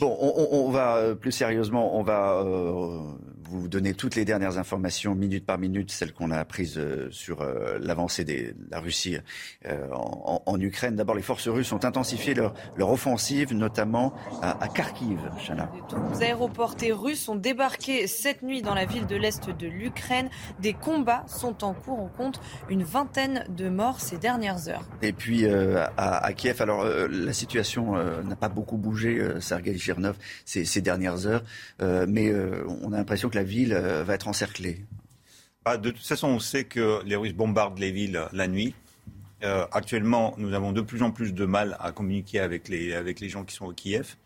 [0.00, 3.00] bon on, va euh, plus sérieusement, on va euh,
[3.42, 6.80] vous donner toutes les dernières informations, minute par minute, celles qu'on a prises
[7.10, 7.44] sur
[7.80, 9.18] l'avancée de la Russie
[9.64, 10.96] en, Ukraine.
[10.96, 15.18] D'abord, les forces russes ont intensifié leur, leur offensive, notamment à, Kharkiv.
[16.12, 20.28] Les aéroports russes ont débarqué cette nuit dans la ville de l'Est de l'Ukraine.
[20.60, 21.98] Des combats sont en cours.
[21.98, 24.84] On compte une vingtaine de morts ces dernières heures.
[25.02, 26.60] Et puis, euh, à, Kiev.
[26.60, 29.76] Alors euh, la situation euh, n'a pas beaucoup bougé, Sergei
[30.44, 31.42] ces, ces dernières heures,
[31.80, 32.32] mais
[32.82, 34.84] on a l'impression que la ville va être encerclée.
[35.64, 38.74] Bah, de toute façon, on sait que les Russes bombardent les villes la nuit.
[39.42, 43.28] actuellement, nous avons de plus en plus de mal à communiquer avec les, avec les
[43.28, 44.16] gens qui sont au Kiev.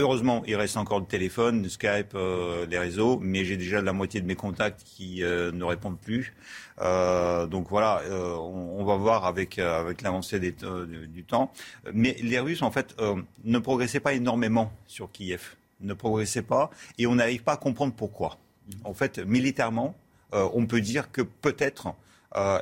[0.00, 4.20] Heureusement, il reste encore le téléphone, Skype, euh, les réseaux, mais j'ai déjà la moitié
[4.20, 6.34] de mes contacts qui euh, ne répondent plus.
[6.80, 11.52] Euh, donc voilà, on, va voir avec, avec l'avancée du temps.
[11.92, 12.96] Mais les Russes, en fait,
[13.44, 17.94] ne progressaient pas énormément sur Kiev, ne progressaient pas, et on n'arrive pas à comprendre
[17.94, 18.36] pourquoi.
[18.82, 19.94] En fait, militairement,
[20.32, 21.94] on peut dire que peut-être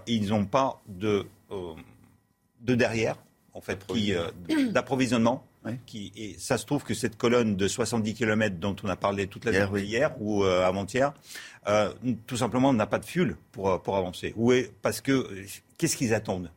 [0.06, 1.24] ils n'ont pas de,
[2.60, 3.16] de derrière,
[3.54, 3.78] en fait,
[4.70, 5.46] d'approvisionnement
[5.86, 9.26] qui, et ça se trouve que cette colonne de 70 km dont on a parlé
[9.26, 11.12] toute la journée hier ou euh, avant-hier,
[11.68, 11.92] euh,
[12.26, 14.32] tout simplement n'a pas de fuel pour, pour avancer.
[14.36, 15.28] Où est, parce que
[15.78, 16.50] qu'est-ce qu'ils attendent?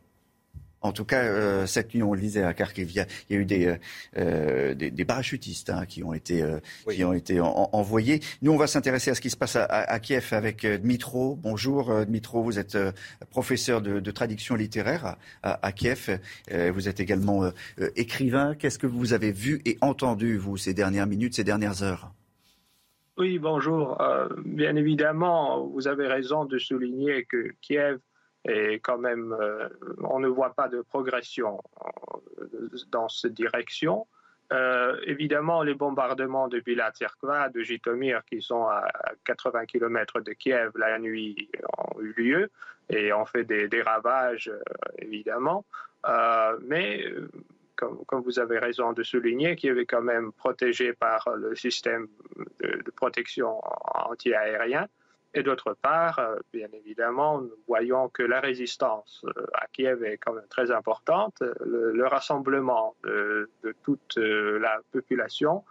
[0.82, 3.44] En tout cas, euh, cette nuit, on le disait à Kharkiv, il y a, eu
[3.44, 3.76] des, euh,
[4.18, 6.44] euh, des, parachutistes hein, qui ont été,
[6.90, 8.20] qui ont été envoyés.
[8.42, 11.36] Nous, on va s'intéresser à ce qui se passe à, Kiev avec Dmitro.
[11.36, 12.76] Bonjour Dmitro, vous êtes
[13.30, 16.18] professeur de, traduction littéraire à, Kiev.
[16.50, 17.50] vous êtes également
[17.94, 18.54] écrivain.
[18.54, 22.12] Qu'est-ce que vous avez vu et entendu, vous, ces dernières minutes, ces dernières heures?
[23.18, 23.98] Oui, bonjour.
[24.44, 27.98] bien évidemment, vous avez raison de souligner que Kiev
[28.48, 29.68] et quand même, euh,
[30.04, 31.60] on ne voit pas de progression
[32.40, 34.06] euh, dans cette direction.
[34.52, 38.86] Euh, évidemment, les bombardements de Bilatserkva, de Jitomir, qui sont à
[39.24, 42.50] 80 km de Kiev la nuit, ont eu lieu
[42.88, 44.52] et ont fait des, ravages,
[44.98, 45.64] évidemment.
[46.62, 47.04] mais,
[47.74, 52.06] comme, comme, vous avez raison de souligner, Kiev est quand même protégé par le système
[52.60, 53.60] de, de protection
[54.08, 54.86] anti-aérien.
[55.36, 60.16] Et d'autre part, euh, bien évidemment, nous voyons que la résistance euh, à Kiev est
[60.16, 61.42] quand même très importante.
[61.62, 63.50] Le, rassemblement de,
[63.82, 65.62] toute euh, la population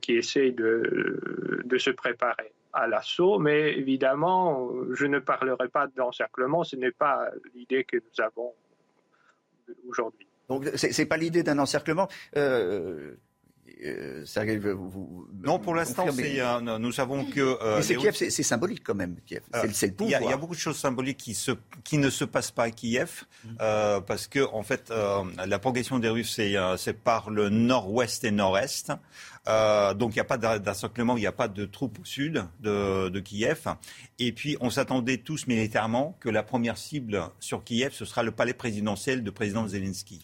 [0.00, 6.76] qui essaie de, se préparer à l'assaut, mais évidemment, je ne parlerai pas d'encerclement, ce
[6.76, 8.52] n'est pas l'idée que nous avons
[9.88, 10.28] aujourd'hui.
[10.48, 12.08] Donc, ce n'est pas l'idée d'un encerclement.
[15.42, 16.06] Non, pour l'instant,
[16.78, 17.40] nous savons que.
[17.40, 19.16] Euh, c'est Kiev, c'est symbolique quand même.
[19.26, 19.42] Kiev,
[19.72, 20.22] c'est le pouvoir.
[20.22, 21.52] Il y, a beaucoup de choses symboliques qui, se,
[21.82, 23.48] qui ne se passent pas à Kiev, mm.
[23.60, 24.92] euh, parce que en fait,
[25.46, 26.40] la progression des Russes,
[26.76, 28.92] c'est par le nord-ouest et nord-est.
[29.46, 33.08] donc il n'y a pas d'encerclement, il n'y a pas de troupes au sud de,
[33.08, 33.66] de Kiev.
[34.18, 38.30] Et puis on s'attendait tous militairement que la première cible sur Kiev, ce sera le
[38.30, 40.22] palais présidentiel de président Zelensky.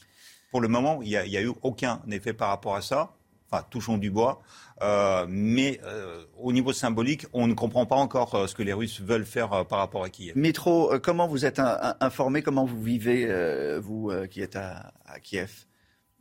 [0.50, 3.14] Pour le moment, il n'y a, a, eu aucun effet par rapport à ça
[3.50, 4.40] enfin touchons du bois,
[4.82, 8.72] euh, mais euh, au niveau symbolique, on ne comprend pas encore euh, ce que les
[8.72, 10.36] Russes veulent faire par rapport à Kiev.
[10.36, 11.60] Métro, comment vous êtes
[12.00, 15.64] informé, comment vous vivez, vous qui êtes à, Kiev?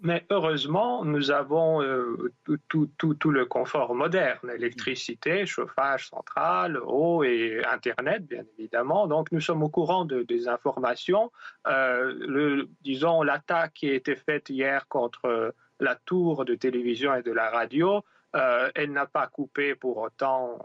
[0.02, 1.82] Mais heureusement, nous avons
[2.70, 9.08] tout, tout, le confort moderne, électricité, chauffage central, eau et Internet, bien évidemment.
[9.08, 11.32] Donc nous sommes au courant de, des informations.
[11.66, 17.32] le, disons, l'attaque qui a été faite hier contre la tour de télévision et de
[17.32, 18.04] la radio,
[18.36, 20.60] euh, elle n'a pas coupé pour autant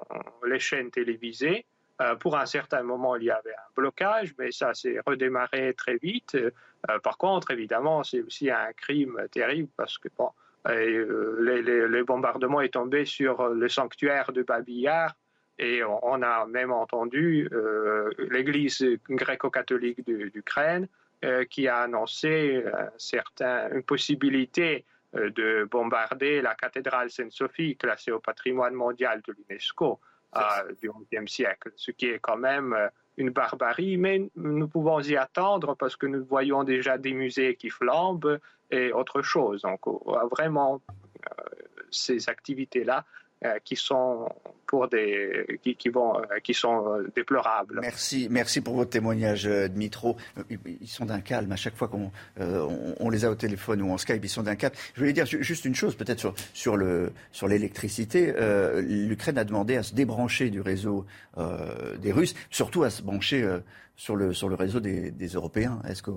[0.46, 1.64] les chaînes télévisées.
[2.00, 5.96] Euh, pour un certain moment, il y avait un blocage, mais ça s'est redémarré très
[5.96, 6.34] vite.
[6.34, 6.50] Euh,
[7.02, 10.30] par contre, évidemment, c'est aussi un crime terrible parce que bon,
[10.66, 15.14] les, bombardements est tombé sur le sanctuaire de Babillard
[15.58, 17.48] et on, a même entendu
[18.18, 20.88] l'Église gréco-catholique d'Ukraine
[21.50, 22.64] qui a annoncé
[22.96, 24.84] certain, une possibilité
[25.14, 30.00] de bombarder la cathédrale Sainte-Sophie, classée au patrimoine mondial de l'UNESCO
[30.80, 35.16] du XIe siècle, ce qui est quand même euh, une barbarie, mais nous pouvons y
[35.16, 39.62] attendre parce que nous voyons déjà des musées qui flambent et autre chose.
[39.62, 39.80] Donc,
[40.32, 41.44] vraiment, euh,
[41.90, 43.04] ces activités-là
[43.64, 44.28] qui sont
[44.66, 47.80] pour des qui, qui vont qui sont déplorables.
[47.80, 50.16] Merci, merci pour votre témoignage, Dmitro.
[50.50, 53.98] Ils sont d'un calme à chaque fois qu'on on, les a au téléphone ou en
[53.98, 54.24] Skype.
[54.24, 54.74] Ils sont d'un calme.
[54.94, 58.34] Je voulais dire juste une chose, peut-être sur sur le sur l'électricité.
[58.82, 61.06] L'Ukraine a demandé à se débrancher du réseau
[61.36, 63.60] des Russes, surtout à se brancher
[63.96, 65.80] sur le, sur le réseau des, Européens.
[65.88, 66.10] Est-ce que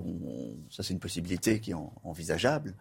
[0.70, 2.74] ça, c'est une possibilité qui est envisageable?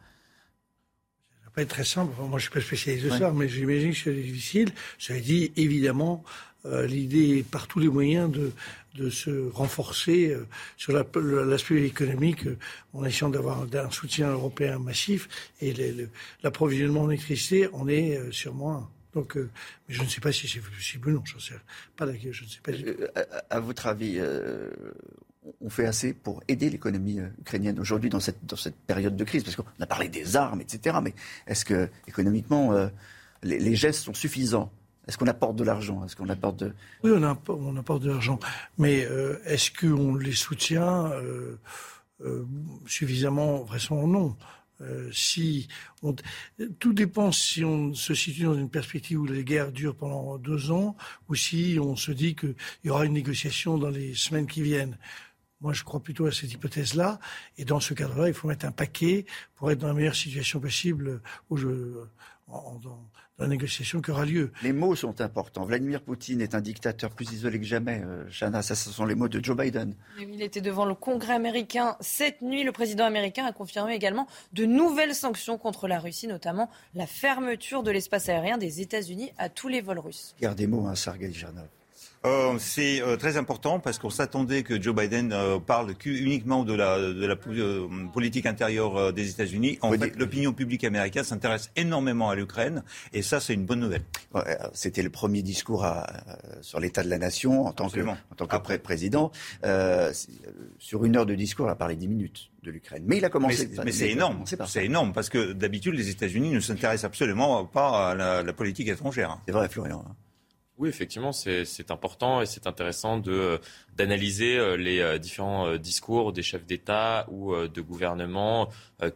[1.57, 2.13] Va pas être très simple.
[2.19, 4.69] Moi, je ne suis pas spécialiste de ça, mais j'imagine que c'est difficile.
[4.99, 6.23] Cela dit, évidemment,
[6.65, 8.51] euh, l'idée est par tous les moyens de,
[8.95, 10.45] de se renforcer euh,
[10.77, 12.57] sur l'aspect économique euh,
[12.93, 15.27] en essayant d'avoir un soutien européen massif.
[15.61, 15.73] Et
[16.43, 18.89] l'approvisionnement en électricité en est sûrement un.
[19.17, 19.49] Donc, euh,
[19.88, 21.23] mais je ne sais pas si c'est possible ou non.
[21.25, 21.55] Je sais
[21.95, 22.71] pas Je ne sais pas.
[22.71, 23.07] Euh,
[23.49, 24.69] à, votre avis, euh,
[25.61, 28.39] on fait assez pour aider l'économie ukrainienne aujourd'hui dans cette,
[28.85, 30.97] période de crise Parce qu'on a parlé des armes, etc.
[31.01, 31.13] Mais
[31.45, 32.73] est-ce que économiquement,
[33.43, 34.71] les, gestes sont suffisants?
[35.07, 36.03] Est-ce qu'on apporte de l'argent?
[36.03, 36.73] Est-ce qu'on apporte de...
[37.03, 37.23] Oui, on,
[37.77, 38.39] apporte, de l'argent.
[38.77, 39.07] Mais
[39.45, 41.11] est-ce qu'on les soutient
[42.85, 43.63] suffisamment?
[43.63, 44.37] Vraisemblablement non.
[44.81, 45.67] Euh, si
[46.77, 50.69] tout dépend si on se situe dans une perspective où les guerres durent pendant deux
[50.69, 50.95] ans
[51.29, 52.53] ou si on se dit qu'il
[52.83, 54.97] y aura une négociation dans les semaines qui viennent.
[55.61, 57.19] Moi, je crois plutôt à cette hypothèse-là.
[57.57, 59.25] Et dans ce cadre-là, il faut mettre un paquet
[59.55, 61.67] pour être dans la meilleure situation possible où je,
[62.47, 62.79] en,
[63.39, 64.51] la négociation qui aura lieu.
[64.63, 65.65] Les mots sont importants.
[65.65, 68.01] Vladimir Poutine est un dictateur plus isolé que jamais.
[68.03, 69.95] Euh, Chana, ça, ce sont les mots de Joe Biden.
[70.19, 72.63] Il était devant le Congrès américain cette nuit.
[72.63, 77.84] Le président américain a confirmé également de nouvelles sanctions contre la Russie, notamment la fermeture
[77.84, 80.35] de l'espace aérien des États-Unis à tous les vols russes.
[80.41, 81.67] Gardez mots, hein, Sergei Janov.
[82.27, 86.73] Euh, c'est euh, très important parce qu'on s'attendait que Joe Biden euh, parle uniquement de
[86.73, 87.35] la, de la
[88.13, 89.79] politique intérieure des États-Unis.
[89.81, 92.83] En fait, l'opinion publique américaine s'intéresse énormément à l'Ukraine
[93.13, 94.03] et ça, c'est une bonne nouvelle.
[94.73, 96.07] C'était le premier discours à,
[96.61, 99.31] sur l'état de la nation en tant que, en tant que président.
[100.79, 103.03] sur une heure de discours, il a parlé dix minutes de l'Ukraine.
[103.05, 103.69] Mais il a commencé.
[103.85, 104.43] Mais c'est énorme.
[104.67, 108.89] C'est énorme parce que d'habitude, les États-Unis ne s'intéressent absolument pas à la, la politique
[108.89, 109.37] étrangère.
[109.45, 110.03] C'est vrai, Florian.
[110.77, 113.59] Oui, effectivement, c'est important et c'est intéressant de
[113.95, 118.69] d'analyser euh, les euh, différents euh, discours des chefs d'État ou de gouvernement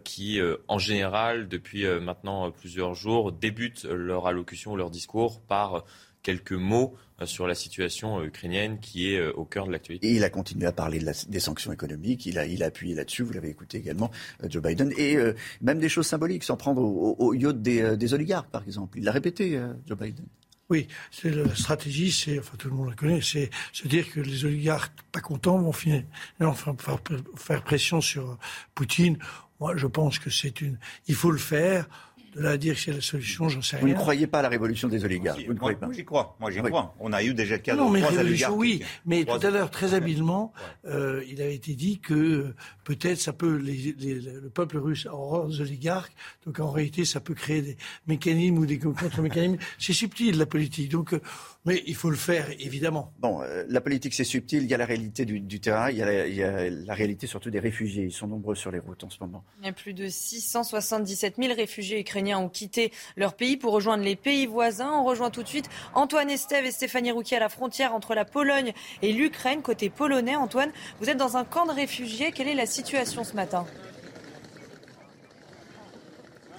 [0.04, 5.86] qui, en général, depuis maintenant plusieurs jours, débutent leur allocution ou leur discours par
[6.22, 10.08] quelques mots sur la situation ukrainienne qui est au cœur de l'actualité.
[10.08, 13.24] Et il a continué à parler des sanctions économiques, il a, il a appuyé là-dessus,
[13.24, 14.12] vous l'avez écouté également,
[14.48, 15.18] Joe Biden, et
[15.62, 19.00] même des choses symboliques, sans prendre au, au yacht des, oligarques, par exemple.
[19.00, 20.26] Il l'a répété, Joe Biden.
[20.72, 24.22] Oui, c'est la stratégie, c'est, enfin tout le monde la connaît, c'est se dire que
[24.22, 26.06] les oligarques pas contents vont finir,
[26.40, 26.98] enfin, faire,
[27.36, 28.38] faire pression sur
[28.74, 29.18] Poutine.
[29.60, 30.80] Moi, je pense que c'est une,
[31.10, 31.90] il faut le faire
[32.34, 33.86] de là à dire que c'est la solution, j'en sais rien.
[33.86, 36.06] Vous ne croyez pas à la révolution des oligarques Vous ne croyez pas Moi, j'y
[36.06, 36.36] crois.
[36.40, 36.96] Moi, j'y crois.
[37.00, 39.94] On a eu déjà cas non, de mais trois Oui, mais tout à l'heure, très
[39.94, 40.54] habilement,
[40.86, 42.54] euh, il avait été dit que
[42.84, 46.14] peut-être ça peut, les, le peuple russe a horreur des oligarques,
[46.46, 47.78] donc en réalité, ça peut créer des
[48.08, 49.58] mécanismes ou des contre-mécanismes.
[49.80, 50.90] c'est subtil, la politique.
[50.90, 51.22] Donc, euh,
[51.66, 53.14] mais il faut le faire, évidemment.
[53.20, 54.64] Bon, euh, la politique, c'est subtil.
[54.64, 55.92] Il y a la réalité du, du terrain.
[55.92, 58.06] Il y, a la, il y, a la, réalité surtout des réfugiés.
[58.06, 59.44] Ils sont nombreux sur les routes en ce moment.
[59.60, 64.04] Il y a plus de 677 000 réfugiés ukrainiens ont quitté leur pays pour rejoindre
[64.04, 64.92] les pays voisins.
[64.94, 68.26] On rejoint tout de suite Antoine Estève et Stéphanie Rouquier à la frontière entre la
[68.26, 69.62] Pologne et l'Ukraine.
[69.62, 72.32] Côté polonais, Antoine, vous êtes dans un camp de réfugiés.
[72.32, 73.66] Quelle est la situation ce matin?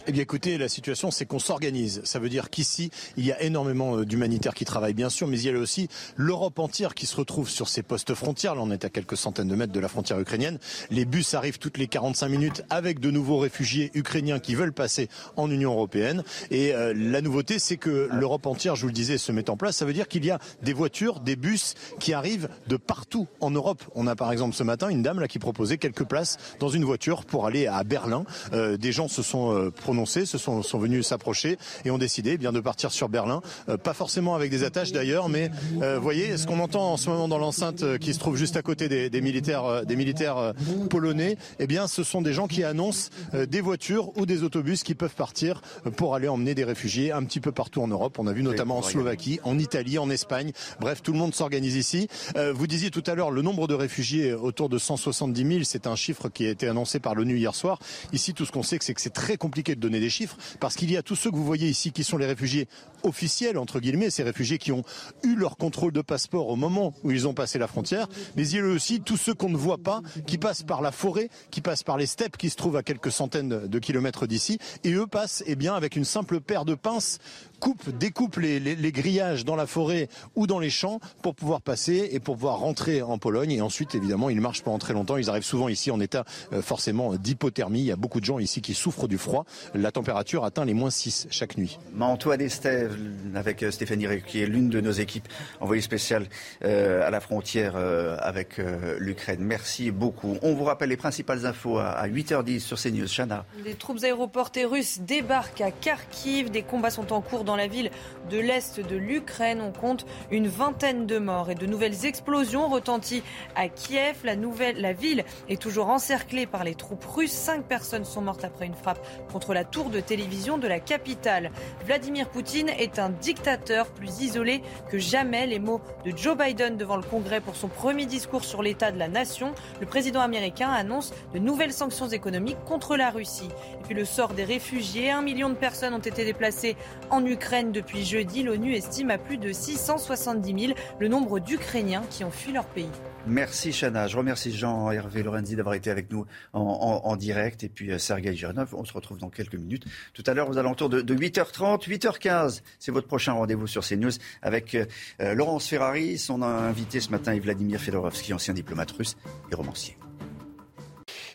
[0.08, 2.00] Eh bien écoutez, la situation c'est qu'on s'organise.
[2.04, 5.38] Ça veut dire qu'ici, il y a énormément euh, d'humanitaires qui travaillent bien sûr, mais
[5.38, 8.56] il y a aussi l'Europe entière qui se retrouve sur ces postes frontières.
[8.56, 10.58] Là on est à quelques centaines de mètres de la frontière ukrainienne.
[10.90, 15.08] Les bus arrivent toutes les 45 minutes avec de nouveaux réfugiés ukrainiens qui veulent passer
[15.36, 16.24] en Union européenne.
[16.50, 19.56] Et euh, la nouveauté c'est que l'Europe entière, je vous le disais, se met en
[19.56, 19.76] place.
[19.76, 23.52] Ça veut dire qu'il y a des voitures, des bus qui arrivent de partout en
[23.52, 23.84] Europe.
[23.94, 26.84] On a par exemple ce matin une dame là qui proposait quelques places dans une
[26.84, 28.24] voiture pour aller à Berlin.
[28.52, 29.70] Euh, des gens se sont
[30.06, 33.40] se sont, sont venus s'approcher et ont décidé eh bien de partir sur Berlin.
[33.68, 35.50] Euh, pas forcément avec des attaches d'ailleurs, mais
[35.80, 38.56] euh, voyez ce qu'on entend en ce moment dans l'enceinte euh, qui se trouve juste
[38.56, 40.52] à côté des, des militaires, des militaires
[40.90, 41.36] polonais.
[41.58, 45.14] Eh bien, ce sont des gens qui annoncent des voitures ou des autobus qui peuvent
[45.14, 45.62] partir
[45.96, 48.18] pour aller emmener des réfugiés un petit peu partout en Europe.
[48.18, 50.52] On a vu notamment en Slovaquie, en Italie, en Espagne.
[50.80, 52.08] Bref, tout le monde s'organise ici.
[52.54, 55.60] vous disiez tout à l'heure le nombre de réfugiés autour de 170 000.
[55.64, 57.78] C'est un chiffre qui a été annoncé par l'ONU hier soir.
[58.12, 60.74] Ici, tout ce qu'on sait, c'est que c'est très compliqué de donner des chiffres, parce
[60.76, 62.68] qu'il y a tous ceux que vous voyez ici qui sont les réfugiés
[63.02, 64.84] officiels, entre guillemets, ces réfugiés qui ont
[65.22, 68.56] eu leur contrôle de passeport au moment où ils ont passé la frontière, mais il
[68.56, 71.60] y a aussi tous ceux qu'on ne voit pas, qui passent par la forêt, qui
[71.60, 75.06] passent par les steppes qui se trouvent à quelques centaines de kilomètres d'ici, et eux
[75.06, 77.18] passent eh bien, avec une simple paire de pinces
[77.62, 82.08] coupe, découpe les, les, grillages dans la forêt ou dans les champs pour pouvoir passer
[82.10, 83.52] et pour pouvoir rentrer en Pologne.
[83.52, 85.16] Et ensuite, évidemment, ils marchent pendant très longtemps.
[85.16, 87.78] Ils arrivent souvent ici en état euh, forcément d'hypothermie.
[87.78, 89.44] Il y a beaucoup de gens ici qui souffrent du froid.
[89.74, 91.78] La température atteint les moins 6 chaque nuit.
[92.00, 92.98] Antoine Estève,
[93.36, 95.28] avec euh, Stéphanie Ré, qui est l'une de nos équipes
[95.60, 96.26] envoyées spéciales
[96.64, 97.76] euh, à la frontière
[98.18, 98.60] avec
[98.98, 99.40] l'Ukraine.
[99.40, 100.36] Merci beaucoup.
[100.42, 103.06] On vous rappelle les principales infos à 8h10 sur CNews.
[103.06, 103.44] Chana.
[103.64, 106.50] Les troupes aéroportées russes débarquent à Kharkiv.
[106.50, 107.90] Des combats sont en cours dans dans la ville
[108.30, 109.60] de l'Est de l'Ukraine.
[109.60, 113.22] On compte une vingtaine de morts et de nouvelles explosions retenties
[113.56, 114.20] à Kiev.
[114.24, 114.36] La,
[114.72, 117.30] la ville est toujours encerclée par les troupes russes.
[117.30, 121.50] Cinq personnes sont mortes après une frappe contre la tour de télévision de la capitale.
[121.84, 125.46] Vladimir Poutine est un dictateur plus isolé que jamais.
[125.46, 128.98] Les mots de Joe Biden devant le Congrès pour son premier discours sur l'état de
[128.98, 129.52] la nation.
[129.78, 133.50] Le président américain annonce de nouvelles sanctions économiques contre la Russie.
[133.74, 135.10] Et puis le sort des réfugiés.
[135.10, 136.76] Un million de personnes ont été déplacées
[137.10, 142.04] en Ukraine Ukraine depuis jeudi, l'ONU estime à plus de 670 000 le nombre d'Ukrainiens
[142.08, 142.88] qui ont fui leur pays.
[143.26, 144.06] Merci Chana.
[144.06, 147.64] Je remercie Jean-Hervé Lorenzi d'avoir été avec nous en, direct.
[147.64, 149.86] Et puis euh, Sergei Gironov, on se retrouve dans quelques minutes.
[150.14, 152.62] Tout à l'heure, aux alentours de, 8h30, 8h15.
[152.78, 157.40] C'est votre prochain rendez-vous sur CNews avec euh, Laurence Ferrari, son invité ce matin est
[157.40, 159.16] Vladimir Fedorovski, ancien diplomate russe
[159.50, 159.96] et romancier.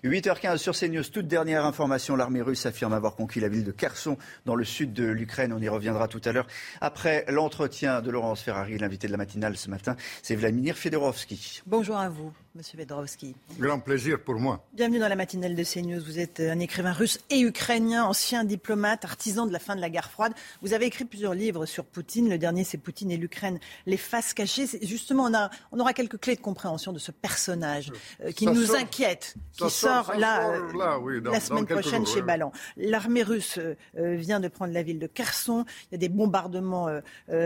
[0.03, 2.15] 8h15 sur CNews, toute dernière information.
[2.15, 5.53] L'armée russe affirme avoir conquis la ville de Kherson dans le sud de l'Ukraine.
[5.53, 6.47] On y reviendra tout à l'heure.
[6.81, 11.61] Après l'entretien de Laurence Ferrari, l'invité de la matinale ce matin, c'est Vladimir Fedorovski.
[11.65, 12.31] Bonjour à vous.
[12.57, 13.35] Monsieur Vedrovski.
[13.59, 14.65] Grand plaisir pour moi.
[14.73, 16.03] Bienvenue dans la matinale de CNews.
[16.03, 19.91] Vous êtes un écrivain russe et ukrainien, ancien diplomate, artisan de la fin de la
[19.91, 20.33] guerre froide.
[20.63, 22.27] Vous avez écrit plusieurs livres sur Poutine.
[22.27, 24.65] Le dernier, c'est Poutine et l'Ukraine, les faces cachées.
[24.81, 27.91] Justement, on, a, on aura quelques clés de compréhension de ce personnage
[28.23, 32.51] euh, qui nous inquiète, qui sort, là, euh, la semaine prochaine chez Ballan.
[32.75, 35.63] L'armée russe euh, vient de prendre la ville de Kherson.
[35.91, 36.87] Il y a des bombardements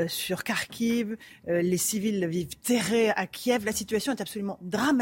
[0.08, 1.18] sur Kharkiv.
[1.48, 3.66] les civils vivent terrés à Kiev.
[3.66, 5.01] La situation est absolument dramatique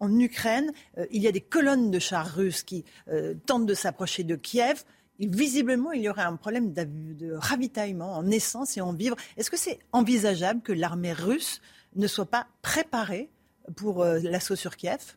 [0.00, 0.72] en Ukraine.
[0.98, 4.34] Euh, il y a des colonnes de chars russes qui euh, tentent de s'approcher de
[4.34, 4.84] Kiev.
[5.18, 9.16] visiblement, il y aurait un problème de ravitaillement en essence et en vivres.
[9.36, 11.60] Est-ce que c'est envisageable que l'armée russe
[11.94, 13.28] ne soit pas préparée
[13.76, 15.16] pour euh, l'assaut sur Kiev?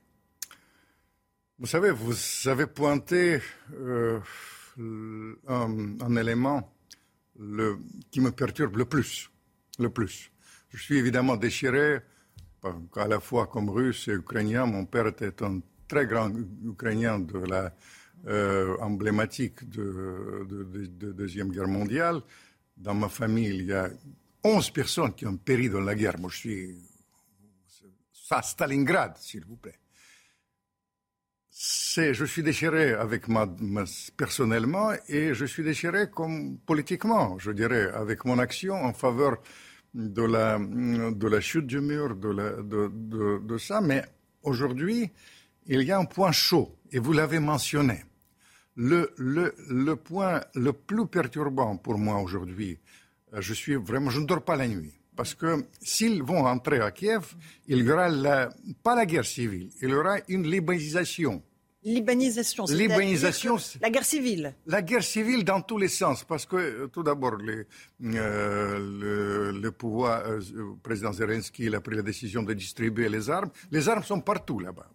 [1.59, 2.13] Vous savez, vous
[2.47, 3.39] avez pointé
[5.47, 6.73] un, élément
[8.11, 9.29] qui me perturbe le plus.
[9.79, 10.31] Le plus.
[10.69, 12.01] Je suis évidemment déchiré
[12.95, 14.65] à la fois comme russe et ukrainien.
[14.65, 16.31] Mon père était un très grand
[16.63, 17.73] ukrainien de la
[18.27, 22.21] euh, emblématique de, de, Deuxième Guerre mondiale.
[22.77, 23.89] Dans ma famille, il y a
[24.43, 26.19] 11 personnes qui ont péri dans la guerre.
[26.19, 26.77] Moi, je suis
[28.29, 29.77] à Stalingrad, s'il vous plaît.
[31.51, 33.47] je suis déchiré avec ma,
[34.17, 39.37] personnellement et je suis déchiré comme politiquement, je dirais, avec mon action en faveur
[39.93, 43.81] de la, de la chute du mur, de, de, ça.
[43.81, 44.03] Mais
[44.41, 45.11] aujourd'hui,
[45.67, 48.03] il y a un point chaud, et vous l'avez mentionné.
[48.75, 52.79] Le, le, le, point le plus perturbant pour moi aujourd'hui,
[53.33, 54.93] euh, je suis vraiment, je ne dors pas la nuit.
[55.15, 57.35] Parce que s'ils vont entrer à Kiev,
[57.67, 58.09] il y aura
[58.81, 61.43] pas la guerre civile, il y aura une libanisation
[61.85, 64.55] Libanisation, Libanisation, la guerre civile.
[64.67, 67.65] La guerre civile dans tous les sens, parce que euh, tout d'abord, euh,
[68.01, 73.49] le, le, pouvoir, euh, le président Zelensky a pris la décision de distribuer les armes.
[73.71, 74.89] Les armes sont partout là-bas.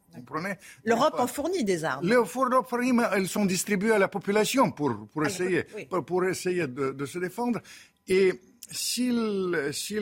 [0.85, 2.09] L'Europe en fournit des armes.
[2.09, 5.65] L'Europe fournit, mais elles sont distribuées à la population pour, pour essayer,
[6.07, 7.61] pour, essayer de, de, se défendre.
[8.09, 8.41] Et
[8.71, 9.55] s'il,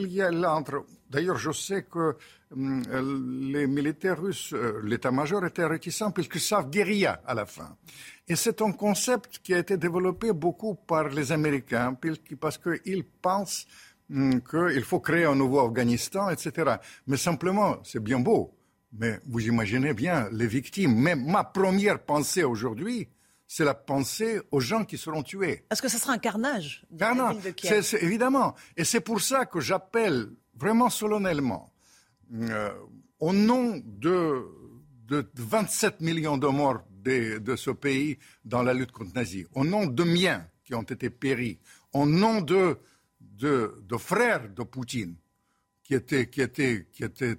[0.08, 2.16] y a l'entre, d'ailleurs, je sais que
[2.54, 7.76] les militaires russes, euh, l'état-major était réticent puisqu'ils savent guérilla à la fin.
[8.28, 11.96] Et c'est un concept qui a été développé beaucoup par les Américains
[12.40, 13.66] parce qu'ils pensent
[14.10, 16.76] hum, qu'il faut créer un nouveau Afghanistan, etc.
[17.06, 18.52] Mais simplement, c'est bien beau.
[18.92, 20.94] Mais vous imaginez bien les victimes.
[20.94, 23.08] Même ma première pensée aujourd'hui,
[23.48, 25.64] c'est la pensée aux gens qui seront tués.
[25.70, 27.36] Est-ce que ce sera un carnage Carnage,
[28.00, 28.54] évidemment.
[28.76, 31.72] Et c'est pour ça que j'appelle vraiment solennellement,
[32.34, 32.72] euh,
[33.20, 34.44] au nom de,
[35.06, 39.86] de 27 millions de morts de, ce pays dans la lutte contre nazis, au nom
[39.86, 41.60] de miens qui ont été péris,
[41.92, 42.76] au nom de,
[43.98, 45.14] frères de Poutine,
[45.84, 47.36] qui était, qui euh,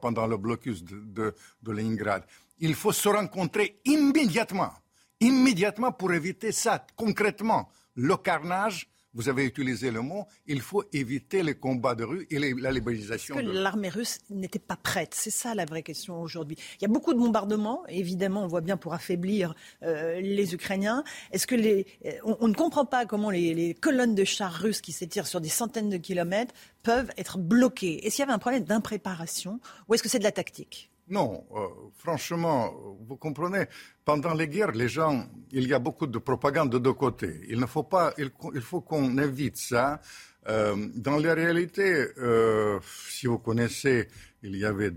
[0.00, 2.22] pendant le blocus de, de, de Leningrad
[2.60, 4.72] il faut se rencontrer immédiatement,
[5.20, 8.88] immédiatement pour éviter ça, concrètement, le carnage
[9.18, 13.36] vous avez utilisé le mot, il faut éviter les combats de rue et la libéralisation.
[13.36, 16.56] Est-ce que l'armée russe n'était pas prête C'est ça la vraie question aujourd'hui.
[16.76, 21.02] Il y a beaucoup de bombardements, évidemment, on voit bien pour affaiblir euh, les Ukrainiens.
[21.32, 24.80] Est-ce que les, euh, on, ne comprend pas comment les, les colonnes de chars russes
[24.80, 26.54] qui s'étirent sur des centaines de kilomètres
[26.84, 29.58] peuvent être bloquées Est-ce qu'il y avait un problème d'impréparation
[29.88, 30.92] ou est-ce que c'est de la tactique?
[31.10, 31.66] Non, euh,
[31.96, 32.74] franchement,
[33.06, 33.64] vous comprenez,
[34.04, 37.40] pendant les guerres, les gens, il y a beaucoup de propagande de deux côtés.
[37.48, 38.30] Il ne faut pas, il,
[38.60, 40.00] faut qu'on évite ça.
[40.48, 42.78] Euh, dans la réalité, euh,
[43.08, 44.08] si vous connaissez,
[44.42, 44.92] il y avait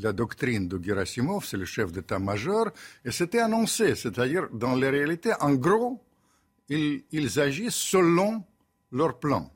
[0.00, 2.70] la doctrine de Gerasimov, c'est le chef d'état-major,
[3.04, 6.02] et c'était annoncé, c'est-à-dire, dans la réalité, en gros,
[6.68, 8.42] ils agissent selon
[8.90, 9.53] leur plan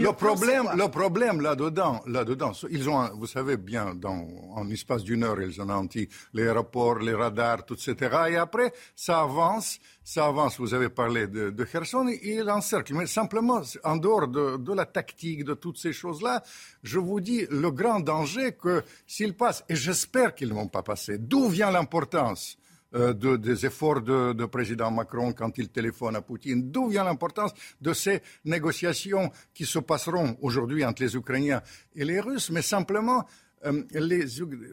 [0.00, 5.22] le, problème, le problème là-dedans, là-dedans, ils ont, vous savez bien, dans, en l'espace d'une
[5.22, 8.16] heure, ils ont anti les aéroports, les radars, tout, etc.
[8.30, 10.58] Et après, ça avance, ça avance.
[10.58, 12.94] Vous avez parlé de, de Kherson, il encercle.
[12.94, 16.42] Mais simplement, en dehors de, de la tactique, de toutes ces choses-là,
[16.82, 20.82] je vous dis le grand danger que s'ils passent, et j'espère qu'ils ne vont pas
[20.82, 22.56] passer, d'où vient l'importance
[22.94, 26.70] euh, de, des efforts de, de, président Macron quand il téléphone à Poutine.
[26.70, 31.62] D'où vient l'importance de ces négociations qui se passeront aujourd'hui entre les Ukrainiens
[31.94, 33.26] et les Russes, mais simplement,
[33.64, 33.82] euh,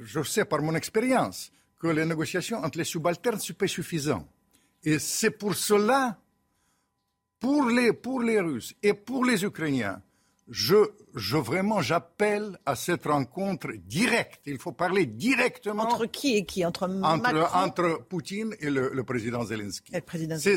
[0.04, 4.28] je sais par mon expérience que les négociations entre les subalternes sont pas suffisantes.
[4.84, 6.20] Et c'est pour cela,
[7.40, 10.02] pour les Russes et pour les Ukrainiens,
[10.50, 10.76] je,
[11.16, 14.42] je vraiment, j'appelle à cette rencontre directe.
[14.46, 15.84] Il faut parler directement.
[15.84, 16.66] Entre qui et qui?
[16.66, 19.94] Entre entre, entre Poutine et le, président Zelensky.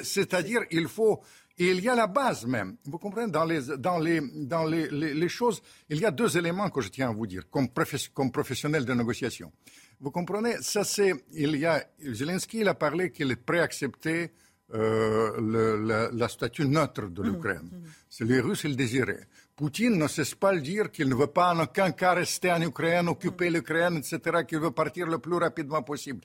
[0.03, 1.21] C'est-à-dire, il faut.
[1.59, 2.77] Et il y a la base même.
[2.87, 6.71] Vous comprenez, dans les, dans les, dans les, les, choses, il y a deux éléments
[6.71, 7.69] que je tiens à vous dire, comme,
[8.15, 9.53] comme professionnel de négociation.
[10.01, 13.65] Vous comprenez, ça c'est, il y a, Zelensky, il a parlé qu'il est prêt à
[13.65, 14.33] accepter
[14.75, 17.71] euh, le, la, statue neutre de mmh, l'Ukraine.
[17.71, 17.89] Mmh.
[18.09, 19.29] C'est les Russes, ils le désiraient.
[19.63, 22.61] Poutine ne cesse pas de dire qu'il ne veut pas en aucun cas rester en
[22.63, 23.53] Ukraine, occuper mm.
[23.53, 26.21] l'Ukraine, etc., qu'il veut partir le plus rapidement possible.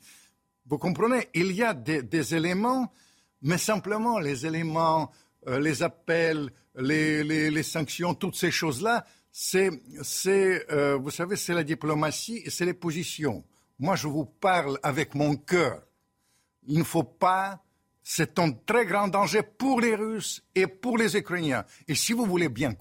[0.65, 2.91] Vous comprenez Il y a des, éléments,
[3.43, 5.11] mais simplement les éléments,
[5.47, 9.69] euh, les appels, les, sanctions, toutes ces choses-là, c'est,
[10.71, 13.43] euh, vous savez, c'est la diplomatie et c'est les positions.
[13.77, 15.83] Moi, je vous parle avec mon cœur.
[16.65, 17.61] Il ne faut pas
[18.09, 21.65] c'est un très grand danger pour les Russes et pour les Ukrainiens.
[21.89, 22.73] Et si vous voulez bien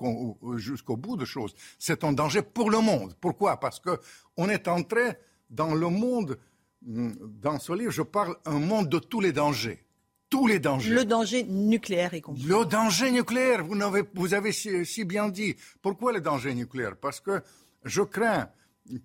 [0.56, 3.16] jusqu'au bout de choses, c'est un danger pour le monde.
[3.20, 3.58] Pourquoi?
[3.58, 5.18] Parce qu'on est entré
[5.50, 6.38] dans le monde,
[6.82, 7.10] hmm,
[7.42, 9.84] dans ce livre, je parle un monde de tous les dangers.
[10.30, 10.94] Tous les dangers.
[10.94, 12.44] Le danger nucléaire y compris.
[12.44, 15.56] Le danger nucléaire, vous avez, vous avez si, bien dit.
[15.82, 16.96] Pourquoi le danger nucléaire?
[16.96, 17.42] Parce que
[17.84, 18.48] je crains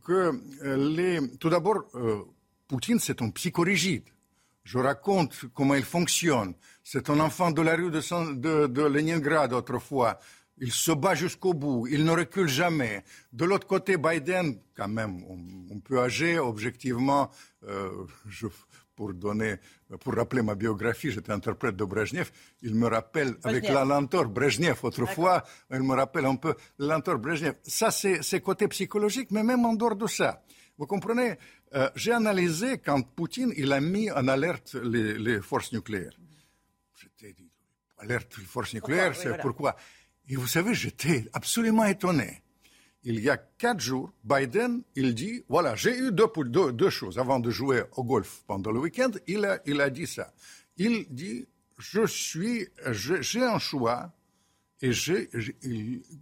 [0.05, 1.37] que euh, les...
[1.39, 2.19] Tout d'abord, euh,
[2.67, 4.03] Poutine, c'est un psychorigide.
[4.63, 6.53] Je raconte comment il fonctionne.
[6.83, 10.19] C'est un enfant de la rue de, de, Leningrad autrefois.
[10.57, 11.87] Il se bat jusqu'au bout.
[11.87, 13.03] Il ne recule jamais.
[13.33, 15.23] De l'autre côté, Biden, quand même,
[15.71, 17.31] on, peut agir objectivement.
[17.67, 17.89] Euh,
[19.01, 19.55] pour donner,
[19.99, 22.29] pour rappeler ma biographie, j'étais interprète de Brezhnev.
[22.61, 27.17] Il me rappelle, avec la lenteur Brezhnev autrefois, il me rappelle un peu la lenteur
[27.17, 27.55] Brezhnev.
[27.63, 30.43] Ça, c'est côté psychologique, mais même en dehors de ça.
[30.77, 31.37] Vous comprenez?
[31.75, 36.17] Euh, J'ai analysé quand Poutine il a mis en alerte les, forces nucléaires.
[36.95, 37.49] J'étais dit,
[37.97, 39.75] alerte les forces nucléaires, c'est pourquoi?
[40.27, 42.41] Et vous savez, j'étais absolument étonné.
[43.03, 47.17] Il y a quatre jours, Biden, il dit, voilà, j'ai eu deux, deux, deux, choses.
[47.17, 50.31] Avant de jouer au golf pendant le week-end, il a, il a dit ça.
[50.77, 51.47] Il dit,
[51.79, 54.13] je suis, j'ai un choix
[54.81, 55.29] et j'ai,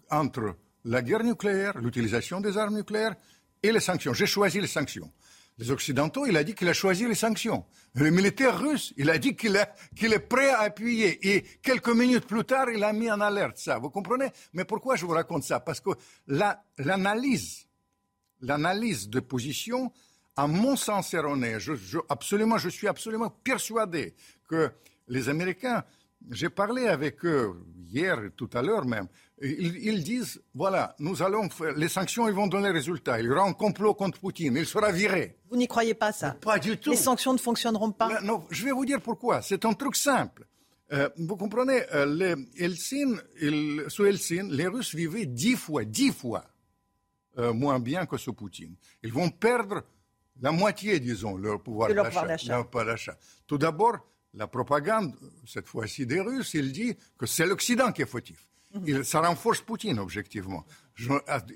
[0.09, 0.55] entre
[0.85, 3.15] la guerre nucléaire, l'utilisation des armes nucléaires
[3.61, 4.13] et les sanctions.
[4.13, 5.11] J'ai choisi les sanctions.
[5.59, 7.65] Les Occidentaux, il a dit qu'il a choisi les sanctions.
[7.93, 11.35] Le militaire russe, il a dit qu'il est prêt à appuyer.
[11.35, 13.77] Et quelques minutes plus tard, il a mis en alerte ça.
[13.77, 14.29] Vous comprenez?
[14.53, 15.59] Mais pourquoi je vous raconte ça?
[15.59, 15.89] Parce que
[16.27, 17.67] l'analyse,
[18.39, 19.91] l'analyse de position,
[20.37, 21.73] à mon sens erronée, je,
[22.07, 24.15] absolument, je suis absolument persuadé
[24.47, 24.71] que
[25.09, 25.83] les Américains,
[26.31, 29.09] j'ai parlé avec eux hier, tout à l'heure même,
[29.41, 33.19] ils, disent, voilà, nous allons faire, les sanctions, ils vont donner résultat.
[33.19, 35.37] Il y aura un complot contre Poutine, il sera viré.
[35.49, 36.91] Vous n'y croyez pas ça Pas du tout.
[36.91, 39.41] Les sanctions ne fonctionneront pas Non, je vais vous dire pourquoi.
[39.41, 40.45] C'est un truc simple.
[40.91, 46.45] Euh, vous comprenez, euh, les sous Helsin, les Russes vivaient dix fois, dix fois
[47.37, 48.75] euh, moins bien que sous Poutine.
[49.03, 49.83] Ils vont perdre
[50.41, 53.17] la moitié, disons, leur pouvoir d'achat.
[53.45, 53.97] Tout d'abord,
[54.33, 55.13] la propagande,
[55.45, 58.48] cette fois-ci des Russes, il dit que c'est l'Occident qui est fautif.
[59.03, 60.63] Ça renforce Poutine, objectivement.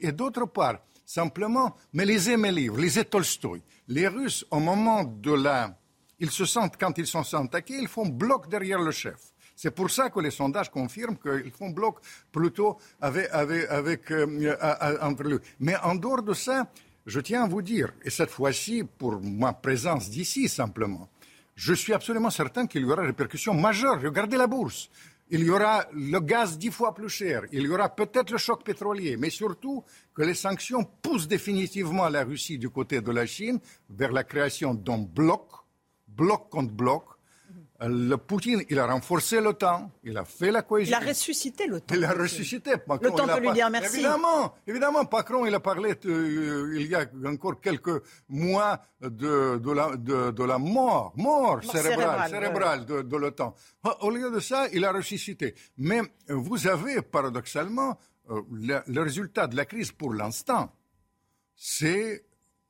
[0.02, 3.62] et d'autre part, simplement, mais lisez mes livres, lisez Tolstoï.
[3.88, 5.78] Les Russes, au moment de la...
[6.20, 9.34] ils se sentent, quand ils sont attaqués, ils font bloc derrière le chef.
[9.56, 12.00] C'est pour ça que les sondages confirment qu'ils font bloc
[12.32, 13.30] plutôt avec,
[14.12, 14.56] euh,
[15.02, 15.42] entre eux.
[15.60, 16.68] Mais en dehors de ça,
[17.06, 21.10] je tiens à vous dire, et cette fois-ci pour ma présence d'ici simplement,
[21.56, 24.02] je suis absolument certain qu'il y aura des répercussions majeures.
[24.02, 24.90] Regardez la bourse.
[25.30, 27.44] Il y aura le gaz dix fois plus cher.
[27.52, 29.18] Il y aura peut-être le choc pétrolier.
[29.18, 29.84] Mais surtout
[30.14, 33.60] que les sanctions poussent définitivement la Russie du côté de la Chine
[33.90, 35.50] vers la création d'un bloc,
[36.08, 37.04] bloc contre bloc,
[37.88, 40.98] le Poutine, il a renforcé l'OTAN, il a fait la cohésion.
[40.98, 41.96] Il a ressuscité l'OTAN.
[41.96, 42.72] Il a ressuscité.
[43.02, 43.98] L'OTAN peut lui dire merci.
[43.98, 49.98] Évidemment, évidemment, Macron, il a parlé euh, il y a encore quelques mois de, la,
[49.98, 53.54] de, la, mort, mort, cérébrale, cérébrale, de, l'OTAN.
[54.02, 55.54] Au lieu de ça, il a ressuscité.
[55.78, 58.00] Mais vous avez, paradoxalement,
[58.30, 60.74] euh, le, le résultat de la crise pour l'instant,
[61.56, 62.24] c'est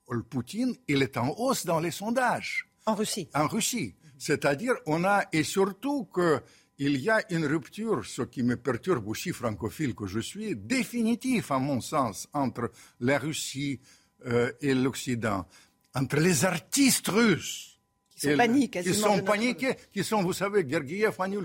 [0.10, 2.68] le Poutine, il est en hausse dans les sondages.
[2.85, 3.30] En Russie.
[3.34, 3.95] En Russie.
[4.24, 9.34] C'est-à-dire, on a, et surtout qu'il y a une rupture, ce qui me perturbe aussi
[9.34, 12.72] francophile que je suis, définitive à mon sens, entre
[13.02, 13.82] la Russie
[14.26, 15.45] euh, et l'Occident,
[15.94, 17.78] entre les artistes russes.
[18.16, 21.44] Qui sont paniqués, qui sont paniqués, qui sont, vous savez, Gergiev, Anul,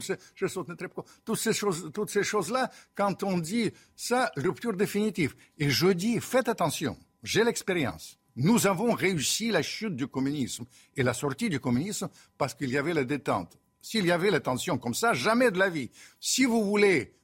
[1.25, 5.35] toutes ces choses, toutes ces choses-là, quand on dit ça, rupture définitive.
[5.59, 8.18] Et je dis, faites attention, j'ai l'expérience.
[8.39, 10.65] Nous avons réussi la chute du communisme
[10.97, 12.09] et la sortie du communisme
[12.39, 13.59] parce qu'il y avait la détente.
[13.83, 15.91] S'il y avait la tension comme ça, jamais de la vie.
[16.21, 17.17] Si vous voulez,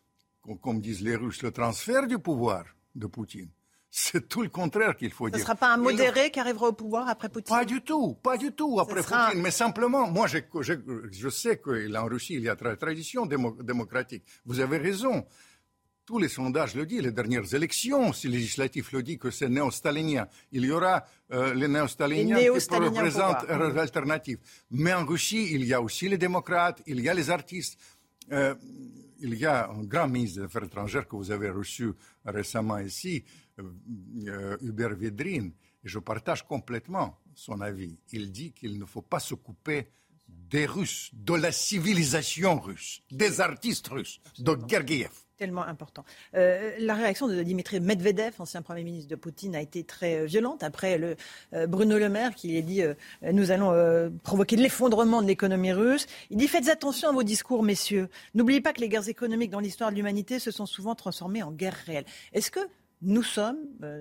[0.60, 2.64] comme disent les Russes, le transfert du pouvoir
[2.96, 3.48] de Poutine,
[3.92, 5.36] c'est tout le contraire qu'il faut dire.
[5.36, 7.54] Ce ne sera pas un modéré qui arrivera au pouvoir après Poutine?
[7.54, 9.40] Pas du tout, pas du tout après Poutine.
[9.40, 10.38] Mais simplement, moi, je,
[11.12, 14.24] je sais qu'en Russie, il y a tradition démocratique.
[14.46, 15.24] Vous avez raison.
[16.06, 20.28] Tous les sondages le disent, les dernières élections si législatives le disent que c'est néo-stalinien.
[20.52, 24.38] Il y aura euh, les néo-staliniens qui représentent une alternative.
[24.70, 27.78] Mais en Russie, il y a aussi les démocrates, il y a les artistes.
[28.32, 28.54] Euh,
[29.20, 31.92] il y a un grand ministre des Affaires étrangères que vous avez reçu
[32.26, 33.24] récemment ici,
[33.58, 35.52] euh, Hubert Védrine,
[35.82, 37.96] et je partage complètement son avis.
[38.12, 39.88] Il dit qu'il ne faut pas se couper
[40.28, 46.04] des Russes, de la civilisation russe, des artistes russes, de Gergiev tellement important.
[46.34, 50.24] Euh, la réaction de Dimitri Medvedev, ancien Premier ministre de Poutine, a été très euh,
[50.24, 51.00] violente après
[51.52, 52.82] euh, Bruno Le Maire qui a dit
[53.22, 56.06] nous allons provoquer l'effondrement de l'économie russe.
[56.30, 58.08] Il dit faites attention à vos discours, messieurs.
[58.34, 61.52] N'oubliez pas que les guerres économiques dans l'histoire de l'humanité se sont souvent transformées en
[61.52, 62.06] guerres réelles.
[62.32, 62.60] Est-ce que
[63.02, 63.58] nous sommes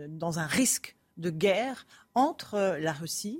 [0.09, 1.85] dans un risque de guerre
[2.15, 3.39] entre la Russie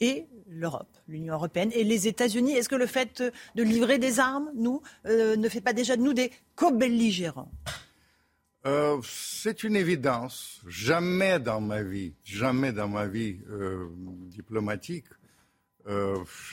[0.00, 2.52] et l'Europe, l'Union européenne et les États-Unis.
[2.52, 3.22] Est-ce que le fait
[3.54, 7.50] de livrer des armes, nous, euh, ne fait pas déjà de nous des co-belligérants?
[8.66, 10.60] Euh, c'est une évidence.
[10.66, 13.88] Jamais dans ma vie, jamais dans ma vie euh,
[14.28, 15.06] diplomatique,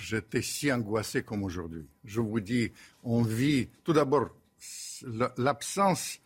[0.04, 1.86] j'étais si angoissé comme aujourd'hui.
[2.04, 2.70] Je vous dis,
[3.02, 4.28] on vit tout d'abord
[5.38, 6.20] l'absence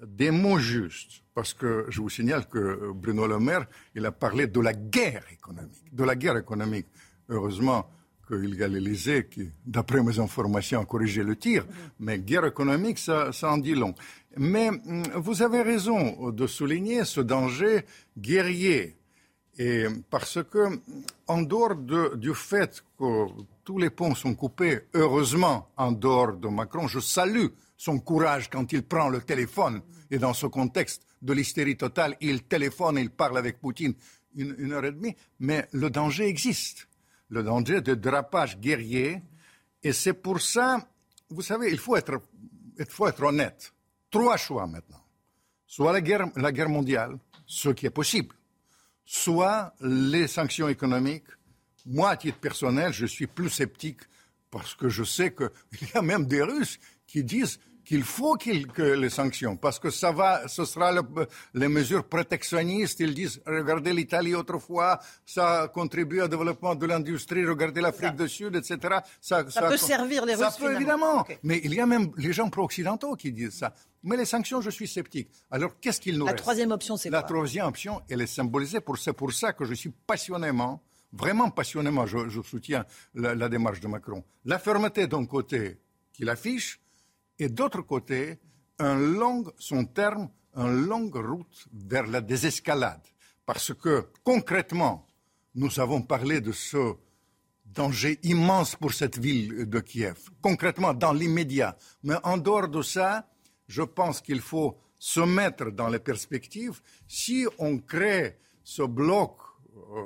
[0.00, 1.23] des mots justes.
[1.34, 5.24] Parce que je vous signale que Bruno Le Maire, il a parlé de la guerre
[5.32, 5.92] économique.
[5.92, 6.86] De la guerre économique.
[7.28, 7.88] Heureusement
[8.26, 11.66] qu'il y a l'Élysée qui, d'après mes informations, a corrigé le tir.
[11.98, 13.94] Mais guerre économique, ça, ça en dit long.
[14.36, 17.84] Mais hum, vous avez raison de souligner ce danger
[18.16, 18.96] guerrier.
[19.58, 20.80] Et parce que,
[21.28, 23.26] en dehors de, du fait que
[23.64, 27.46] tous les ponts sont coupés, heureusement, en dehors de Macron, je salue
[27.76, 29.80] son courage quand il prend le téléphone.
[30.10, 33.94] Et dans ce contexte de l'hystérie totale, il téléphone, il parle avec Poutine
[34.36, 35.16] une, heure et demie.
[35.40, 36.86] Mais le danger existe.
[37.28, 39.22] Le danger de drapage guerrier.
[39.82, 40.86] Et c'est pour ça,
[41.30, 42.20] vous savez, il faut être,
[42.78, 43.72] il faut être honnête.
[44.10, 45.02] Trois choix maintenant.
[45.66, 48.34] Soit la guerre, la guerre mondiale, ce qui est possible.
[49.04, 51.26] Soit les sanctions économiques.
[51.86, 54.00] Moi, à titre personnel, je suis plus sceptique
[54.50, 58.82] parce que je sais qu'il y a même des Russes qui disent qu'il faut que
[58.82, 60.92] les sanctions, parce que ça va, ce sera
[61.52, 63.00] les mesures protectionnistes.
[63.00, 68.28] Ils disent, regardez l'Italie autrefois, ça a contribué au développement de l'industrie, regardez l'Afrique du
[68.28, 68.98] Sud, etc.
[69.20, 70.44] Ça, peut servir les Russes.
[70.44, 71.26] Ça peut évidemment.
[71.42, 73.74] Mais il y a même les gens pro-occidentaux qui disent ça.
[74.02, 75.30] Mais les sanctions, je suis sceptique.
[75.50, 78.26] Alors, qu'est-ce qu'il nous La reste troisième option, c'est quoi La troisième option, elle est
[78.26, 78.80] symbolisée.
[78.80, 80.82] Pour, c'est pour ça que je suis passionnément,
[81.12, 82.84] vraiment passionnément, je, soutiens
[83.14, 84.22] la, la démarche de Macron.
[84.44, 85.78] La fermeté d'un côté
[86.12, 86.80] qu'il affiche,
[87.38, 88.38] et d'autre côté,
[88.78, 93.02] un long, son terme, une longue route vers la désescalade.
[93.46, 95.06] Parce que concrètement,
[95.54, 96.94] nous avons parlé de ce
[97.64, 101.76] danger immense pour cette ville de Kiev, concrètement dans l'immédiat.
[102.02, 103.28] Mais en dehors de ça,
[103.66, 106.80] je pense qu'il faut se mettre dans les perspectives.
[107.06, 109.38] Si on crée ce bloc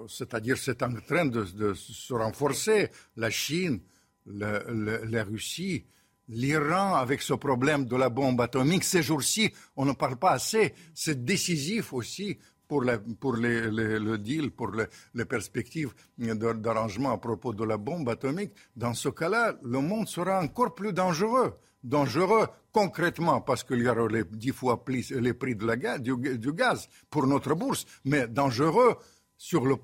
[0.09, 2.91] c'est-à-dire c'est en train de, se renforcer.
[3.17, 3.81] La Chine,
[4.27, 5.85] la Russie,
[6.29, 8.85] l'Iran avec ce problème de la bombe atomique.
[8.85, 10.75] Ces jours-ci, on ne parle pas assez.
[10.95, 12.39] C'est décisif aussi
[12.69, 14.71] pour, le deal, pour
[15.15, 18.53] les perspectives d'arrangement à propos de la bombe atomique.
[18.77, 21.55] Dans ce cas-là, le monde sera encore plus dangereux.
[21.83, 26.89] Dangereux concrètement parce qu'il y aura dix fois plus les prix de la du, gaz
[27.09, 28.97] pour notre bourse, mais dangereux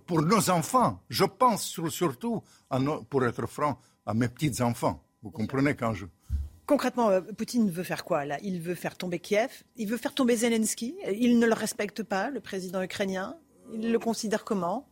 [0.06, 1.00] pour nos enfants.
[1.08, 5.02] Je pense surtout, à pour être franc, à mes petits-enfants.
[5.24, 6.04] Vous comprenez quand je...
[6.66, 8.38] Concrètement, euh, Poutine veut faire quoi là?
[8.42, 10.96] Il veut faire tomber Kiev, il veut faire tomber Zelensky?
[11.10, 13.38] Il ne le respecte pas, le président ukrainien?
[13.72, 14.86] Il le considère comment?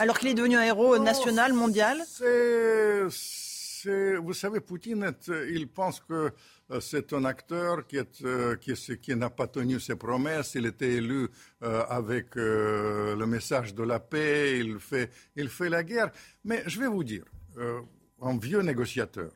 [0.00, 2.02] Alors qu'il est devenu un héros national, mondial?
[4.24, 5.12] Vous savez, Poutine,
[5.48, 6.32] il pense que
[6.70, 10.56] euh, c'est un acteur qui, euh, qui, n'a pas tenu ses promesses.
[10.56, 11.28] Il était élu
[11.60, 14.58] avec le message de la paix.
[14.58, 16.10] Il fait, il fait la guerre.
[16.44, 17.24] Mais je vais vous dire,
[18.22, 19.32] un vieux négociateur,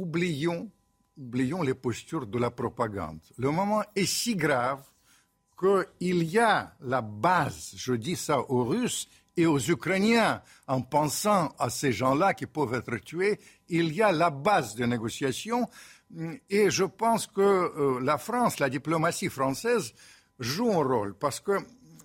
[0.00, 0.70] oublions
[1.20, 3.20] oublions les postures de la propagande.
[3.36, 4.82] Le moment est si grave
[5.58, 11.54] qu'il y a la base, je dis ça aux Russes et aux Ukrainiens, en pensant
[11.58, 15.68] à ces gens-là qui peuvent être tués, il y a la base de négociation.
[16.48, 19.92] Et je pense que euh, la France, la diplomatie française,
[20.38, 21.58] joue un rôle parce que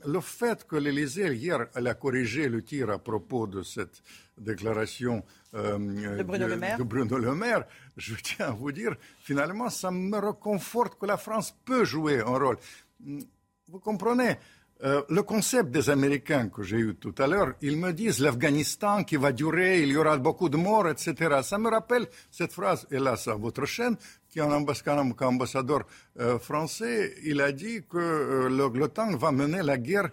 [0.05, 4.03] le fait que l'Élysée, hier, elle a corrigé le tir à propos de cette
[4.37, 5.23] déclaration
[5.55, 7.63] euh, de, Bruno de, Bruno Le Maire,
[7.97, 12.37] je tiens à vous dire, finalement, ça me reconforte que la France peut jouer un
[12.37, 12.57] rôle.
[12.99, 14.37] Vous comprenez
[14.83, 19.05] euh, le concept des Américains que j'ai eu tout à l'heure, ils me disent l'Afghanistan
[19.05, 21.39] qui va durer, il y aura beaucoup de morts, etc.
[21.43, 23.95] Ça me rappelle cette phrase, hélas, à votre chaîne,
[24.27, 25.83] qui est un ambassadeur
[26.19, 30.09] euh, français, il a dit que euh, l'OTAN va mener la guerre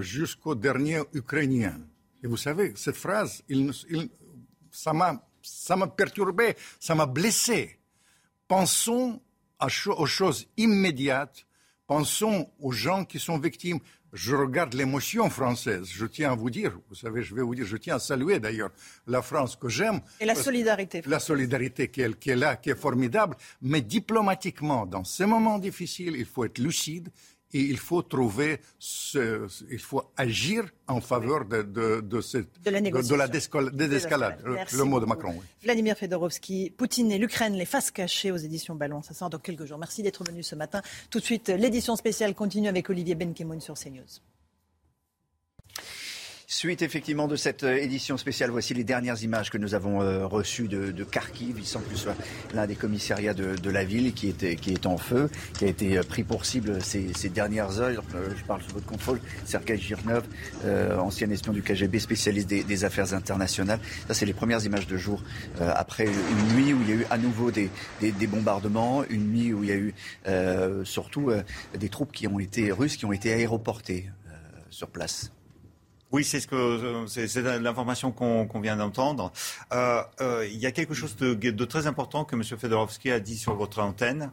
[0.00, 1.78] jusqu'au dernier Ukrainien.
[2.22, 3.42] Et vous savez, cette phrase,
[4.70, 7.78] ça m'a perturbé, ça m'a blessé.
[8.48, 9.20] Pensons
[9.58, 11.46] aux choses immédiates
[11.92, 13.78] Pensons aux gens qui sont victimes.
[14.14, 15.88] Je regarde l'émotion française.
[15.92, 18.40] Je tiens à vous dire, vous savez, je vais vous dire, je tiens à saluer
[18.40, 18.70] d'ailleurs
[19.06, 20.00] la France que j'aime.
[20.18, 21.02] Et la solidarité.
[21.04, 23.36] La solidarité qui est, qui est là, qui est formidable.
[23.60, 27.10] Mais diplomatiquement, dans ces moments difficiles, il faut être lucide
[27.54, 32.70] et il faut trouver, ce, il faut agir en faveur de, de, de, cette, de
[32.70, 35.34] la, de, la désescalade, le, mot de Macron.
[35.38, 35.44] Oui.
[35.62, 39.64] Vladimir Fedorovski, Poutine et l'Ukraine, les faces cachées aux éditions Ballon, ça sort dans quelques
[39.64, 39.78] jours.
[39.78, 40.82] Merci d'être venu ce matin.
[41.10, 44.20] Tout de suite, l'édition spéciale continue avec Olivier Benkemoun sur CNews.
[46.52, 50.26] Suite effectivement de cette euh, édition spéciale, voici les dernières images que nous avons euh,
[50.26, 51.56] reçues de, Kharkiv.
[51.56, 52.16] Il semble que ce soit
[52.52, 55.96] l'un des commissariats de, la ville qui, était, qui est en feu, qui a été
[55.96, 58.04] euh, pris pour cible ces, dernières heures.
[58.36, 59.18] Je parle sous votre contrôle.
[59.46, 60.24] Sergei Girnov,
[60.98, 63.80] ancien espion du KGB, spécialiste des, affaires internationales.
[64.06, 65.22] Ça, c'est les premières images de jour
[65.58, 67.70] après une nuit où il y a eu à nouveau des,
[68.02, 69.94] des, bombardements, une nuit où il y a eu
[70.84, 71.30] surtout
[71.78, 74.10] des troupes qui ont été russes qui ont été aéroportées
[74.70, 75.32] sur place.
[76.12, 79.32] Oui, c'est ce que c'est l'information qu'on vient d'entendre.
[79.72, 82.42] Euh, euh, il y a quelque chose de, très important que M.
[82.44, 84.30] Fedorovski a dit sur votre antenne.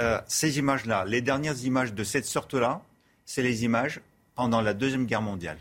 [0.00, 2.80] Euh, ces images-là, les dernières images de cette sorte-là,
[3.26, 4.00] c'est les images
[4.34, 5.58] pendant la Deuxième Guerre mondiale.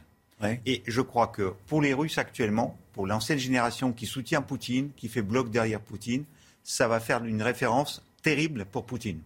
[0.66, 5.10] Et je crois que pour les Russes actuellement, pour l'ancienne génération qui soutient Poutine, qui
[5.10, 6.24] fait bloc derrière Poutine,
[6.64, 9.20] ça va faire une référence terrible pour Poutine.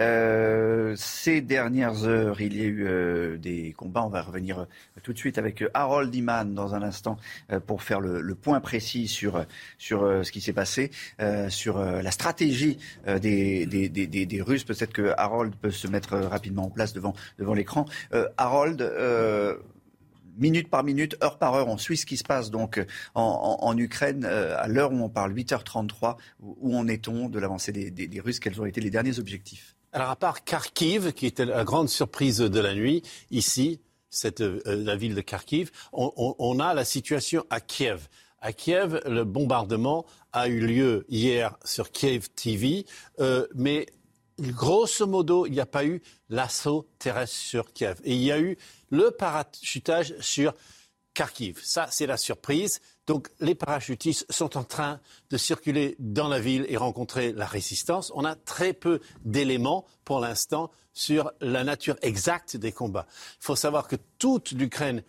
[0.00, 4.04] Euh, ces dernières heures, il y a eu euh, des combats.
[4.04, 4.64] On va revenir euh,
[5.02, 7.16] tout de suite avec Harold Iman dans un instant
[7.66, 9.44] pour faire le, point précis sur,
[9.78, 10.90] sur ce qui s'est passé,
[11.48, 14.64] sur la stratégie des, des, des, des Russes.
[14.64, 17.86] Peut-être que Harold peut se mettre rapidement en place devant, devant l'écran.
[18.36, 18.82] Harold
[20.36, 21.68] minute par minute, heure par heure.
[21.68, 22.84] On suit ce qui se passe donc
[23.14, 26.16] en, Ukraine euh, à l'heure où on parle, 8h33.
[26.40, 28.40] Où, en est-on de l'avancée des, Russes?
[28.40, 29.74] Quels ont été les derniers objectifs?
[29.92, 33.80] Alors à part Kharkiv, qui était la grande surprise de la nuit, ici,
[34.10, 38.08] cette, euh, la ville de Kharkiv, on, a la situation à Kiev.
[38.40, 42.84] À Kiev, le bombardement a eu lieu hier sur Kiev TV,
[43.20, 43.86] euh, mais
[44.38, 48.00] grosso modo, il n'y a pas eu l'assaut terrestre sur Kiev.
[48.04, 48.56] Et il y a eu
[48.90, 50.54] le parachutage sur
[51.14, 51.60] Kharkiv.
[51.62, 52.80] Ça, c'est la surprise.
[53.06, 55.00] Donc, les parachutistes sont en train
[55.30, 58.12] de circuler dans la ville et rencontrer la résistance.
[58.14, 63.06] On a très peu d'éléments pour l'instant sur la nature exacte des combats.
[63.40, 65.02] Il faut savoir que toute l'Ukraine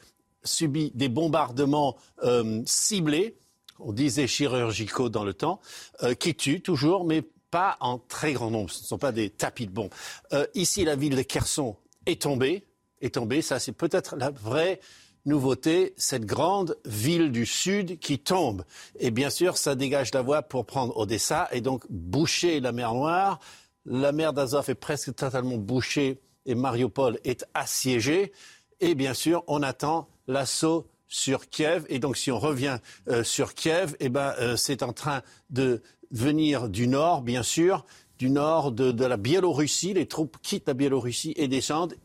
[0.44, 3.38] subit des bombardements euh, ciblés,
[3.80, 5.60] on disait chirurgicaux dans le temps,
[6.04, 8.70] euh, qui tuent toujours, mais pas en très grand nombre.
[8.70, 9.94] Ce ne sont pas des tapis de bombes.
[10.34, 11.76] Euh, ici, la ville de Kherson
[12.06, 12.68] est tombée
[13.02, 13.42] est tombée.
[13.42, 14.80] Ça, c'est peut-être la vraie
[15.26, 18.64] nouveauté, cette grande ville du Sud qui tombe.
[19.00, 22.94] Et bien sûr, ça dégage la voie pour prendre Odessa et donc boucher la mer
[22.94, 23.40] Noire.
[23.86, 28.32] La mer d'Azov est presque totalement bouchée et Mariupol est assiégée.
[28.80, 31.86] Et bien sûr, on attend l'assaut sur Kiev.
[31.90, 35.82] Et donc, si on revient euh, sur Kiev, eh ben, euh, c'est en train de
[36.12, 37.86] venir du nord, bien sûr,
[38.18, 39.94] du nord de, la Biélorussie.
[39.94, 41.96] Les troupes quittent la Biélorussie et descendent.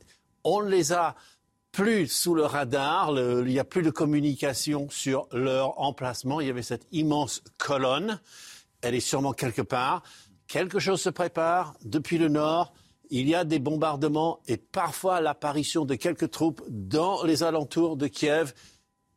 [0.44, 1.16] On les a
[1.70, 6.40] plus sous le radar, il n'y a plus de communication sur leur emplacement.
[6.40, 8.20] Il y avait cette immense colonne,
[8.82, 10.02] elle est sûrement quelque part.
[10.48, 12.74] Quelque chose se prépare depuis le nord.
[13.08, 18.06] Il y a des bombardements et parfois l'apparition de quelques troupes dans les alentours de
[18.06, 18.52] Kiev.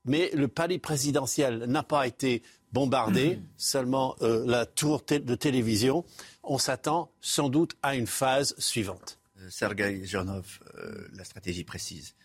[0.05, 2.43] Mais le palais présidentiel n'a pas été
[2.75, 6.03] bombardé, seulement euh, la tour de télévision.
[6.43, 9.17] On s'attend sans doute à une phase suivante.
[9.39, 12.15] Euh, Sergei Zhernov, euh, la stratégie précise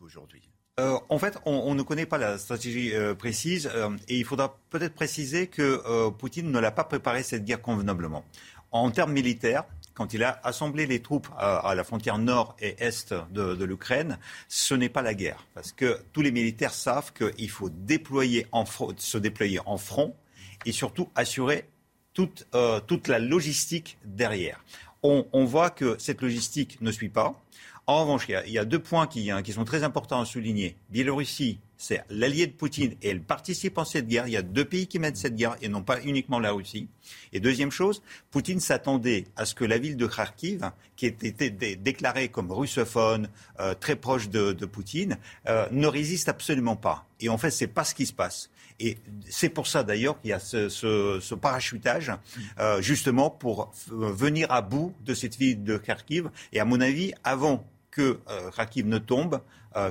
[0.00, 0.42] aujourd'hui
[0.78, 4.56] euh, en fait, on, ne connaît pas la stratégie euh, précise euh, et il faudra
[4.70, 8.24] peut-être préciser que Poutine ne l'a pas préparé cette guerre convenablement.
[8.72, 9.64] En termes militaires,
[10.00, 14.18] quand il a assemblé les troupes à, la frontière nord et est de, l'Ukraine,
[14.48, 15.46] ce n'est pas la guerre.
[15.52, 20.16] Parce que tous les militaires savent qu'il faut se déployer en front
[20.64, 21.68] et surtout assurer
[22.14, 22.46] toute,
[22.86, 24.64] toute la logistique derrière.
[25.02, 27.38] On, voit que cette logistique ne suit pas.
[27.86, 30.76] En revanche, il y, a, deux points hein, qui, sont très importants à souligner.
[30.88, 34.26] Biélorussie, c'est l'allié de Poutine et elle participe en cette guerre.
[34.28, 36.88] Il y a deux pays qui mènent cette guerre et non pas uniquement la Russie.
[37.32, 42.28] Et deuxième chose, Poutine s'attendait à ce que la ville de Kharkiv, qui était déclarée
[42.28, 43.30] comme russophone,
[43.60, 45.16] euh, très proche de, Poutine,
[45.48, 47.06] euh, ne résiste absolument pas.
[47.18, 48.50] Et en fait, c'est pas ce qui se passe.
[48.78, 48.98] Et
[49.30, 52.12] c'est pour ça d'ailleurs qu'il y a ce, parachutage,
[52.58, 56.28] euh, justement pour venir à bout de cette ville de Kharkiv.
[56.52, 58.20] Et à mon avis, avant que
[58.54, 59.40] Kharkiv ne tombe,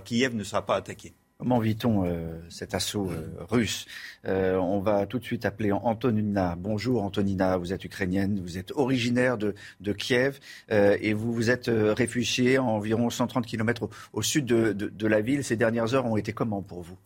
[0.05, 1.13] Kiev ne sera pas attaqué.
[1.39, 3.09] Comment vit-on euh, cet assaut
[3.49, 3.85] russe
[4.25, 6.57] On va tout de suite appeler Antonina.
[6.57, 9.53] Bonjour Antonina, vous êtes ukrainienne, vous êtes originaire de,
[9.93, 15.45] Kiev et vous vous êtes réfugiée à environ 130 km au, sud de, la ville.
[15.45, 16.97] Ces dernières heures ont été comment pour vous?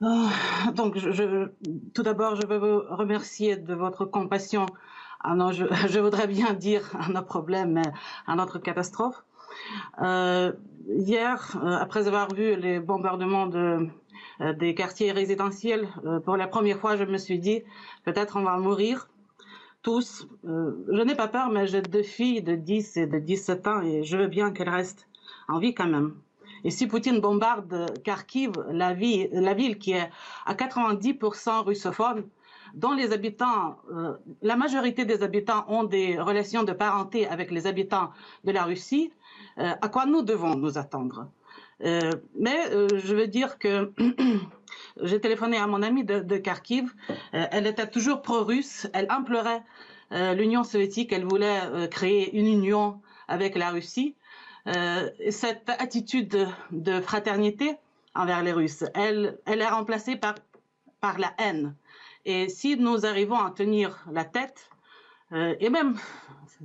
[0.00, 0.30] Ah,
[0.76, 0.96] donc,
[1.94, 4.66] tout d'abord, je veux vous remercier de votre compassion.
[5.18, 7.82] Ah non, je, je voudrais bien dire à nos problèmes,
[8.28, 9.24] à notre catastrophe.
[10.00, 10.52] Euh,
[10.86, 13.88] hier, euh, après avoir vu les bombardements de,
[14.40, 15.88] euh, des quartiers résidentiels,
[16.24, 17.62] pour la première fois, je me suis dit,
[18.04, 19.08] peut-être on va mourir
[19.82, 20.28] tous.
[20.44, 24.02] je n'ai pas peur, mais j'ai deux filles de 10 et de 17 ans et
[24.04, 25.08] je veux bien qu'elles restent
[25.48, 26.14] en vie quand même.
[26.64, 30.10] Et si Poutine bombarde Kharkiv, la, ville, qui est
[30.46, 32.24] à 90% russophone,
[32.74, 33.78] dont les habitants,
[34.42, 38.10] la majorité des habitants ont des relations de parenté avec les habitants
[38.44, 39.12] de la Russie,
[39.58, 41.28] à quoi nous devons nous attendre.
[41.84, 43.92] Euh, mais euh, je veux dire que
[45.02, 46.92] j'ai téléphoné à mon amie de, Kharkiv.
[47.32, 48.88] elle était toujours pro-russe.
[48.92, 49.62] Elle implorait
[50.10, 51.12] l'Union soviétique.
[51.12, 54.16] Elle voulait créer une union avec la Russie.
[55.30, 57.76] cette attitude de, fraternité
[58.14, 61.74] envers les Russes, elle, est remplacée par la haine.
[62.24, 64.70] Et si nous arrivons à tenir la tête,
[65.32, 65.98] et même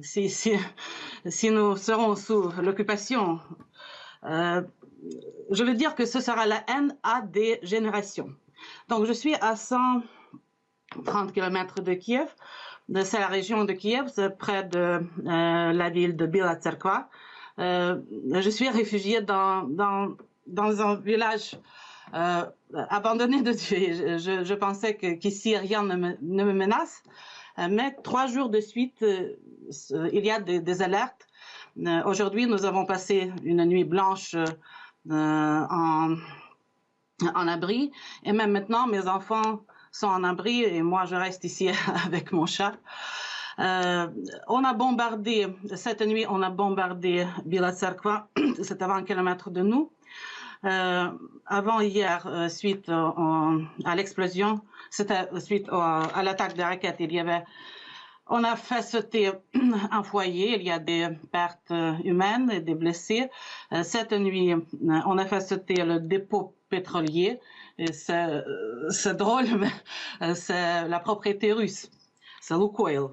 [0.01, 3.39] si, nous serons sous l'occupation,
[4.25, 4.61] euh,
[5.51, 8.29] je veux dire que ce sera la haine à des générations.
[8.89, 12.27] Donc je suis à 130 km de Kiev.
[13.03, 16.57] C'est la région de Kiev, près de euh, la ville de Bila
[17.59, 18.01] euh,
[18.31, 20.17] je suis réfugiée dans, dans,
[20.47, 21.55] dans un village
[22.89, 24.17] abandonné de Dieu.
[24.17, 27.03] Je, pensais qu'ici rien ne me, ne me menace.
[27.57, 29.03] Mais trois jours de suite,
[30.11, 31.27] il y a des, alertes.
[31.77, 34.45] Euh, aujourd'hui, nous avons passé une nuit blanche euh,
[35.09, 36.17] en,
[37.47, 37.91] abri.
[38.23, 39.61] Et même maintenant, mes enfants
[39.91, 41.69] sont en abri et moi, je reste ici
[42.05, 42.73] avec mon chat.
[43.59, 44.07] Euh,
[44.47, 47.71] on a bombardé, cette nuit, on a bombardé Bila
[48.63, 49.91] c'est à 20 km de nous.
[50.63, 57.43] avant hier, suite à l'explosion, c'était suite à l'attaque des raquettes, il y avait
[58.33, 59.31] on a fait sauter
[59.91, 61.71] un foyer, il y a des pertes
[62.03, 63.29] humaines et des blessés.
[63.71, 67.39] Euh, cette nuit, euh, on a fait sauter le dépôt pétrolier.
[67.91, 71.91] C'est drôle, mais c'est la propriété russe.
[72.41, 73.09] C'est Lukoil.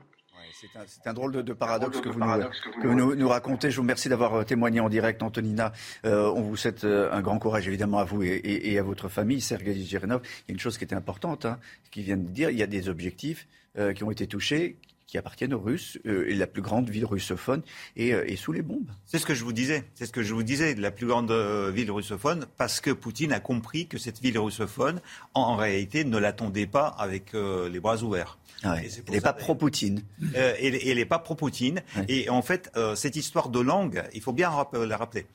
[0.85, 3.71] C'est un, drôle de, paradoxe, que, vous, nous, racontez.
[3.71, 5.73] Je vous remercie d'avoir euh, témoigné en direct, Antonina.
[6.05, 10.23] on vous souhaite un grand courage, évidemment, à vous et, à votre famille, Sergei Girenov.
[10.25, 11.59] Il y a une chose qui était importante, hein,
[11.91, 13.47] qui vient de dire, il y a des objectifs
[13.95, 14.77] qui ont été touchés,
[15.11, 15.99] qui appartiennent aux Russes.
[16.05, 17.63] et la plus grande ville russophone
[17.97, 18.91] est, sous les bombes.
[19.07, 19.85] C'est ce que je vous disais.
[19.95, 20.75] C'est ce que je vous disais.
[20.77, 25.01] La plus grande ville russophone, parce que Poutine a compris que cette ville russophone,
[25.35, 28.39] en, réalité, ne l'attendait pas avec les bras ouverts.
[28.63, 30.03] elle n'est pas pro-Poutine.
[30.35, 31.83] elle n'est pas pro-Poutine.
[32.09, 35.27] Et en fait, cette histoire de langue, il faut bien la rappeler.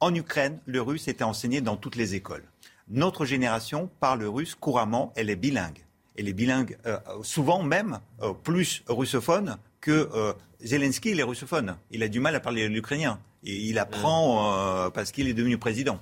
[0.00, 2.44] En Ukraine, le russe était enseigné dans toutes les écoles.
[2.88, 5.84] Notre génération parle russe couramment, elle est bilingue.
[6.20, 11.76] Elle est bilingue, euh, souvent même euh, plus russophone que euh, Zelensky, il est russophone.
[11.90, 13.18] Il a du mal à parler l'ukrainien.
[13.42, 15.98] Et il apprend parce qu'il est devenu président.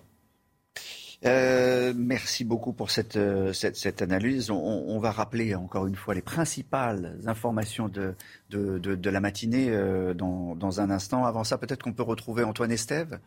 [1.23, 3.17] merci beaucoup pour cette,
[3.53, 4.51] cette, analyse.
[4.51, 8.17] On, va rappeler encore une fois les principales informations de,
[8.51, 9.71] de, de, la matinée
[10.17, 11.27] dans, dans, un instant.
[11.27, 13.21] Avant ça, peut-être qu'on peut retrouver Antoine Estève.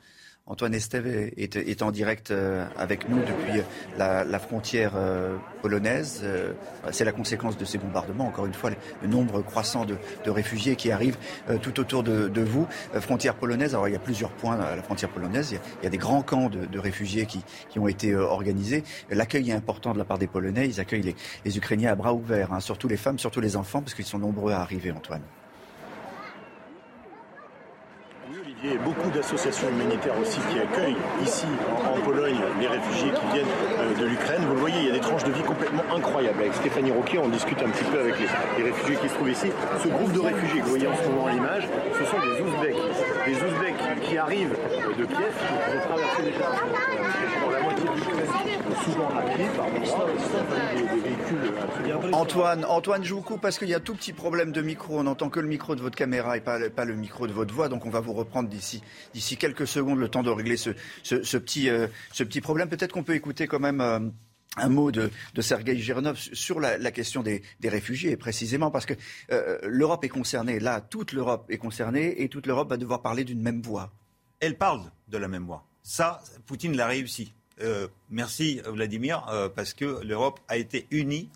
[0.48, 3.62] Antoine Estève est, en direct euh, avec nous depuis
[3.98, 6.22] la, frontière euh, polonaise.
[6.24, 6.54] Euh,
[6.92, 8.28] c'est la conséquence de ces bombardements.
[8.28, 9.96] Encore une fois, le nombre croissant de,
[10.30, 11.18] réfugiés qui arrivent
[11.62, 12.68] tout autour de, vous.
[13.00, 15.52] Frontière polonaise, alors il y a plusieurs points à la frontière polonaise.
[15.82, 18.84] Il y a, des grands camps de, réfugiés qui, ont été organisés.
[19.10, 20.68] L'accueil est important de la part des Polonais.
[20.68, 21.16] Ils accueillent
[21.46, 22.60] les, Ukrainiens à bras ouverts, hein.
[22.60, 25.22] surtout les femmes, surtout les enfants, parce qu'ils sont nombreux à arriver, Antoine.
[28.64, 31.48] Il y a beaucoup d'associations humanitaires aussi qui accueillent ici
[31.84, 33.48] en, Pologne les réfugiés qui viennent
[33.80, 34.42] euh, de l'Ukraine.
[34.48, 36.40] Vous le voyez, il y a des tranches de vie complètement incroyables.
[36.40, 39.48] Avec Stéphanie Roquet, on discute un petit peu avec les, réfugiés qui se trouvent ici.
[39.82, 41.68] Ce groupe de réfugiés que vous voyez en ce moment à l'image,
[41.98, 42.78] ce sont des Ouzbeks.
[43.26, 44.56] Des Ouzbeks qui arrivent
[44.98, 46.46] de Kiev, qui ont traversé déjà
[47.42, 49.46] pour la moitié de l'Ukraine, des,
[52.14, 55.00] Antoine, Antoine, je vous coupe parce qu'il y a un tout petit problème de micro.
[55.00, 57.54] On n'entend que le micro de votre caméra et pas, pas le micro de votre
[57.54, 57.70] voix.
[57.70, 60.72] Donc on va vous reprendre d'ici quelques secondes le temps de régler ce,
[61.38, 62.70] petit, euh, ce petit problème.
[62.70, 64.00] Peut-être qu'on peut écouter quand même euh,
[64.58, 68.94] un mot de, de Sergei Girnov sur la, question des, réfugiés, précisément parce que
[69.32, 70.60] euh, l'Europe est concernée.
[70.60, 73.92] Là, toute l'Europe est concernée et toute l'Europe va devoir parler d'une même voix.
[74.40, 75.66] Elle parle de la même voix.
[75.84, 77.34] Ça, Poutine l'a réussi.
[78.10, 79.26] Merci Vladimir,
[79.56, 81.30] parce que l'Europe a été unie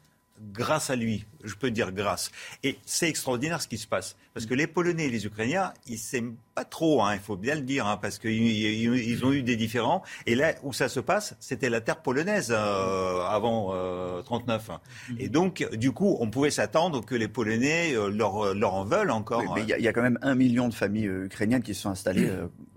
[0.52, 2.32] grâce à lui, je peux dire grâce.
[2.64, 4.16] Et c'est extraordinaire ce qui se passe.
[4.34, 7.56] Parce que les Polonais et les Ukrainiens, ils s'aiment pas trop, hein, il faut bien
[7.56, 10.04] le dire, hein, parce qu'ils ont eu des différends.
[10.26, 14.72] Et là où ça se passe, c'était la terre polonaise euh, avant euh, 39.
[15.20, 19.12] Et donc, du coup, on pouvait s'attendre que les Polonais euh, leur, leur en veulent
[19.12, 19.56] encore.
[19.56, 21.90] mais il y, a quand même un million de familles euh, ukrainiennes qui se sont
[21.90, 22.30] installées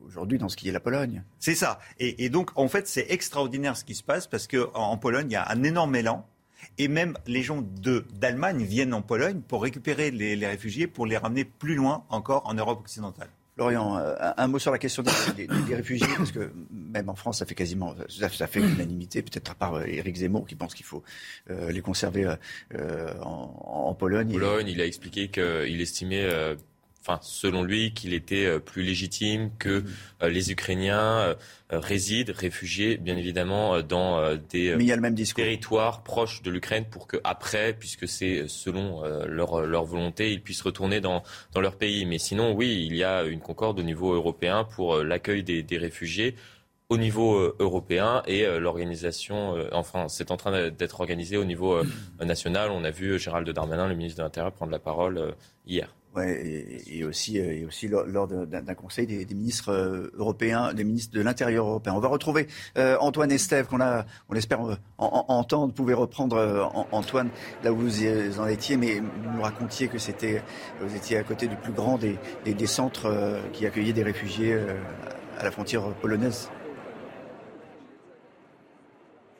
[0.08, 1.22] aujourd'hui dans ce qui est la Pologne.
[1.38, 1.78] C'est ça.
[1.98, 5.26] Et, et, donc, en fait, c'est extraordinaire ce qui se passe parce qu'en en Pologne,
[5.30, 6.26] il y a un énorme élan.
[6.76, 11.44] Et même les gens d'Allemagne viennent en Pologne pour récupérer les, réfugiés, pour les ramener
[11.44, 13.28] plus loin encore en Europe occidentale.
[13.54, 17.46] Florian, euh, un, mot sur la question des, réfugiés, parce que même en France, ça
[17.46, 21.02] fait quasiment, ça, fait l'unanimité, peut-être à part Éric Zemmour qui pense qu'il faut
[21.50, 22.36] euh, les conserver
[22.74, 24.30] euh, en, en, Pologne.
[24.30, 26.28] Pologne, il a expliqué qu'il estimait
[27.22, 29.86] selon lui, qu'il était euh, plus légitime que mhm.
[30.22, 31.34] euh, les Ukrainiens euh,
[31.70, 34.74] résident, réfugiés, bien évidemment, dans des
[35.34, 40.62] territoires proches de l'Ukraine pour que après, puisque c'est selon leur, leur, volonté, ils puissent
[40.62, 41.22] retourner dans,
[41.52, 42.06] dans leur pays.
[42.06, 45.76] Mais sinon, oui, il y a une concorde au niveau européen pour l'accueil des, des
[45.76, 46.36] réfugiés
[46.88, 51.82] au niveau européen et l'organisation, enfin, c'est en train d'être organisé au niveau
[52.18, 52.70] national.
[52.70, 55.34] On a vu Gérald Darmanin, le ministre de l'Intérieur, prendre la parole
[55.66, 61.14] hier et, aussi, euh, et aussi lors, d'un conseil des, ministres euh, européens, des ministres
[61.14, 61.94] de l'Intérieur européen.
[61.94, 64.60] On va retrouver euh, Antoine Estève, qu'on a, on espère
[64.98, 65.66] entendre.
[65.66, 67.30] Vous pouvez reprendre Antoine
[67.62, 70.42] là où vous en étiez, mais vous nous racontiez que c'était,
[70.80, 74.58] vous étiez à côté du plus grand des, des centres qui accueillaient des réfugiés
[75.38, 76.50] à la frontière polonaise.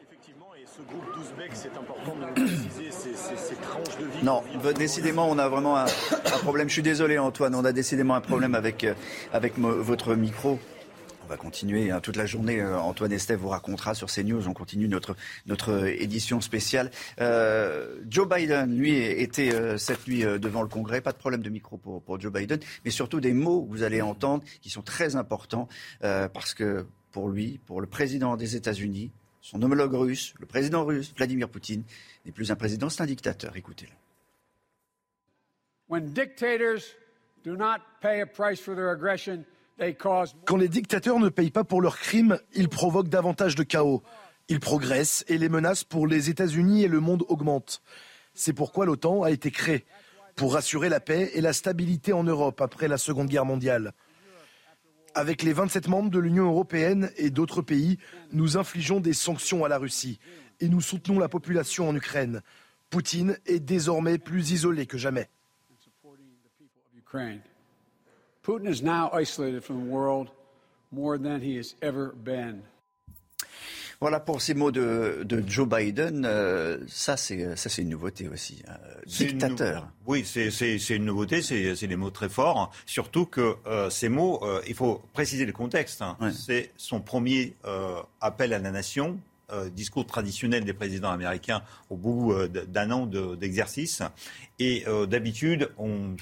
[0.02, 4.07] Effectivement, et ce groupe d'Ouzbeks, c'est important de préciser ces, tranches de vie.
[4.22, 4.42] Non,
[4.76, 5.86] décidément, on a vraiment un,
[6.42, 6.68] problème.
[6.68, 8.94] Je suis désolé, Antoine, on a décidément un problème avec, euh,
[9.32, 10.58] avec votre micro.
[11.24, 12.60] On va continuer hein, toute la journée.
[12.60, 14.48] Euh, Antoine Estève vous racontera sur CNews.
[14.48, 15.14] On continue notre,
[15.46, 16.90] notre édition spéciale.
[17.20, 21.00] Euh, Joe Biden, lui, était cette nuit devant le Congrès.
[21.00, 23.82] Pas de problème de micro pour, pour Joe Biden, mais surtout des mots que vous
[23.84, 25.68] allez entendre qui sont très importants
[26.00, 31.14] parce que pour lui, pour le président des États-Unis, son homologue russe, le président russe,
[31.16, 31.84] Vladimir Poutine,
[32.26, 33.56] n'est plus un président, c'est un dictateur.
[33.56, 34.07] Écoutez-le.
[40.44, 44.02] Quand les dictateurs ne payent pas pour leurs crimes, ils provoquent davantage de chaos.
[44.48, 47.82] Ils progressent et les menaces pour les États-Unis et le monde augmentent.
[48.34, 49.84] C'est pourquoi l'OTAN a été créée,
[50.36, 53.92] pour assurer la paix et la stabilité en Europe après la Seconde Guerre mondiale.
[55.14, 57.98] Avec les 27 membres de l'Union européenne et d'autres pays,
[58.32, 60.18] nous infligeons des sanctions à la Russie
[60.60, 62.42] et nous soutenons la population en Ukraine.
[62.90, 65.28] Poutine est désormais plus isolé que jamais.
[67.08, 67.40] Ukraine.
[68.42, 70.28] Putin is now isolated from the world
[70.90, 72.62] more than he has ever been.
[74.00, 76.24] Voilà pour ces mots de, de Joe Biden.
[76.24, 78.62] Euh, ça, c'est ça, c'est une nouveauté aussi.
[78.68, 78.74] Euh,
[79.06, 79.82] dictateur.
[79.82, 81.42] Une, oui, c'est une nouveauté.
[81.42, 82.70] C'est des mots très forts.
[82.86, 86.02] Surtout que euh, ces mots, euh, il faut préciser le contexte.
[86.02, 86.16] Hein.
[86.20, 86.30] Ouais.
[86.30, 89.18] C'est son premier euh, appel à la nation.
[89.72, 94.02] discours traditionnel des présidents américains au bout d'un an d'exercice.
[94.58, 96.16] Et d'habitude, on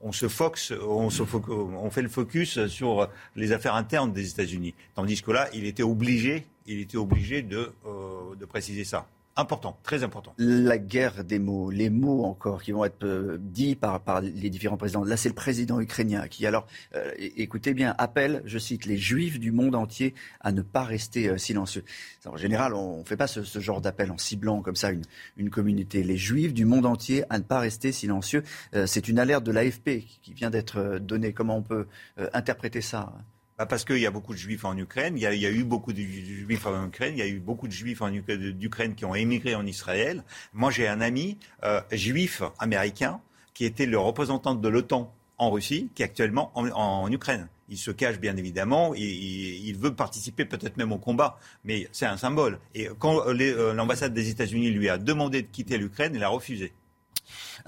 [0.00, 4.74] on se, fox, on, on fait le focus sur les affaires internes des États-Unis.
[4.94, 9.06] Tandis que là, il était obligé, il était obligé de, euh, de préciser ça.
[9.38, 10.34] Important, très important.
[10.38, 14.78] La guerre des mots, les mots encore qui vont être euh, dits par, les différents
[14.78, 15.04] présidents.
[15.04, 19.38] Là, c'est le président ukrainien qui, alors, euh, écoutez bien, appelle, je cite, les juifs
[19.38, 21.84] du monde entier à ne pas rester euh, silencieux.
[22.24, 25.04] En général, on ne fait pas ce, genre d'appel en ciblant comme ça une,
[25.36, 26.02] une, communauté.
[26.02, 28.42] Les juifs du monde entier à ne pas rester silencieux.
[28.86, 31.32] C'est une alerte de l'AFP qui vient d'être donnée.
[31.32, 31.86] Comment on peut
[32.32, 33.12] interpréter ça?
[33.58, 35.94] Bah parce qu'il y a beaucoup de juifs en Ukraine, il y, a, eu beaucoup
[35.94, 39.14] de juifs en Ukraine, il y a eu beaucoup de juifs en d'Ukraine qui ont
[39.14, 40.24] émigré en Israël.
[40.52, 43.20] Moi, j'ai un ami euh, juif américain
[43.54, 47.48] qui était le représentant de l'OTAN en Russie, qui est actuellement en, Ukraine.
[47.70, 51.88] Il se cache bien évidemment, il, il, il veut participer peut-être même au combat, mais
[51.92, 52.58] c'est un symbole.
[52.74, 56.74] Et quand l'ambassade des États-Unis lui a demandé de quitter l'Ukraine, il a refusé.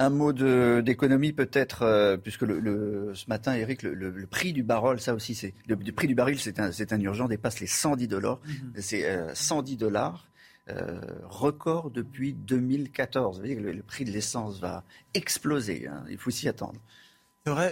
[0.00, 4.62] Un mot d'économie peut-être, euh, puisque le, le, ce matin, Eric, le, le, prix du
[4.62, 8.06] baril, ça aussi, c'est le, prix du baril, c'est un, un, urgent, dépasse les 110
[8.06, 8.38] dollars.
[8.44, 8.80] Mm -hmm.
[8.80, 10.28] C'est euh, 110 dollars.
[10.70, 13.36] Euh, record depuis 2014.
[13.36, 15.88] Vous voyez que le, prix de l'essence va exploser.
[15.88, 16.04] Hein.
[16.10, 16.80] Il faut s'y attendre.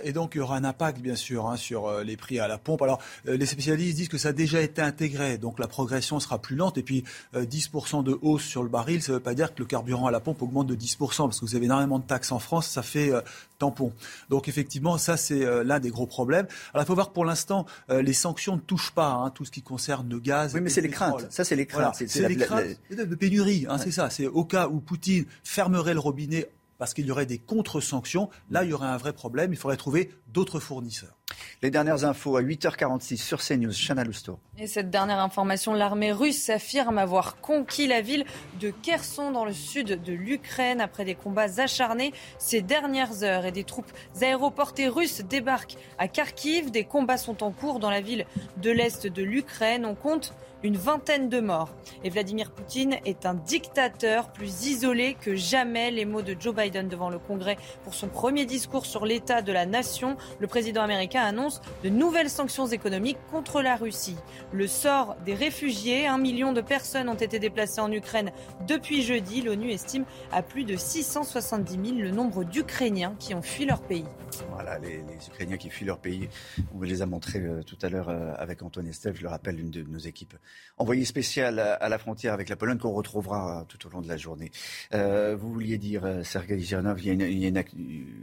[0.05, 2.49] Et donc il y aura un impact bien sûr hein, sur euh, les prix à
[2.49, 2.83] la pompe.
[2.83, 6.41] Alors euh, les spécialistes disent que ça a déjà été intégré, donc la progression sera
[6.41, 6.79] plus lente.
[6.79, 9.61] Et puis euh, 10% de hausse sur le baril, ça ne veut pas dire que
[9.61, 12.33] le carburant à la pompe augmente de 10%, parce que vous avez énormément de taxes
[12.33, 13.21] en France, ça fait euh,
[13.59, 13.93] tampon.
[14.31, 16.47] Donc effectivement, ça c'est euh, l'un des gros problèmes.
[16.73, 19.51] Alors il faut voir que pour l'instant, les sanctions ne touchent pas hein, tout ce
[19.51, 20.55] qui concerne le gaz.
[20.55, 21.27] Oui, mais c'est les craintes.
[21.31, 21.95] Ça c'est les craintes.
[21.97, 22.09] Voilà.
[22.09, 23.05] C'est les craintes la...
[23.05, 23.67] de pénurie.
[23.69, 23.83] Hein, ouais.
[23.85, 24.11] C'est ça.
[24.11, 26.49] C'est au cas où Poutine fermerait le robinet
[26.79, 28.29] parce qu'il y aurait des contre-sanctions.
[28.51, 29.53] Là, il y aurait un vrai problème.
[29.53, 31.17] Il faudrait trouver d'autres fournisseurs.
[31.63, 33.73] Les dernières infos à 8h46 sur CNews.
[33.73, 34.39] Chana Lousteau.
[34.59, 38.25] Et cette dernière information, l'armée russe s'affirme avoir conquis la ville
[38.61, 43.47] de Kherson dans le sud de l'Ukraine après des combats acharnés ces dernières heures.
[43.47, 43.91] Et des troupes
[44.21, 46.71] aéroportées russes débarquent à Kharkiv.
[46.71, 48.27] Des combats sont en cours dans la ville
[48.59, 49.85] de l'est de l'Ukraine.
[49.85, 50.35] On compte
[50.67, 51.71] une vingtaine de morts.
[52.03, 55.93] Et Vladimir Poutine est un dictateur plus isolé que jamais.
[55.93, 59.53] Les mots de Joe Biden devant le Congrès pour son premier discours sur l'état de
[59.53, 60.17] la nation.
[60.41, 64.17] Le président américain annonce de nouvelles sanctions économiques contre la Russie.
[64.53, 68.33] Le sort des réfugiés, un million de personnes ont été déplacées en Ukraine
[68.67, 69.43] depuis jeudi.
[69.43, 74.05] L'ONU estime à plus de 670 000 le nombre d'Ukrainiens qui ont fui leur pays.
[74.51, 76.29] Voilà, les, les, Ukrainiens qui fuient leur pays.
[76.75, 79.61] On les a montrés euh, tout à l'heure euh, avec Antoine Estelle, je le rappelle,
[79.61, 80.35] une de nos équipes
[80.79, 84.17] envoyé spécial à la frontière avec la Pologne qu'on retrouvera tout au long de la
[84.17, 84.51] journée.
[84.95, 87.65] Euh, vous vouliez dire, Sergei Girnov, il y a, une, il y a une,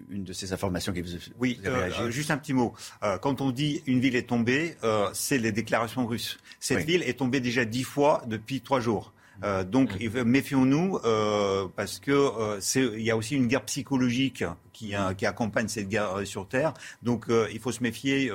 [0.10, 1.10] une, de ces informations qui vous,
[1.40, 2.02] oui, vous avez réagi.
[2.02, 2.74] Euh, juste un petit mot.
[3.04, 6.38] Euh, quand on dit une ville est tombée, euh, c'est les déclarations russes.
[6.60, 6.86] Cette oui.
[6.86, 9.14] ville est tombée déjà dix fois depuis trois jours.
[9.44, 12.60] Euh, donc méfions-nous euh, parce que euh,
[12.96, 14.44] il y a aussi une guerre psychologique
[14.74, 16.74] qui, qui accompagne cette guerre sur Terre.
[17.02, 18.32] Donc il faut se méfier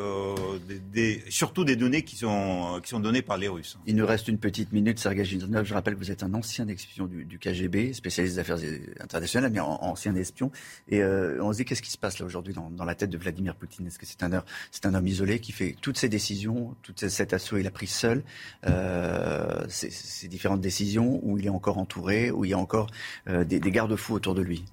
[0.66, 3.78] des, des, surtout des données qui sont, qui sont données par les Russes.
[3.86, 5.64] Il nous reste une petite minute, Sergei Gilnov.
[5.64, 8.58] Je rappelle que vous êtes un ancien espion du, du, KGB, spécialiste des affaires
[9.00, 10.50] internationales, mais en, ancien espion.
[10.88, 13.18] Et on se dit qu'est-ce qui se passe là aujourd'hui dans, dans, la tête de
[13.18, 13.86] Vladimir Poutine?
[13.86, 17.32] Est-ce que c'est un, c'est un homme isolé qui fait toutes ses décisions, tout cet
[17.32, 18.22] assaut il a pris seul,
[19.68, 22.88] ces, ces différentes décisions où il est encore entouré, où il y a encore
[23.28, 24.64] euh, des, des garde-fous autour de lui?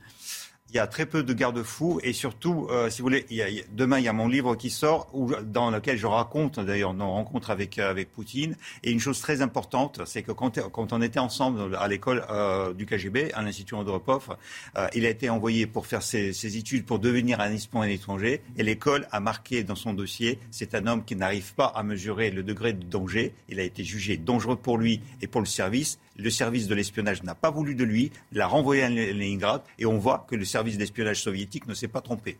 [0.75, 3.41] Il y a très peu de garde-fous et surtout, euh, si vous voulez, il y
[3.41, 5.09] a, demain il y a mon livre qui sort
[5.45, 8.57] dans lequel je raconte d'ailleurs nos rencontres avec avec Poutine.
[8.83, 12.85] Et une chose très importante, c'est que quand, on était ensemble à l'école euh, du
[12.85, 14.35] KGB, à l'Institut Andropov,
[14.77, 17.87] euh, il a été envoyé pour faire ses, ses, études pour devenir un espion à
[17.87, 18.41] l'étranger.
[18.57, 22.31] Et l'école a marqué dans son dossier, c'est un homme qui n'arrive pas à mesurer
[22.31, 23.33] le degré de danger.
[23.47, 25.99] Il a été jugé dangereux pour lui et pour le service.
[26.17, 29.97] Le service de l'espionnage n'a pas voulu de lui, l'a renvoyé à Leningrad et on
[29.97, 32.37] voit que le service d'espionnage soviétique ne s'est pas trompé.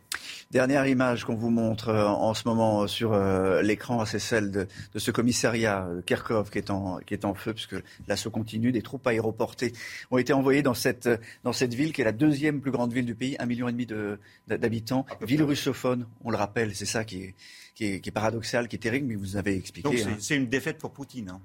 [0.50, 3.16] Dernière image qu'on vous montre en ce moment sur
[3.62, 7.34] l'écran, c'est celle de, de, ce commissariat de Kharkov qui est en, qui est en
[7.34, 7.76] feu, puisque
[8.08, 8.72] l'assaut continue.
[8.72, 9.72] Des troupes aéroportées
[10.10, 11.08] ont été envoyées dans cette,
[11.44, 13.72] dans cette ville qui est la deuxième plus grande ville du pays, un million et
[13.72, 13.86] demi
[14.46, 15.06] d'habitants.
[15.20, 17.34] Ville russophone, on le rappelle, c'est ça qui est,
[17.74, 19.88] qui, est, qui est, paradoxal, qui est terrible, mais vous avez expliqué.
[19.88, 20.38] Donc c'est hein.
[20.38, 21.30] une défaite pour Poutine.
[21.30, 21.40] Hein.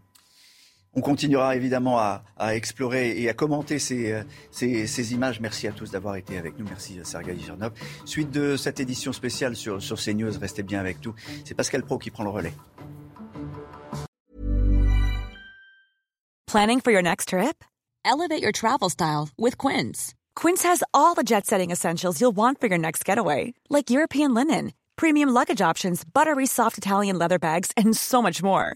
[0.94, 5.40] On continuera évidemment à, explorer et à commenter ces, ces, images.
[5.40, 6.66] Merci à tous d'avoir été avec nous.
[6.66, 7.72] Merci Sergei Girnov.
[8.06, 11.16] Suite de cette édition spéciale sur, sur CNews, restez bien avec nous.
[11.45, 12.53] C'est Pascal Pro qui prend le relais.
[16.45, 17.64] Planning for your next trip?
[18.03, 20.14] Elevate your travel style with Quince.
[20.36, 24.34] Quince has all the jet setting essentials you'll want for your next getaway, like European
[24.34, 28.76] linen, premium luggage options, buttery soft Italian leather bags, and so much more